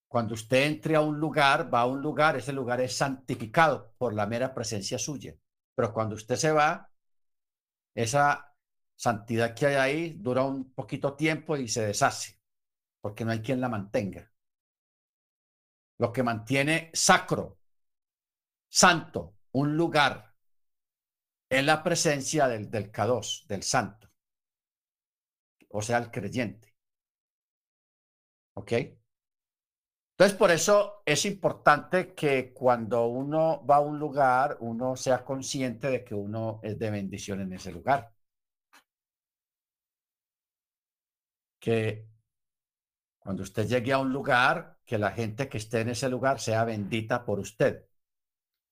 [0.08, 4.14] Cuando usted entre a un lugar, va a un lugar, ese lugar es santificado por
[4.14, 5.34] la mera presencia suya.
[5.74, 6.90] Pero cuando usted se va,
[7.94, 8.54] esa
[8.96, 12.38] santidad que hay ahí dura un poquito tiempo y se deshace,
[13.00, 14.32] porque no hay quien la mantenga.
[15.98, 17.58] Lo que mantiene sacro,
[18.68, 20.33] santo, un lugar,
[21.58, 24.08] en la presencia del, del K2, del santo,
[25.68, 26.74] o sea, el creyente.
[28.54, 28.72] ¿Ok?
[30.16, 35.88] Entonces, por eso es importante que cuando uno va a un lugar, uno sea consciente
[35.90, 38.12] de que uno es de bendición en ese lugar.
[41.60, 42.06] Que
[43.18, 46.64] cuando usted llegue a un lugar, que la gente que esté en ese lugar sea
[46.64, 47.84] bendita por usted.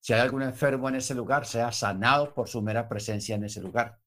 [0.03, 3.63] Si hay algún enfermo en ese lugar, sea sanado por su mera presencia en ese
[3.63, 3.99] lugar.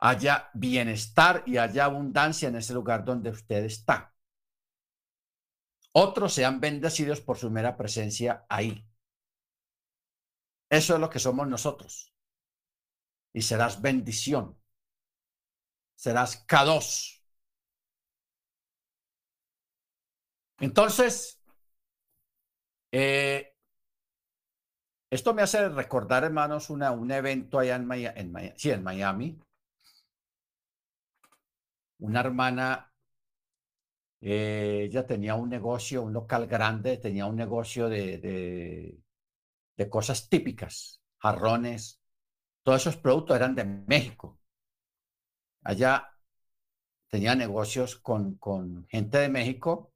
[0.00, 4.14] Haya bienestar y haya abundancia en ese lugar donde usted está
[5.92, 8.86] otros sean bendecidos por su mera presencia ahí.
[10.70, 12.14] Eso es lo que somos nosotros.
[13.32, 14.56] Y serás bendición.
[15.96, 17.22] Serás K2.
[20.60, 21.40] Entonces,
[22.92, 23.47] eh,
[25.10, 29.38] esto me hace recordar, hermanos, una, un evento allá en Miami, sí, en Miami.
[32.00, 32.92] Una hermana
[34.20, 38.98] eh, ella tenía un negocio, un local grande, tenía un negocio de, de,
[39.76, 42.00] de cosas típicas, jarrones,
[42.62, 44.38] todos esos productos eran de México.
[45.62, 46.08] Allá
[47.08, 49.92] tenía negocios con, con gente de México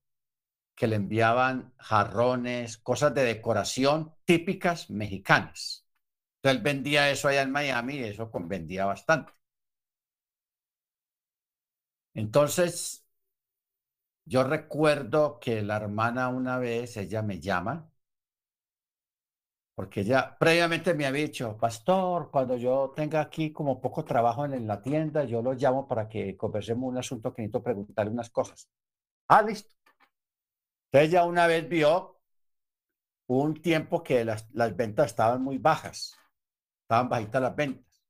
[0.82, 5.86] que le enviaban jarrones, cosas de decoración típicas mexicanas.
[6.38, 9.32] Entonces él vendía eso allá en Miami y eso vendía bastante.
[12.14, 13.06] Entonces,
[14.24, 17.88] yo recuerdo que la hermana una vez, ella me llama,
[19.76, 24.66] porque ella previamente me había dicho, pastor, cuando yo tenga aquí como poco trabajo en,
[24.66, 28.68] la tienda, yo lo llamo para que conversemos un asunto que necesito preguntarle unas cosas.
[29.28, 29.81] Ah, listo.
[30.93, 32.20] Entonces ella una vez vio
[33.27, 34.47] un tiempo que las,
[34.77, 36.19] ventas estaban muy bajas,
[36.82, 38.05] estaban bajitas las ventas.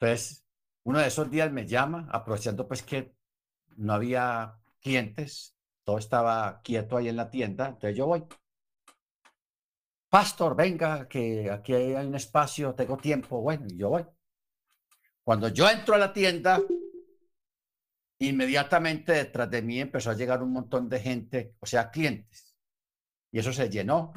[0.00, 0.44] Entonces,
[0.82, 3.14] uno de esos días me llama, aprovechando pues que
[3.76, 5.54] no había clientes,
[5.84, 8.24] todo estaba quieto ahí en la tienda, entonces yo voy.
[10.08, 14.04] Pastor, venga, que aquí hay un espacio, tengo tiempo, bueno, yo voy.
[15.22, 16.60] Cuando yo entro a la tienda,
[18.18, 22.56] inmediatamente detrás de mí empezó a llegar un montón de gente, o sea, clientes,
[23.30, 24.12] y eso se llenó.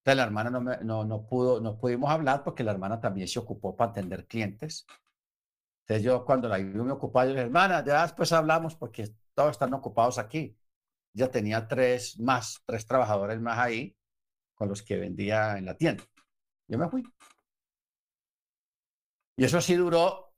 [0.00, 3.38] Entonces la hermana no, no, no pudo, no pudimos hablar porque la hermana también se
[3.38, 4.86] ocupó para atender clientes.
[5.80, 9.52] Entonces yo cuando la vi me ocupaba, yo dije, hermana, ya después hablamos porque todos
[9.52, 10.56] están ocupados aquí.
[11.12, 13.96] Ya tenía tres más, tres trabajadores más ahí
[14.54, 16.04] con los que vendía en la tienda.
[16.68, 17.04] Yo me fui.
[19.36, 20.32] Y eso sí duró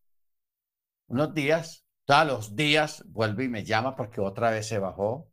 [1.09, 1.85] unos días.
[2.09, 5.30] Todos los días vuelve y me llama porque otra vez se bajó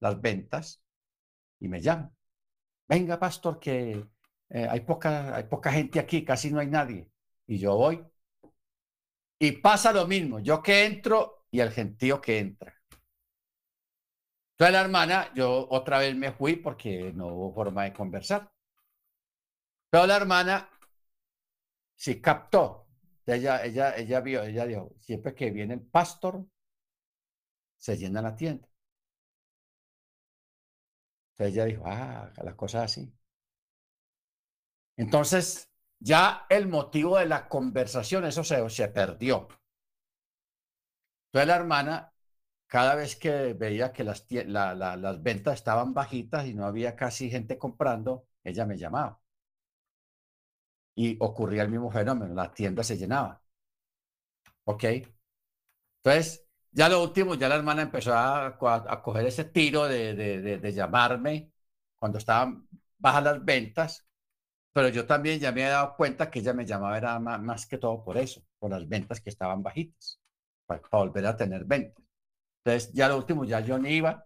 [0.00, 0.82] las ventas
[1.60, 2.12] y me llama.
[2.88, 4.04] Venga, pastor, que
[4.48, 7.08] eh, hay, poca, hay poca gente aquí, casi no hay nadie.
[7.46, 8.04] Y yo voy
[9.38, 12.74] y pasa lo mismo, yo que entro y el gentío que entra.
[14.54, 18.50] Entonces la hermana, yo otra vez me fui porque no hubo forma de conversar.
[19.88, 20.68] Pero la hermana
[21.94, 22.87] sí captó.
[23.28, 26.44] Ella, ella, ella vio, ella dijo, siempre que viene el pastor,
[27.78, 28.68] se llena la tienda.
[31.32, 33.10] Entonces ella dijo, ah, las cosas así.
[34.96, 39.48] Entonces, ya el motivo de la conversación, eso se, se perdió.
[41.28, 42.12] Entonces la hermana,
[42.66, 47.58] cada vez que veía que las, las ventas estaban bajitas y no había casi gente
[47.58, 49.20] comprando, ella me llamaba.
[51.02, 53.40] Y ocurría el mismo fenómeno, la tienda se llenaba.
[54.64, 54.84] ¿Ok?
[56.02, 60.58] Entonces, ya lo último, ya la hermana empezó a, a, coger ese tiro de, de,
[60.58, 61.52] de llamarme
[61.96, 62.68] cuando estaban
[62.98, 64.08] bajas las ventas
[64.78, 67.78] pero yo también ya me he dado cuenta que ella me llamaba era más, que
[67.78, 70.20] todo por eso, por las ventas que estaban bajitas,
[70.66, 72.04] para, volver a tener ventas.
[72.64, 74.24] Entonces, ya lo último, ya yo no iba,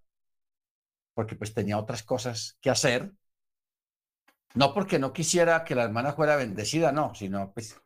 [1.14, 3.12] porque pues tenía otras cosas que hacer.
[4.54, 7.80] No porque no quisiera que la hermana fuera bendecida, no, sino pues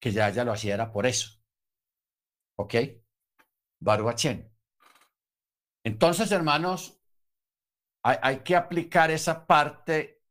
[0.00, 1.40] que ya ella lo hacía por eso.
[2.56, 2.74] ¿Ok?
[3.80, 4.52] Baruachen.
[5.84, 7.00] Entonces, hermanos,
[8.02, 10.22] hay, hay que aplicar esa parte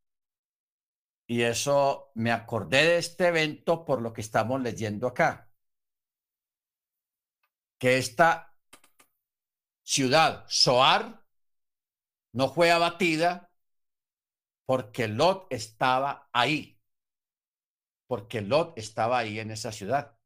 [1.27, 5.49] y eso me acordé de este evento por lo que estamos leyendo acá.
[7.79, 8.55] Que esta
[9.83, 11.23] ciudad, Soar,
[12.33, 13.44] no fue abatida
[14.65, 16.79] porque Lot estaba ahí.
[18.07, 20.17] Porque Lot estaba ahí en esa ciudad.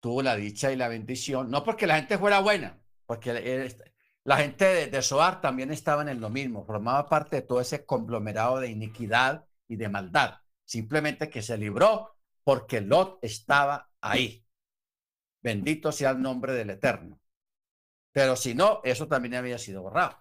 [0.00, 3.74] Tuvo la dicha y la bendición, no porque la gente fuera buena, porque
[4.22, 7.84] la gente de, de Soar también estaba en lo mismo, formaba parte de todo ese
[7.84, 14.46] conglomerado de iniquidad y de maldad, simplemente que se libró porque Lot estaba ahí.
[15.42, 17.20] Bendito sea el nombre del Eterno.
[18.12, 20.18] Pero si no, eso también había sido borrado.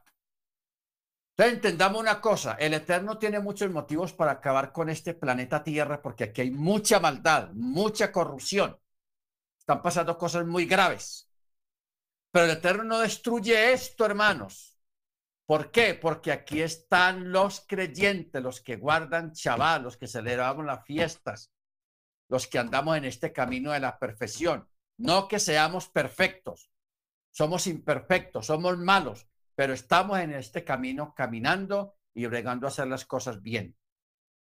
[1.38, 6.02] Entonces entendamos una cosa, el Eterno tiene muchos motivos para acabar con este planeta Tierra
[6.02, 8.76] porque aquí hay mucha maldad, mucha corrupción.
[9.60, 11.30] Están pasando cosas muy graves.
[12.32, 14.80] Pero el Eterno no destruye esto, hermanos.
[15.46, 15.94] ¿Por qué?
[15.94, 21.52] Porque aquí están los creyentes, los que guardan chaval, los que celebramos las fiestas,
[22.30, 24.68] los que andamos en este camino de la perfección.
[24.98, 26.72] No que seamos perfectos,
[27.30, 29.28] somos imperfectos, somos malos,
[29.58, 33.76] pero estamos en este camino caminando y bregando a hacer las cosas bien.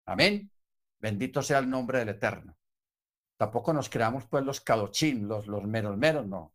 [0.06, 0.52] Amén.
[1.00, 2.56] Bendito sea el nombre del Eterno.
[3.36, 6.54] Tampoco nos creamos pues los cadochín, los, los meros meros, no.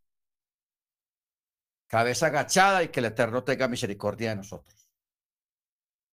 [1.88, 4.90] Cabeza agachada y que el Eterno tenga misericordia de nosotros.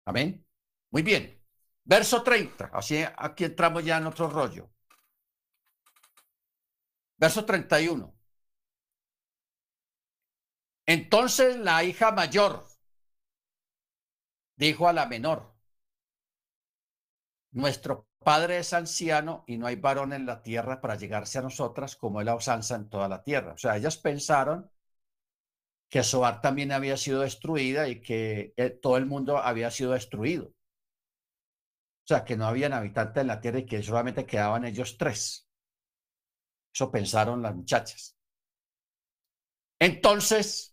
[0.06, 0.44] Amén.
[0.90, 1.40] Muy bien.
[1.84, 2.70] Verso 30.
[2.72, 4.68] Así aquí entramos ya en otro rollo.
[7.18, 8.12] Verso 31.
[10.86, 12.64] Entonces la hija mayor
[14.56, 15.52] dijo a la menor,
[17.52, 21.96] nuestro padre es anciano y no hay varón en la tierra para llegarse a nosotras
[21.96, 23.52] como es la usanza en toda la tierra.
[23.54, 24.70] O sea, ellas pensaron
[25.88, 30.46] que Soar también había sido destruida y que eh, todo el mundo había sido destruido.
[32.04, 35.48] O sea, que no habían habitantes en la tierra y que solamente quedaban ellos tres.
[36.74, 38.16] Eso pensaron las muchachas.
[39.78, 40.71] Entonces,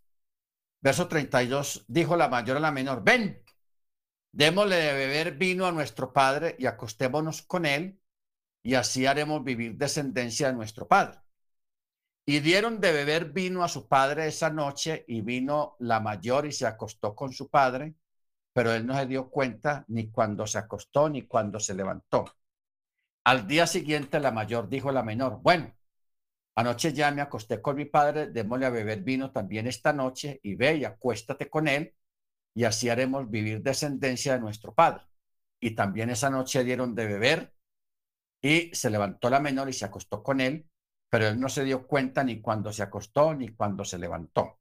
[0.82, 3.44] verso 32, dijo la mayor a la menor, ven,
[4.32, 8.00] démosle de beber vino a nuestro padre y acostémonos con él,
[8.64, 11.20] y así haremos vivir descendencia de nuestro padre.
[12.26, 16.52] Y dieron de beber vino a su padre esa noche, y vino la mayor y
[16.52, 17.96] se acostó con su padre,
[18.54, 22.26] pero él no se dio cuenta ni cuando se acostó ni cuando se levantó.
[23.24, 25.74] Al día siguiente la mayor dijo a la menor, bueno,
[26.60, 30.56] Anoche ya me acosté con mi padre, démosle a beber vino también esta noche y
[30.56, 31.96] ve y acuéstate con él
[32.54, 35.06] y así haremos vivir descendencia de nuestro padre.
[35.62, 37.56] Y también esa noche dieron de beber
[38.42, 40.70] y se levantó la menor y se acostó con él,
[41.08, 44.60] pero él no se dio cuenta ni cuando se acostó ni cuando se levantó.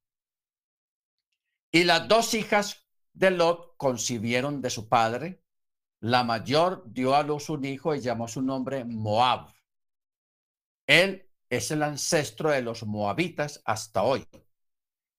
[1.73, 5.43] Y las dos hijas de Lot concibieron de su padre.
[5.99, 9.49] La mayor dio a luz un hijo y llamó su nombre Moab.
[10.87, 14.27] Él es el ancestro de los moabitas hasta hoy.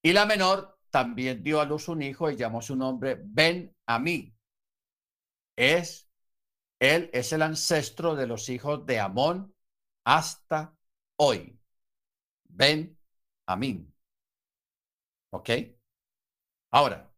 [0.01, 4.35] Y la menor también dio a luz un hijo y llamó su nombre Ben Amí.
[5.55, 6.09] Es,
[6.79, 9.53] él es el ancestro de los hijos de Amón
[10.05, 10.75] hasta
[11.17, 11.59] hoy.
[12.45, 12.97] Ben
[13.45, 13.93] Amín.
[15.31, 15.49] ¿Ok?
[16.71, 17.11] Ahora,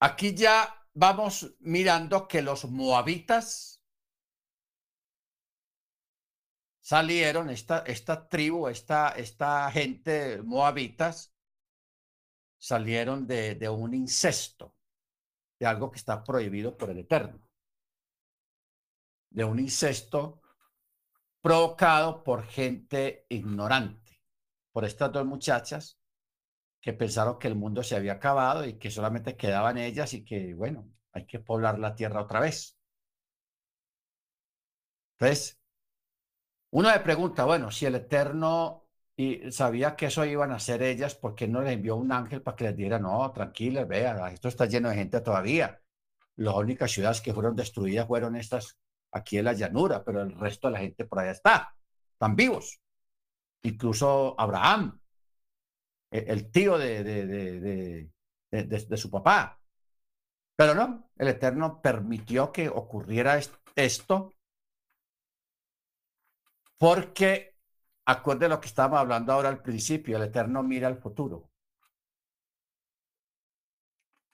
[0.00, 3.75] aquí ya vamos mirando que los moabitas
[6.86, 11.34] salieron, esta, esta tribu, esta, esta gente moabitas,
[12.58, 14.76] salieron de, de un incesto,
[15.58, 17.50] de algo que está prohibido por el Eterno,
[19.30, 20.40] de un incesto
[21.40, 24.22] provocado por gente ignorante,
[24.70, 25.98] por estas dos muchachas
[26.80, 30.54] que pensaron que el mundo se había acabado y que solamente quedaban ellas y que,
[30.54, 32.78] bueno, hay que poblar la tierra otra vez.
[35.18, 35.58] Entonces,
[36.76, 38.84] uno pregunta, bueno, si el Eterno
[39.50, 42.54] sabía que eso iban a hacer ellas, ¿por qué no les envió un ángel para
[42.54, 45.80] que les diera, no, tranquilas, vea, esto está lleno de gente todavía?
[46.36, 48.78] Las únicas ciudades que fueron destruidas fueron estas
[49.10, 51.74] aquí en la llanura, pero el resto de la gente por allá está,
[52.12, 52.78] están vivos.
[53.62, 55.00] Incluso Abraham,
[56.10, 58.10] e, el tío de,
[58.50, 59.58] de su papá.
[60.54, 63.40] Pero no, el Eterno permitió que ocurriera
[63.74, 64.35] esto
[66.78, 67.56] porque,
[68.04, 71.50] acuerde lo que estábamos hablando ahora al principio, el Eterno mira al futuro.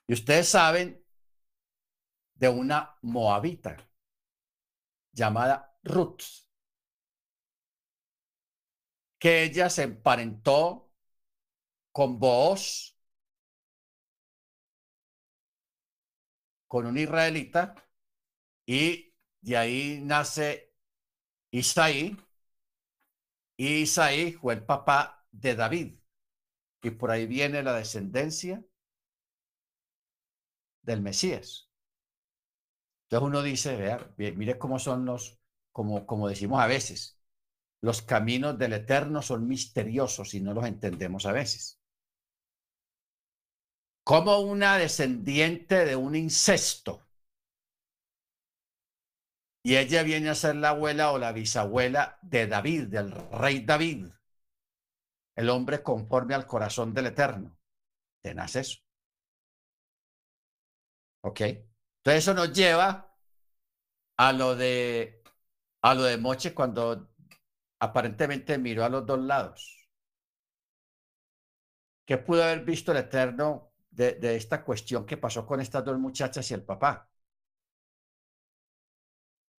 [0.07, 1.03] Y ustedes saben
[2.35, 3.77] de una moabita
[5.11, 6.23] llamada Ruth,
[9.17, 10.91] que ella se emparentó
[11.91, 12.97] con Booz,
[16.67, 17.75] con un israelita,
[18.65, 20.73] y de ahí nace
[21.51, 22.17] Isaí,
[23.57, 25.99] y Isaí fue el papá de David.
[26.81, 28.63] Y por ahí viene la descendencia
[30.81, 31.69] del Mesías.
[33.05, 35.39] Entonces uno dice, vea, mire cómo son los,
[35.71, 37.19] como, como decimos a veces,
[37.81, 41.79] los caminos del Eterno son misteriosos y no los entendemos a veces.
[44.03, 47.05] Como una descendiente de un incesto
[49.63, 54.07] y ella viene a ser la abuela o la bisabuela de David, del rey David.
[55.35, 57.55] el hombre conforme al corazón del Eterno.
[58.21, 58.79] Tenaz eso.
[61.21, 61.41] ¿Ok?
[61.41, 63.13] Entonces eso nos lleva
[64.17, 65.21] a lo de
[65.81, 67.09] a lo de Moche cuando
[67.79, 69.89] aparentemente miró a los dos lados.
[72.05, 75.99] ¿Qué pudo haber visto el Eterno de, de esta cuestión que pasó con estas dos
[75.99, 77.09] muchachas y el papá?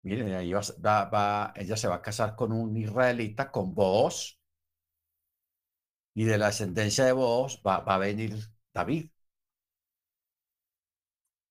[0.04, 4.38] Miren, ahí va, va, ella se va a casar con un israelita, con Boaz,
[6.14, 8.34] y de la ascendencia de Boaz va, va a venir
[8.74, 9.10] David.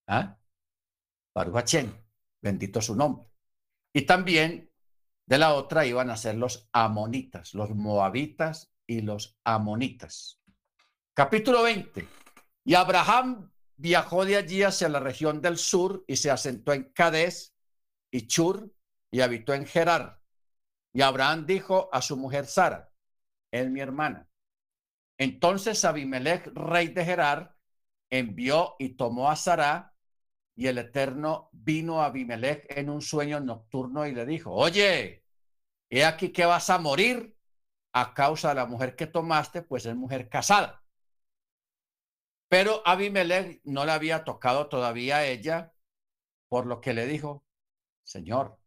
[0.08, 0.38] ¿Ah?
[2.42, 3.28] Bendito su nombre.
[3.92, 4.70] Y también
[5.26, 10.42] de la otra iban a ser los amonitas, los moabitas y los amonitas.
[11.16, 12.08] Capítulo 20.
[12.66, 17.53] Y Abraham viajó de allí hacia la región del sur y se asentó en Cades
[18.14, 18.72] y Chur
[19.10, 20.19] y habitó en Gerar.
[20.94, 22.91] Y Abraham dijo a su mujer Sara,
[23.52, 24.30] es mi hermana.
[25.18, 27.57] Entonces Abimelech, rey de Gerar,
[28.11, 29.95] envió y tomó a Sara
[30.56, 35.26] y el Eterno vino a Abimelech en un sueño nocturno y le dijo, oye,
[35.90, 37.35] he aquí que vas a morir
[37.94, 40.84] a causa de la mujer que tomaste, pues es mujer casada.
[42.48, 45.73] Pero Abimelech no le había tocado todavía a ella,
[46.48, 47.44] por lo que le dijo,
[48.04, 48.58] Señor,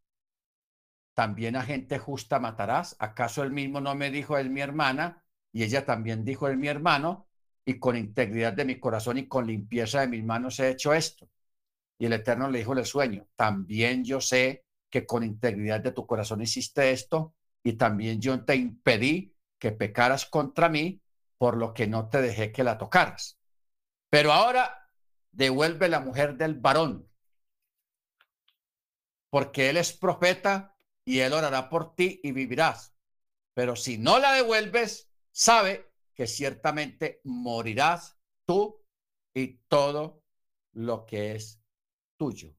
[1.14, 2.96] también a gente justa matarás.
[2.98, 5.24] ¿Acaso él mismo no me dijo, es mi hermana?
[5.52, 7.28] Y ella también dijo, es mi hermano,
[7.64, 11.28] y con integridad de mi corazón y con limpieza de mis manos he hecho esto.
[11.98, 16.06] Y el Eterno le dijo el sueño, también yo sé que con integridad de tu
[16.06, 21.00] corazón hiciste esto y también yo te impedí que pecaras contra mí,
[21.38, 23.38] por lo que no te dejé que la tocaras.
[24.10, 24.90] Pero ahora
[25.32, 27.08] devuelve la mujer del varón,
[29.36, 32.96] porque él es profeta y él orará por ti y vivirás.
[33.52, 38.82] Pero si no la devuelves, sabe que ciertamente morirás tú
[39.34, 40.24] y todo
[40.72, 41.62] lo que es
[42.16, 42.56] tuyo.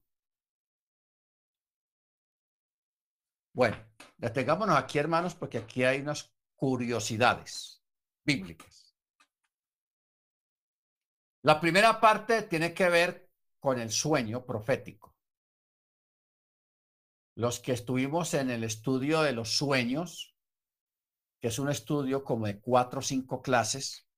[3.52, 3.76] Bueno,
[4.16, 7.82] detengámonos aquí, hermanos, porque aquí hay unas curiosidades
[8.24, 8.94] bíblicas.
[11.42, 15.17] La primera parte tiene que ver con el sueño profético.
[17.38, 20.34] Los que estuvimos en el estudio de los sueños,
[21.38, 24.08] que es un estudio como de cuatro o cinco clases,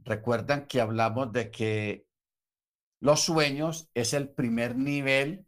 [0.00, 2.08] recuerdan que hablamos de que
[2.98, 5.46] los sueños es el primer nivel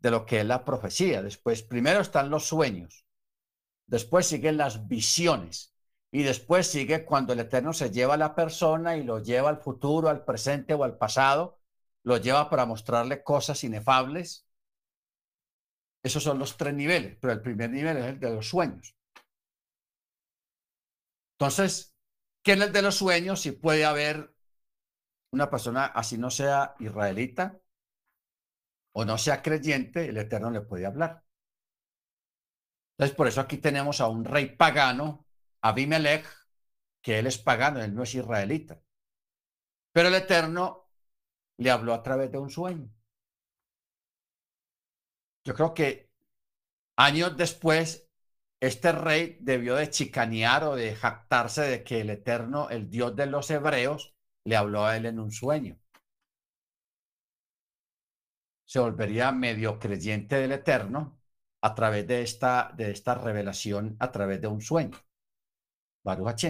[0.00, 1.22] de lo que es la profecía.
[1.22, 3.06] Después, primero están los sueños,
[3.86, 5.72] después siguen las visiones
[6.10, 9.62] y después sigue cuando el Eterno se lleva a la persona y lo lleva al
[9.62, 11.60] futuro, al presente o al pasado,
[12.02, 14.48] lo lleva para mostrarle cosas inefables.
[16.02, 18.96] Esos son los tres niveles, pero el primer nivel es el de los sueños.
[21.38, 21.94] Entonces,
[22.42, 23.40] ¿qué es el de los sueños?
[23.40, 24.34] Si puede haber
[25.32, 27.58] una persona así no sea israelita
[28.92, 31.24] o no sea creyente, el Eterno le puede hablar.
[32.92, 35.26] Entonces, por eso aquí tenemos a un rey pagano,
[35.62, 36.26] Abimelech,
[37.00, 38.80] que él es pagano, él no es israelita.
[39.92, 40.88] Pero el Eterno
[41.58, 42.88] le habló a través de un sueño.
[45.44, 46.10] Yo creo que
[46.96, 48.08] años después,
[48.60, 53.26] este rey debió de chicanear o de jactarse de que el Eterno, el Dios de
[53.26, 54.14] los hebreos,
[54.44, 55.78] le habló a él en un sueño.
[58.64, 61.18] Se volvería medio creyente del Eterno
[61.60, 64.98] a través de esta, de esta revelación, a través de un sueño.
[66.04, 66.44] Baruch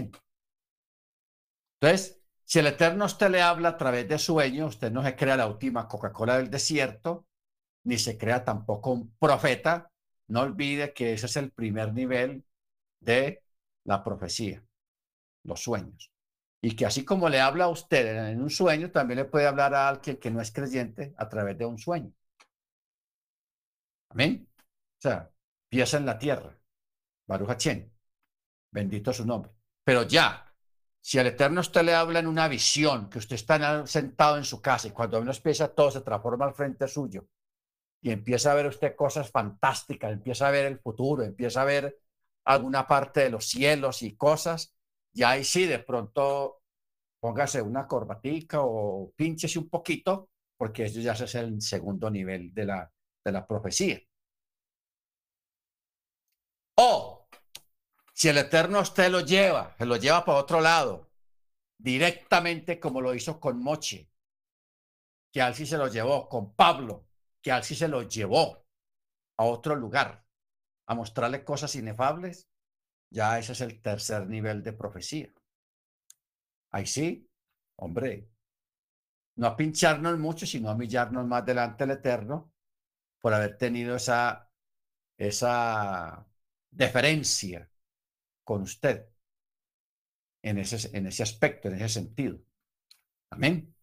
[1.81, 5.36] Entonces, si el Eterno usted le habla a través de sueño, usted no se crea
[5.36, 7.27] la última Coca-Cola del desierto,
[7.84, 9.90] ni se crea tampoco un profeta.
[10.28, 12.44] No olvide que ese es el primer nivel
[13.00, 13.42] de
[13.84, 14.64] la profecía,
[15.44, 16.10] los sueños.
[16.60, 19.74] Y que así como le habla a usted en un sueño, también le puede hablar
[19.74, 22.12] a alguien que no es creyente a través de un sueño.
[24.10, 24.48] Amén.
[24.59, 25.30] O sea,
[25.68, 26.56] piensa en la tierra.
[27.26, 27.56] Baruch
[28.70, 29.50] Bendito su nombre.
[29.84, 30.54] Pero ya,
[31.00, 34.62] si el Eterno usted le habla en una visión, que usted está sentado en su
[34.62, 37.26] casa y cuando menos piensa todo se transforma al frente suyo
[38.02, 41.98] y empieza a ver usted cosas fantásticas, empieza a ver el futuro, empieza a ver
[42.44, 44.74] alguna parte de los cielos y cosas,
[45.14, 46.62] y ahí sí, de pronto
[47.20, 52.66] póngase una corbatica o pínchese un poquito, porque eso ya es el segundo nivel de
[52.66, 52.92] la,
[53.24, 54.00] de la profecía.
[56.76, 57.28] O
[58.12, 61.10] si el Eterno usted lo lleva, se lo lleva para otro lado,
[61.78, 64.10] directamente como lo hizo con Moche,
[65.32, 67.06] que al sí se lo llevó, con Pablo,
[67.43, 68.64] que al sí se lo llevó
[69.36, 70.24] a otro lugar,
[70.86, 72.48] a mostrarle cosas inefables,
[73.10, 75.32] ya ese es el tercer nivel de profecía.
[76.70, 77.28] Ahí sí,
[77.77, 78.28] hombre,
[79.36, 82.52] no a pincharnos mucho, sino a humillarnos más delante del Eterno
[83.20, 84.51] por haber tenido esa,
[85.16, 86.27] esa
[86.70, 87.69] deferencia
[88.44, 89.09] con usted
[90.43, 92.39] en ese, en ese aspecto, en ese sentido.
[93.31, 93.74] Amén.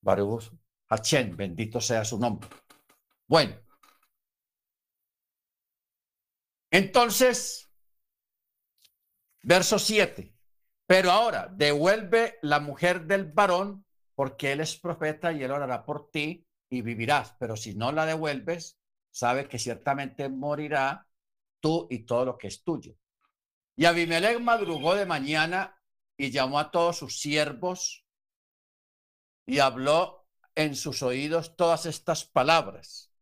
[0.00, 0.52] Baruch
[1.36, 2.48] Bendito sea su nombre.
[3.26, 3.56] Bueno.
[6.70, 7.70] Entonces,
[9.42, 10.34] verso 7.
[10.86, 16.10] Pero ahora devuelve la mujer del varón, porque él es profeta y él orará por
[16.10, 17.34] ti y vivirás.
[17.38, 18.78] Pero si no la devuelves,
[19.10, 21.06] sabe que ciertamente morirá
[21.60, 22.94] tú y todo lo que es tuyo.
[23.76, 25.80] Y Abimelech madrugó de mañana
[26.18, 28.04] y llamó a todos sus siervos
[29.46, 30.21] y habló
[30.54, 33.12] en sus oídos todas estas palabras.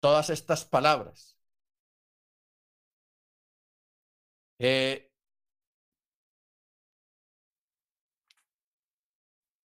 [0.00, 1.36] Todas estas palabras.
[4.58, 5.08] Eh,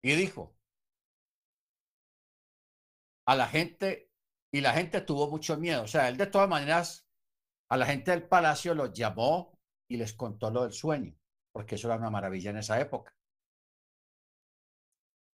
[0.03, 0.53] y dijo
[3.25, 4.09] a la gente,
[4.51, 5.83] y la gente tuvo mucho miedo.
[5.83, 7.05] O sea, él de todas maneras,
[7.69, 9.59] a la gente del palacio los llamó
[9.89, 11.15] y les contó lo del sueño,
[11.51, 13.15] porque eso era una maravilla en esa época.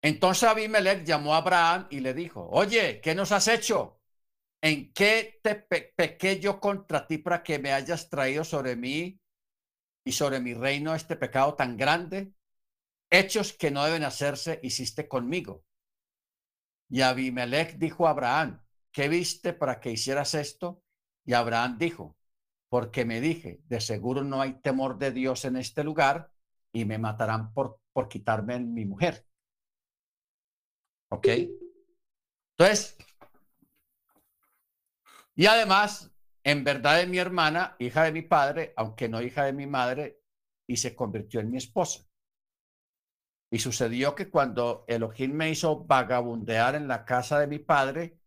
[0.02, 4.00] Entonces Abimelech llamó a Abraham y le dijo, oye, ¿qué nos has hecho?
[4.62, 9.20] ¿En qué te pequé yo contra ti para que me hayas traído sobre mí
[10.06, 12.34] y sobre mi reino este pecado tan grande?
[13.10, 15.64] Hechos que no deben hacerse hiciste conmigo.
[16.90, 18.62] Y Abimelech dijo a Abraham,
[18.92, 20.84] ¿qué viste para que hicieras esto?
[21.26, 22.18] Y Abraham dijo,
[22.70, 26.32] porque me dije, de seguro no hay temor de Dios en este lugar
[26.74, 29.29] y me matarán por, por quitarme mi mujer.
[31.10, 31.28] ¿Ok?
[32.58, 32.98] Entonces,
[35.36, 36.12] y además,
[36.44, 40.20] en verdad es mi hermana, hija de mi padre, aunque no hija de mi madre,
[40.68, 42.06] y se convirtió en mi esposa.
[43.52, 48.20] Y sucedió que cuando Elohim me hizo vagabundear en la casa de mi padre,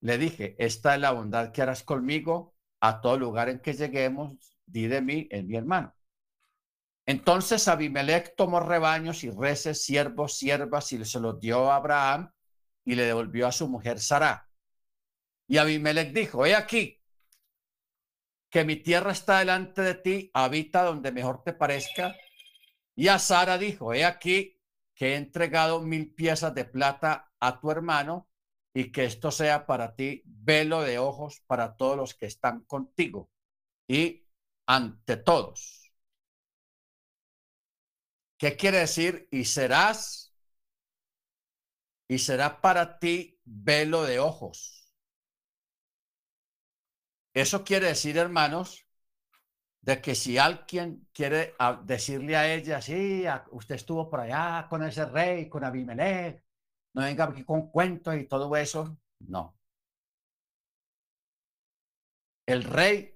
[0.00, 4.56] le dije, esta es la bondad que harás conmigo a todo lugar en que lleguemos,
[4.64, 5.94] di de mí, en mi hermano.
[7.08, 12.30] Entonces Abimelech tomó rebaños y reces, siervos, siervas y se los dio a Abraham
[12.84, 14.46] y le devolvió a su mujer Sara.
[15.46, 17.02] Y Abimelech dijo, he aquí
[18.50, 22.14] que mi tierra está delante de ti, habita donde mejor te parezca.
[22.94, 24.60] Y a Sara dijo, he aquí
[24.94, 28.28] que he entregado mil piezas de plata a tu hermano
[28.74, 33.30] y que esto sea para ti velo de ojos para todos los que están contigo
[33.86, 34.26] y
[34.66, 35.77] ante todos
[38.38, 39.28] ¿Qué quiere decir?
[39.32, 40.32] Y serás,
[42.08, 44.88] y será para ti velo de ojos.
[47.34, 48.86] Eso quiere decir, hermanos,
[49.80, 51.54] de que si alguien quiere
[51.84, 56.44] decirle a ella, sí, usted estuvo por allá con ese rey, con Abimelech,
[56.94, 59.56] no venga aquí con cuentos y todo eso, no.
[62.46, 63.14] El rey,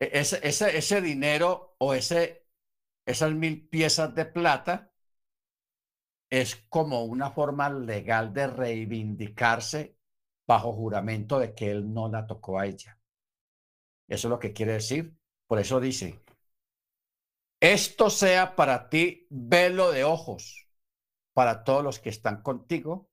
[0.00, 2.39] e-, ese, ese, ese dinero o ese
[3.10, 4.92] esas mil piezas de plata
[6.30, 9.96] es como una forma legal de reivindicarse
[10.46, 12.98] bajo juramento de que él no la tocó a ella.
[14.08, 15.16] Eso es lo que quiere decir.
[15.46, 16.20] Por eso dice,
[17.60, 20.68] esto sea para ti velo de ojos
[21.32, 23.10] para todos los que están contigo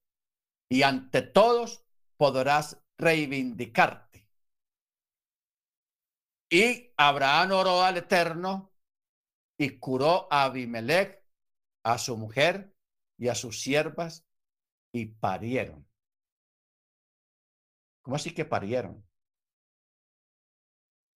[0.68, 1.84] y ante todos
[2.16, 4.26] podrás reivindicarte.
[6.50, 8.67] Y Abraham oró al Eterno
[9.58, 11.22] y curó a Abimelech,
[11.82, 12.72] a su mujer
[13.18, 14.24] y a sus siervas
[14.92, 15.86] y parieron.
[18.02, 19.04] ¿Cómo así que parieron?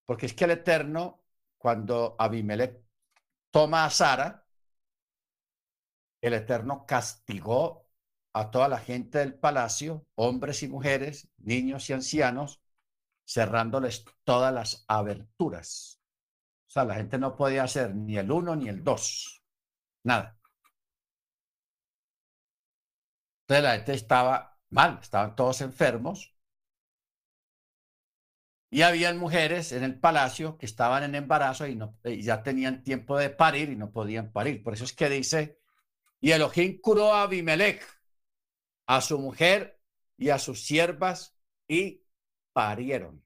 [0.05, 1.25] Porque es que el Eterno,
[1.57, 2.83] cuando Abimelech
[3.51, 4.45] toma a Sara,
[6.21, 7.87] el Eterno castigó
[8.33, 12.61] a toda la gente del palacio, hombres y mujeres, niños y ancianos,
[13.25, 16.02] cerrándoles todas las aberturas.
[16.73, 19.43] O sea, la gente no podía hacer ni el uno ni el dos.
[20.05, 20.39] Nada.
[23.43, 26.35] Entonces la gente estaba mal, estaban todos enfermos.
[28.71, 33.19] Y habían mujeres en el palacio que estaban en embarazo y, no, ya tenían tiempo
[33.19, 34.63] de parir y no podían parir.
[34.63, 35.61] Por eso es que dice,
[36.21, 37.83] y Elohim curó a Abimelech,
[38.87, 39.79] a su mujer
[40.17, 41.37] y a sus siervas
[41.69, 42.03] y
[42.55, 43.23] parieron.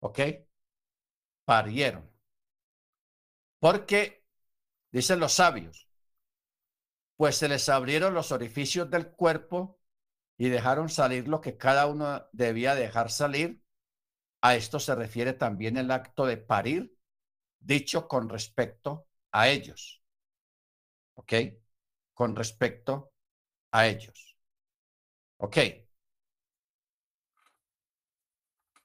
[0.00, 0.20] ¿Ok?
[1.44, 2.10] Parieron.
[3.58, 4.24] Porque,
[4.92, 5.88] dicen los sabios,
[7.16, 9.78] pues se les abrieron los orificios del cuerpo
[10.36, 13.62] y dejaron salir lo que cada uno debía dejar salir
[14.42, 16.96] a esto se refiere también el acto de parir,
[17.60, 20.02] dicho con respecto a ellos.
[21.14, 21.32] ¿Ok?
[22.14, 23.12] Con respecto
[23.72, 24.36] a ellos.
[25.38, 25.56] ¿Ok?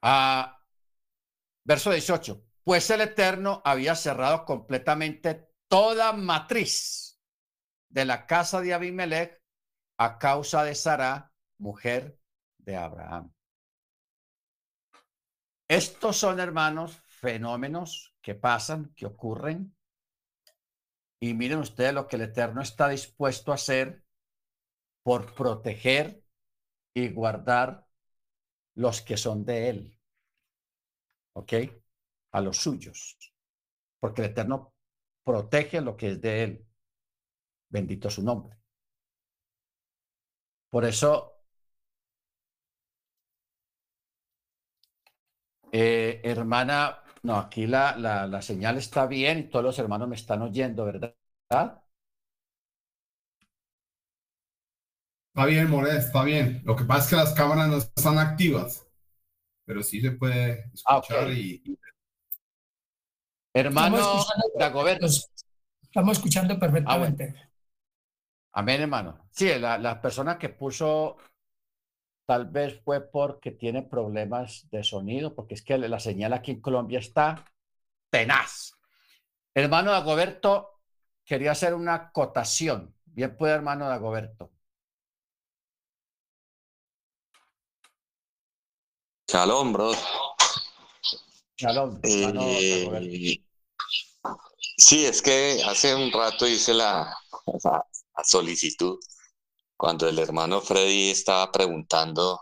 [0.01, 0.59] Ah,
[1.63, 2.43] verso 18.
[2.69, 7.19] Pues el Eterno había cerrado completamente toda matriz
[7.89, 9.41] de la casa de Abimelech
[9.97, 12.19] a causa de Sara, mujer
[12.59, 13.33] de Abraham.
[15.67, 19.75] Estos son, hermanos, fenómenos que pasan, que ocurren.
[21.19, 24.05] Y miren ustedes lo que el Eterno está dispuesto a hacer
[25.01, 26.23] por proteger
[26.93, 27.87] y guardar
[28.75, 29.99] los que son de Él.
[31.33, 31.53] ¿Ok?
[32.31, 33.17] A los suyos.
[33.99, 34.73] Porque el Eterno
[35.23, 36.67] protege lo que es de Él.
[37.69, 38.57] Bendito su nombre.
[40.69, 41.39] Por eso
[45.71, 50.15] Eh, hermana, no, aquí la, la, la, señal está bien y todos los hermanos me
[50.15, 51.15] están oyendo, ¿verdad?
[55.33, 56.61] Está bien, More, está bien.
[56.65, 58.85] Lo que pasa es que las cámaras no están activas,
[59.65, 61.77] pero sí se puede ah, escuchar y,
[63.53, 64.23] Hermano
[64.57, 65.07] Dagoberto.
[65.81, 67.35] Estamos escuchando ah, perfectamente.
[68.53, 69.27] Amén, hermano.
[69.31, 71.17] Sí, la, la persona que puso
[72.25, 76.61] tal vez fue porque tiene problemas de sonido, porque es que la señal aquí en
[76.61, 77.43] Colombia está
[78.11, 78.73] tenaz.
[79.55, 80.79] Hermano Dagoberto,
[81.25, 82.93] quería hacer una acotación.
[83.05, 84.51] Bien puede, hermano Dagoberto.
[89.27, 89.75] Shalom,
[92.03, 93.41] eh,
[94.77, 97.15] sí, es que hace un rato hice la
[98.23, 98.97] solicitud
[99.79, 102.39] cuando el hermano Freddy estaba preguntando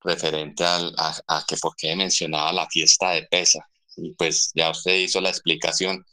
[0.00, 3.68] referente al, a, que por qué mencionaba la fiesta de Pesa.
[3.96, 6.04] Y pues ya usted hizo la explicación.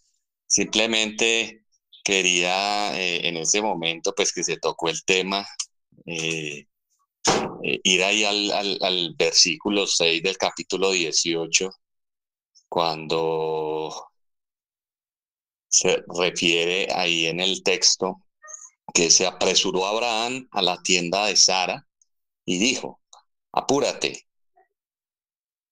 [0.46, 1.64] Simplemente
[2.04, 5.48] quería eh, en ese momento pues que se tocó el tema,
[6.06, 6.68] eh,
[7.64, 11.70] eh, ir ahí al, al, al, versículo 6 del capítulo 18,
[12.70, 14.10] cuando
[15.70, 18.24] se refiere ahí en el texto
[18.94, 21.88] que se apresuró Abraham a la tienda de Sara
[22.46, 23.02] y dijo,
[23.52, 24.28] apúrate.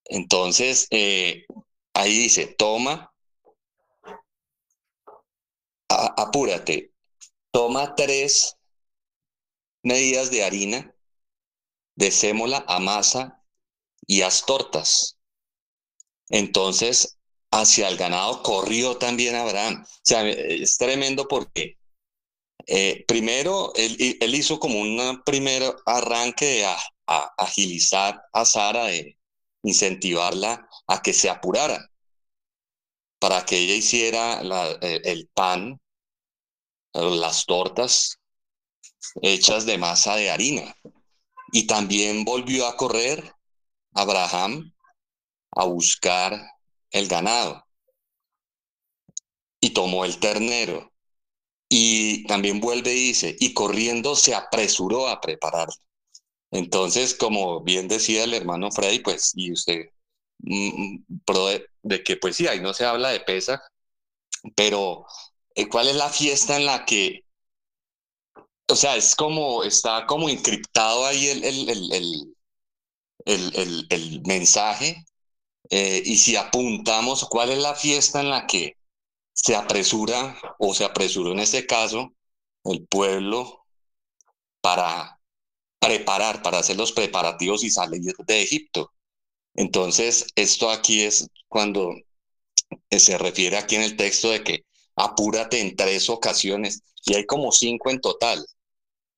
[0.05, 1.45] Entonces, eh,
[1.93, 3.11] ahí dice, toma,
[5.89, 6.91] apúrate,
[7.51, 8.57] toma tres
[9.83, 10.95] medidas de harina,
[11.95, 13.41] desémola, amasa
[14.05, 15.14] y haz tortas.
[16.29, 17.17] Entonces,
[17.51, 19.83] hacia el ganado corrió también Abraham.
[19.83, 21.77] O sea, es tremendo porque
[22.67, 26.77] eh, primero, él, hizo como un primer arranque de a,
[27.37, 29.17] agilizar a Sara, de
[29.63, 31.89] incentivarla a que se apurara
[33.19, 34.41] para que ella hiciera
[34.81, 35.79] eh, el pan,
[36.93, 38.17] las tortas
[39.21, 40.75] hechas de masa de harina.
[41.51, 43.33] Y también volvió a correr
[43.93, 44.74] Abraham
[45.55, 46.39] a buscar
[46.91, 47.65] el ganado.
[49.59, 50.91] Y tomó el ternero
[51.69, 55.69] y también vuelve y dice, y corriendo se apresuró a preparar.
[56.51, 59.87] Entonces, como bien decía el hermano Freddy, pues, y usted,
[60.39, 61.05] mm, mm,
[61.83, 63.61] de, que pues sí, ahí no se habla de pesa,
[64.55, 65.05] pero
[65.55, 67.25] eh, ¿cuál es la fiesta en la que,
[68.67, 72.35] o sea, es como, está como encriptado ahí el, el,
[73.25, 75.03] el, el mensaje,
[75.69, 78.77] eh, y si apuntamos, ¿cuál es la fiesta en la que
[79.33, 82.13] se apresura o se apresuró en este caso
[82.63, 83.65] el pueblo
[84.61, 85.19] para
[85.79, 88.91] preparar, para hacer los preparativos y salir de Egipto.
[89.53, 91.93] Entonces, esto aquí es cuando
[92.89, 94.65] se refiere aquí en el texto de que
[94.95, 98.45] apúrate en tres ocasiones y hay como cinco en total.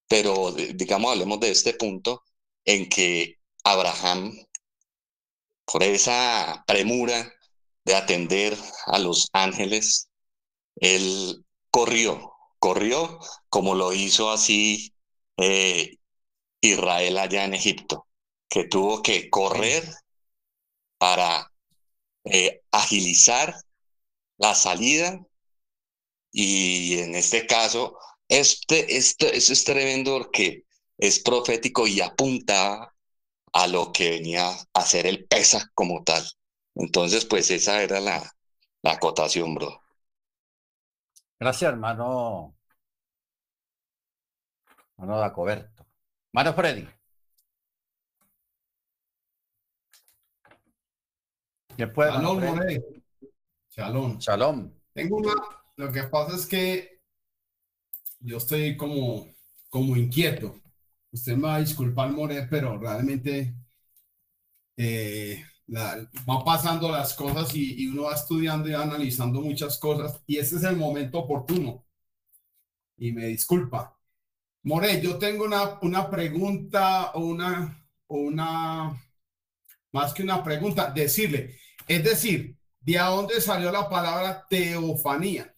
[0.08, 2.24] Pero digamos, hablemos de este punto
[2.66, 4.38] en que Abraham,
[5.72, 7.34] por esa premura
[7.86, 10.10] de atender a los ángeles,
[10.78, 13.20] él corrió, corrió
[13.50, 14.94] como lo hizo así
[15.38, 15.98] eh,
[16.62, 18.08] Israel allá en Egipto,
[18.50, 19.84] que tuvo que correr
[20.98, 21.52] para
[22.26, 23.56] eh, agilizar
[24.38, 25.20] la salida.
[26.32, 27.98] Y en este caso,
[28.30, 30.64] este, este, eso es tremendo porque
[30.98, 32.94] es profético y apunta
[33.58, 36.24] a lo que venía a hacer el pesa como tal.
[36.76, 38.22] Entonces, pues esa era la,
[38.84, 39.82] la acotación, bro.
[41.40, 42.56] Gracias, hermano.
[44.96, 45.88] Hermano Dacoberto.
[46.32, 46.88] Hermano Freddy.
[51.96, 52.84] puede, Shalom, More.
[53.72, 54.18] Shalom.
[54.20, 54.72] Shalom.
[54.94, 55.34] Tengo una,
[55.78, 57.02] lo que pasa es que
[58.20, 59.34] yo estoy como,
[59.68, 60.62] como inquieto.
[61.12, 63.56] Usted me va a disculpar, More, pero realmente
[64.78, 65.44] eh,
[65.76, 70.58] va pasando las cosas y, y, uno va estudiando y analizando muchas cosas y ese
[70.58, 71.86] es el momento oportuno.
[72.98, 73.98] Y me disculpa.
[74.64, 79.02] More, yo tengo una, una pregunta o una, una,
[79.92, 81.58] más que una pregunta, decirle,
[81.88, 85.56] es decir, ¿de dónde salió la palabra teofanía?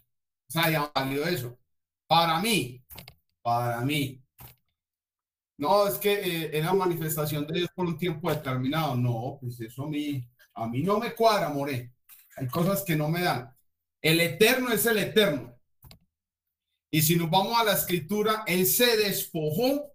[0.47, 1.57] O sea, ya salió eso.
[2.07, 2.83] Para mí,
[3.41, 4.23] para mí.
[5.59, 8.95] No, es que eh, era manifestación de Dios por un tiempo determinado.
[8.95, 11.91] No, pues eso a mí, a mí no me cuadra, More.
[12.37, 13.53] Hay cosas que no me dan.
[14.01, 15.53] El eterno es el eterno.
[16.89, 19.91] Y si nos vamos a la escritura, Él se despojó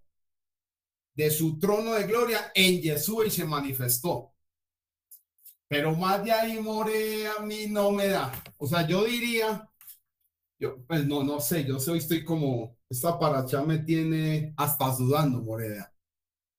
[1.15, 4.35] de su trono de gloria en Jesús y se manifestó.
[5.67, 8.31] Pero más de ahí, More, a mí no me da.
[8.57, 9.67] O sea, yo diría,
[10.59, 15.41] yo, pues no, no sé, yo soy, estoy como, esta paracha me tiene hasta sudando,
[15.41, 15.91] Morea.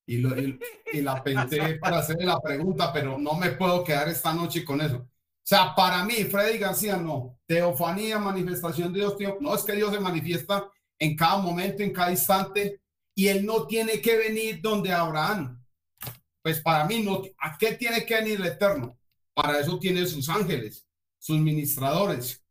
[0.06, 4.32] Y, lo, y, la pensé para hacerle la pregunta, pero no me puedo quedar esta
[4.32, 4.98] noche con eso.
[4.98, 7.38] O sea, para mí, Freddy García, no.
[7.46, 12.10] Teofanía, manifestación de Dios, no es que Dios se manifiesta en cada momento, en cada
[12.10, 12.80] instante,
[13.14, 15.60] y él no tiene que venir donde Abraham.
[16.42, 18.96] Pues para mí, no, ¿a qué tiene que venir el Eterno?
[19.34, 20.86] Para eso tiene sus ángeles,
[21.18, 22.45] sus ministradores.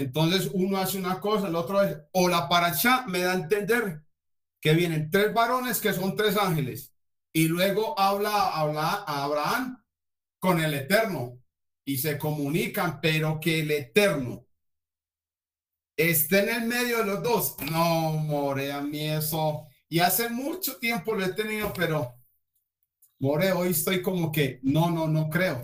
[0.00, 4.02] Entonces uno hace una cosa, el otro es, o la paracha me da a entender
[4.60, 6.92] que vienen tres varones que son tres ángeles,
[7.32, 9.82] y luego habla, habla a Abraham
[10.38, 11.38] con el Eterno
[11.84, 14.46] y se comunican, pero que el Eterno
[15.96, 17.56] esté en el medio de los dos.
[17.70, 22.20] No, more, a mí eso y hace mucho tiempo lo he tenido, pero
[23.20, 25.60] More, hoy estoy como que no, no, no creo.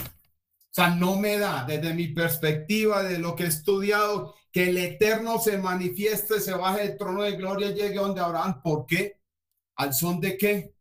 [0.77, 5.39] Sea, no me da desde mi perspectiva de lo que he estudiado que el Eterno
[5.39, 8.61] se manifieste, se baje del trono de gloria, llegue donde Abraham.
[8.63, 9.19] ¿Por qué?
[9.77, 10.75] ¿Al son de qué?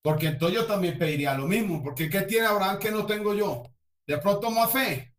[0.00, 1.82] Porque entonces yo también pediría lo mismo.
[1.82, 3.64] Porque ¿qué tiene Abraham que no tengo yo?
[4.06, 5.12] De pronto más fe.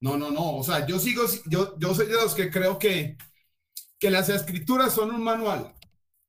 [0.00, 0.56] No, no, no.
[0.56, 3.16] O sea, yo sigo, yo, yo soy de los que creo que,
[4.00, 5.76] que las escrituras son un manual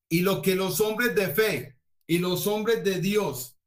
[0.10, 3.59] y lo que los hombres de fe y los hombres de Dios,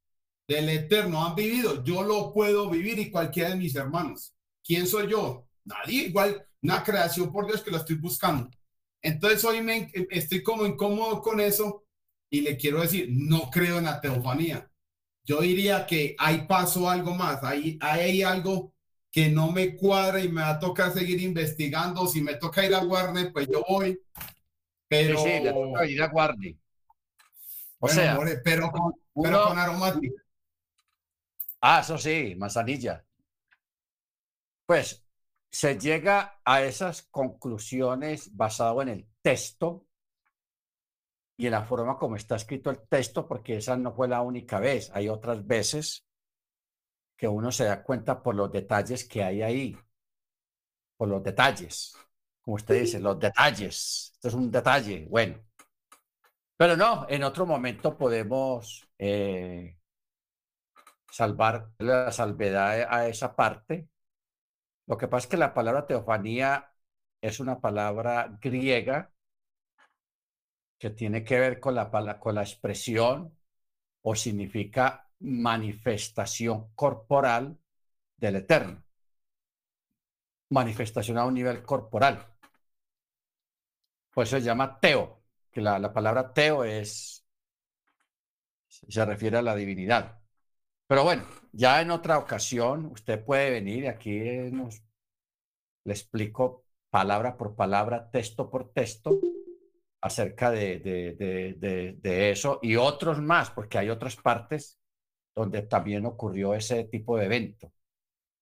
[0.47, 4.35] del Eterno, han vivido, yo lo puedo vivir y cualquiera de mis hermanos.
[4.65, 5.47] ¿Quién soy yo?
[5.65, 8.49] Nadie, igual una creación por Dios que lo estoy buscando.
[9.01, 11.85] Entonces hoy me, estoy como incómodo con eso
[12.31, 14.69] y le quiero decir, no creo en la teofanía.
[15.25, 18.73] Yo diría que hay paso algo más, hay, hay algo
[19.11, 22.07] que no me cuadra y me va a tocar seguir investigando.
[22.07, 24.01] Si me toca ir a Warner, pues yo voy.
[24.89, 25.19] Pero.
[25.23, 26.59] Sí, le toca ir a Guardi.
[27.79, 30.22] O sea, pero, con, pero con aromática.
[31.63, 33.05] Ah, eso sí, manzanilla.
[34.67, 35.07] Pues
[35.51, 39.87] se llega a esas conclusiones basado en el texto
[41.37, 44.61] y en la forma como está escrito el texto, porque esa no fue la única
[44.61, 44.91] vez.
[44.95, 46.07] Hay otras veces
[47.17, 49.77] que uno se da cuenta por los detalles que hay ahí,
[50.97, 51.97] por los detalles
[52.43, 54.11] como usted dice, los detalles.
[54.15, 55.39] Esto es un detalle, bueno.
[56.57, 59.79] Pero no, en otro momento podemos eh,
[61.13, 63.89] salvar la salvedad a esa parte.
[64.87, 66.73] Lo que pasa es que la palabra teofanía
[67.21, 69.13] es una palabra griega
[70.79, 73.39] que tiene que ver con la, con la expresión
[74.03, 77.59] o significa manifestación corporal
[78.17, 78.83] del Eterno.
[80.49, 82.27] Manifestación a un nivel corporal.
[84.11, 87.25] Pues se llama Teo, que la, palabra Teo es,
[88.69, 90.22] se refiere a la divinidad.
[90.93, 94.21] Pero bueno, ya en otra ocasión usted puede venir y aquí
[94.53, 94.83] nos,
[95.85, 99.19] le explico palabra por palabra, texto por texto,
[100.03, 104.79] acerca de, de, de, eso y otros más, porque hay otras partes
[105.35, 107.73] donde también ocurrió ese tipo de evento,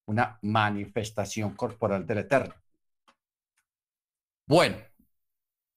[0.07, 2.57] una manifestación corporal del Eterno.
[4.49, 4.77] Bueno,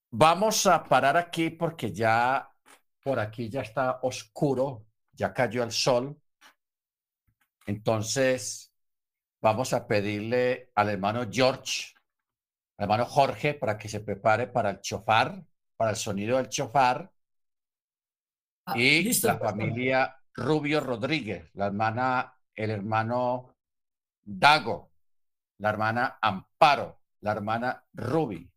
[0.10, 2.50] Vamos a parar aquí porque ya
[3.04, 6.20] por aquí ya está oscuro, ya cayó el sol.
[7.66, 8.72] Entonces,
[9.42, 11.94] vamos a pedirle al hermano George,
[12.78, 15.44] al hermano Jorge, para que se prepare para el chofar,
[15.76, 17.12] para el sonido del chofar.
[18.66, 23.56] Ah, y la familia Rubio Rodríguez, la hermana, el hermano
[24.24, 24.92] Dago,
[25.60, 28.50] la hermana Amparo, la hermana Ruby,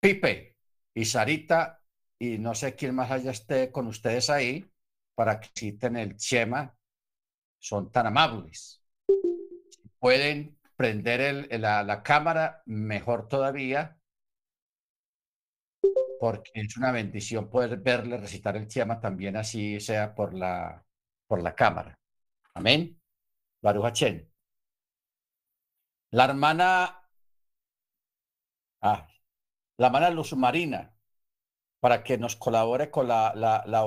[0.00, 0.56] Pipe,
[0.94, 1.82] y Sarita,
[2.18, 4.70] y no sé quién más haya esté con ustedes ahí,
[5.14, 6.75] para que citen el Chema,
[7.66, 8.80] son tan amables.
[9.98, 13.98] pueden prender el, la, cámara, mejor todavía,
[16.20, 20.84] porque es una bendición poder verle recitar el tema también así sea por la,
[21.26, 21.98] por la cámara.
[22.54, 23.00] Amén.
[23.60, 24.00] Baruch
[26.12, 27.02] La hermana,
[28.82, 29.08] ah,
[29.78, 30.94] la hermana Luz Marina,
[31.80, 33.82] para que nos colabore con la, la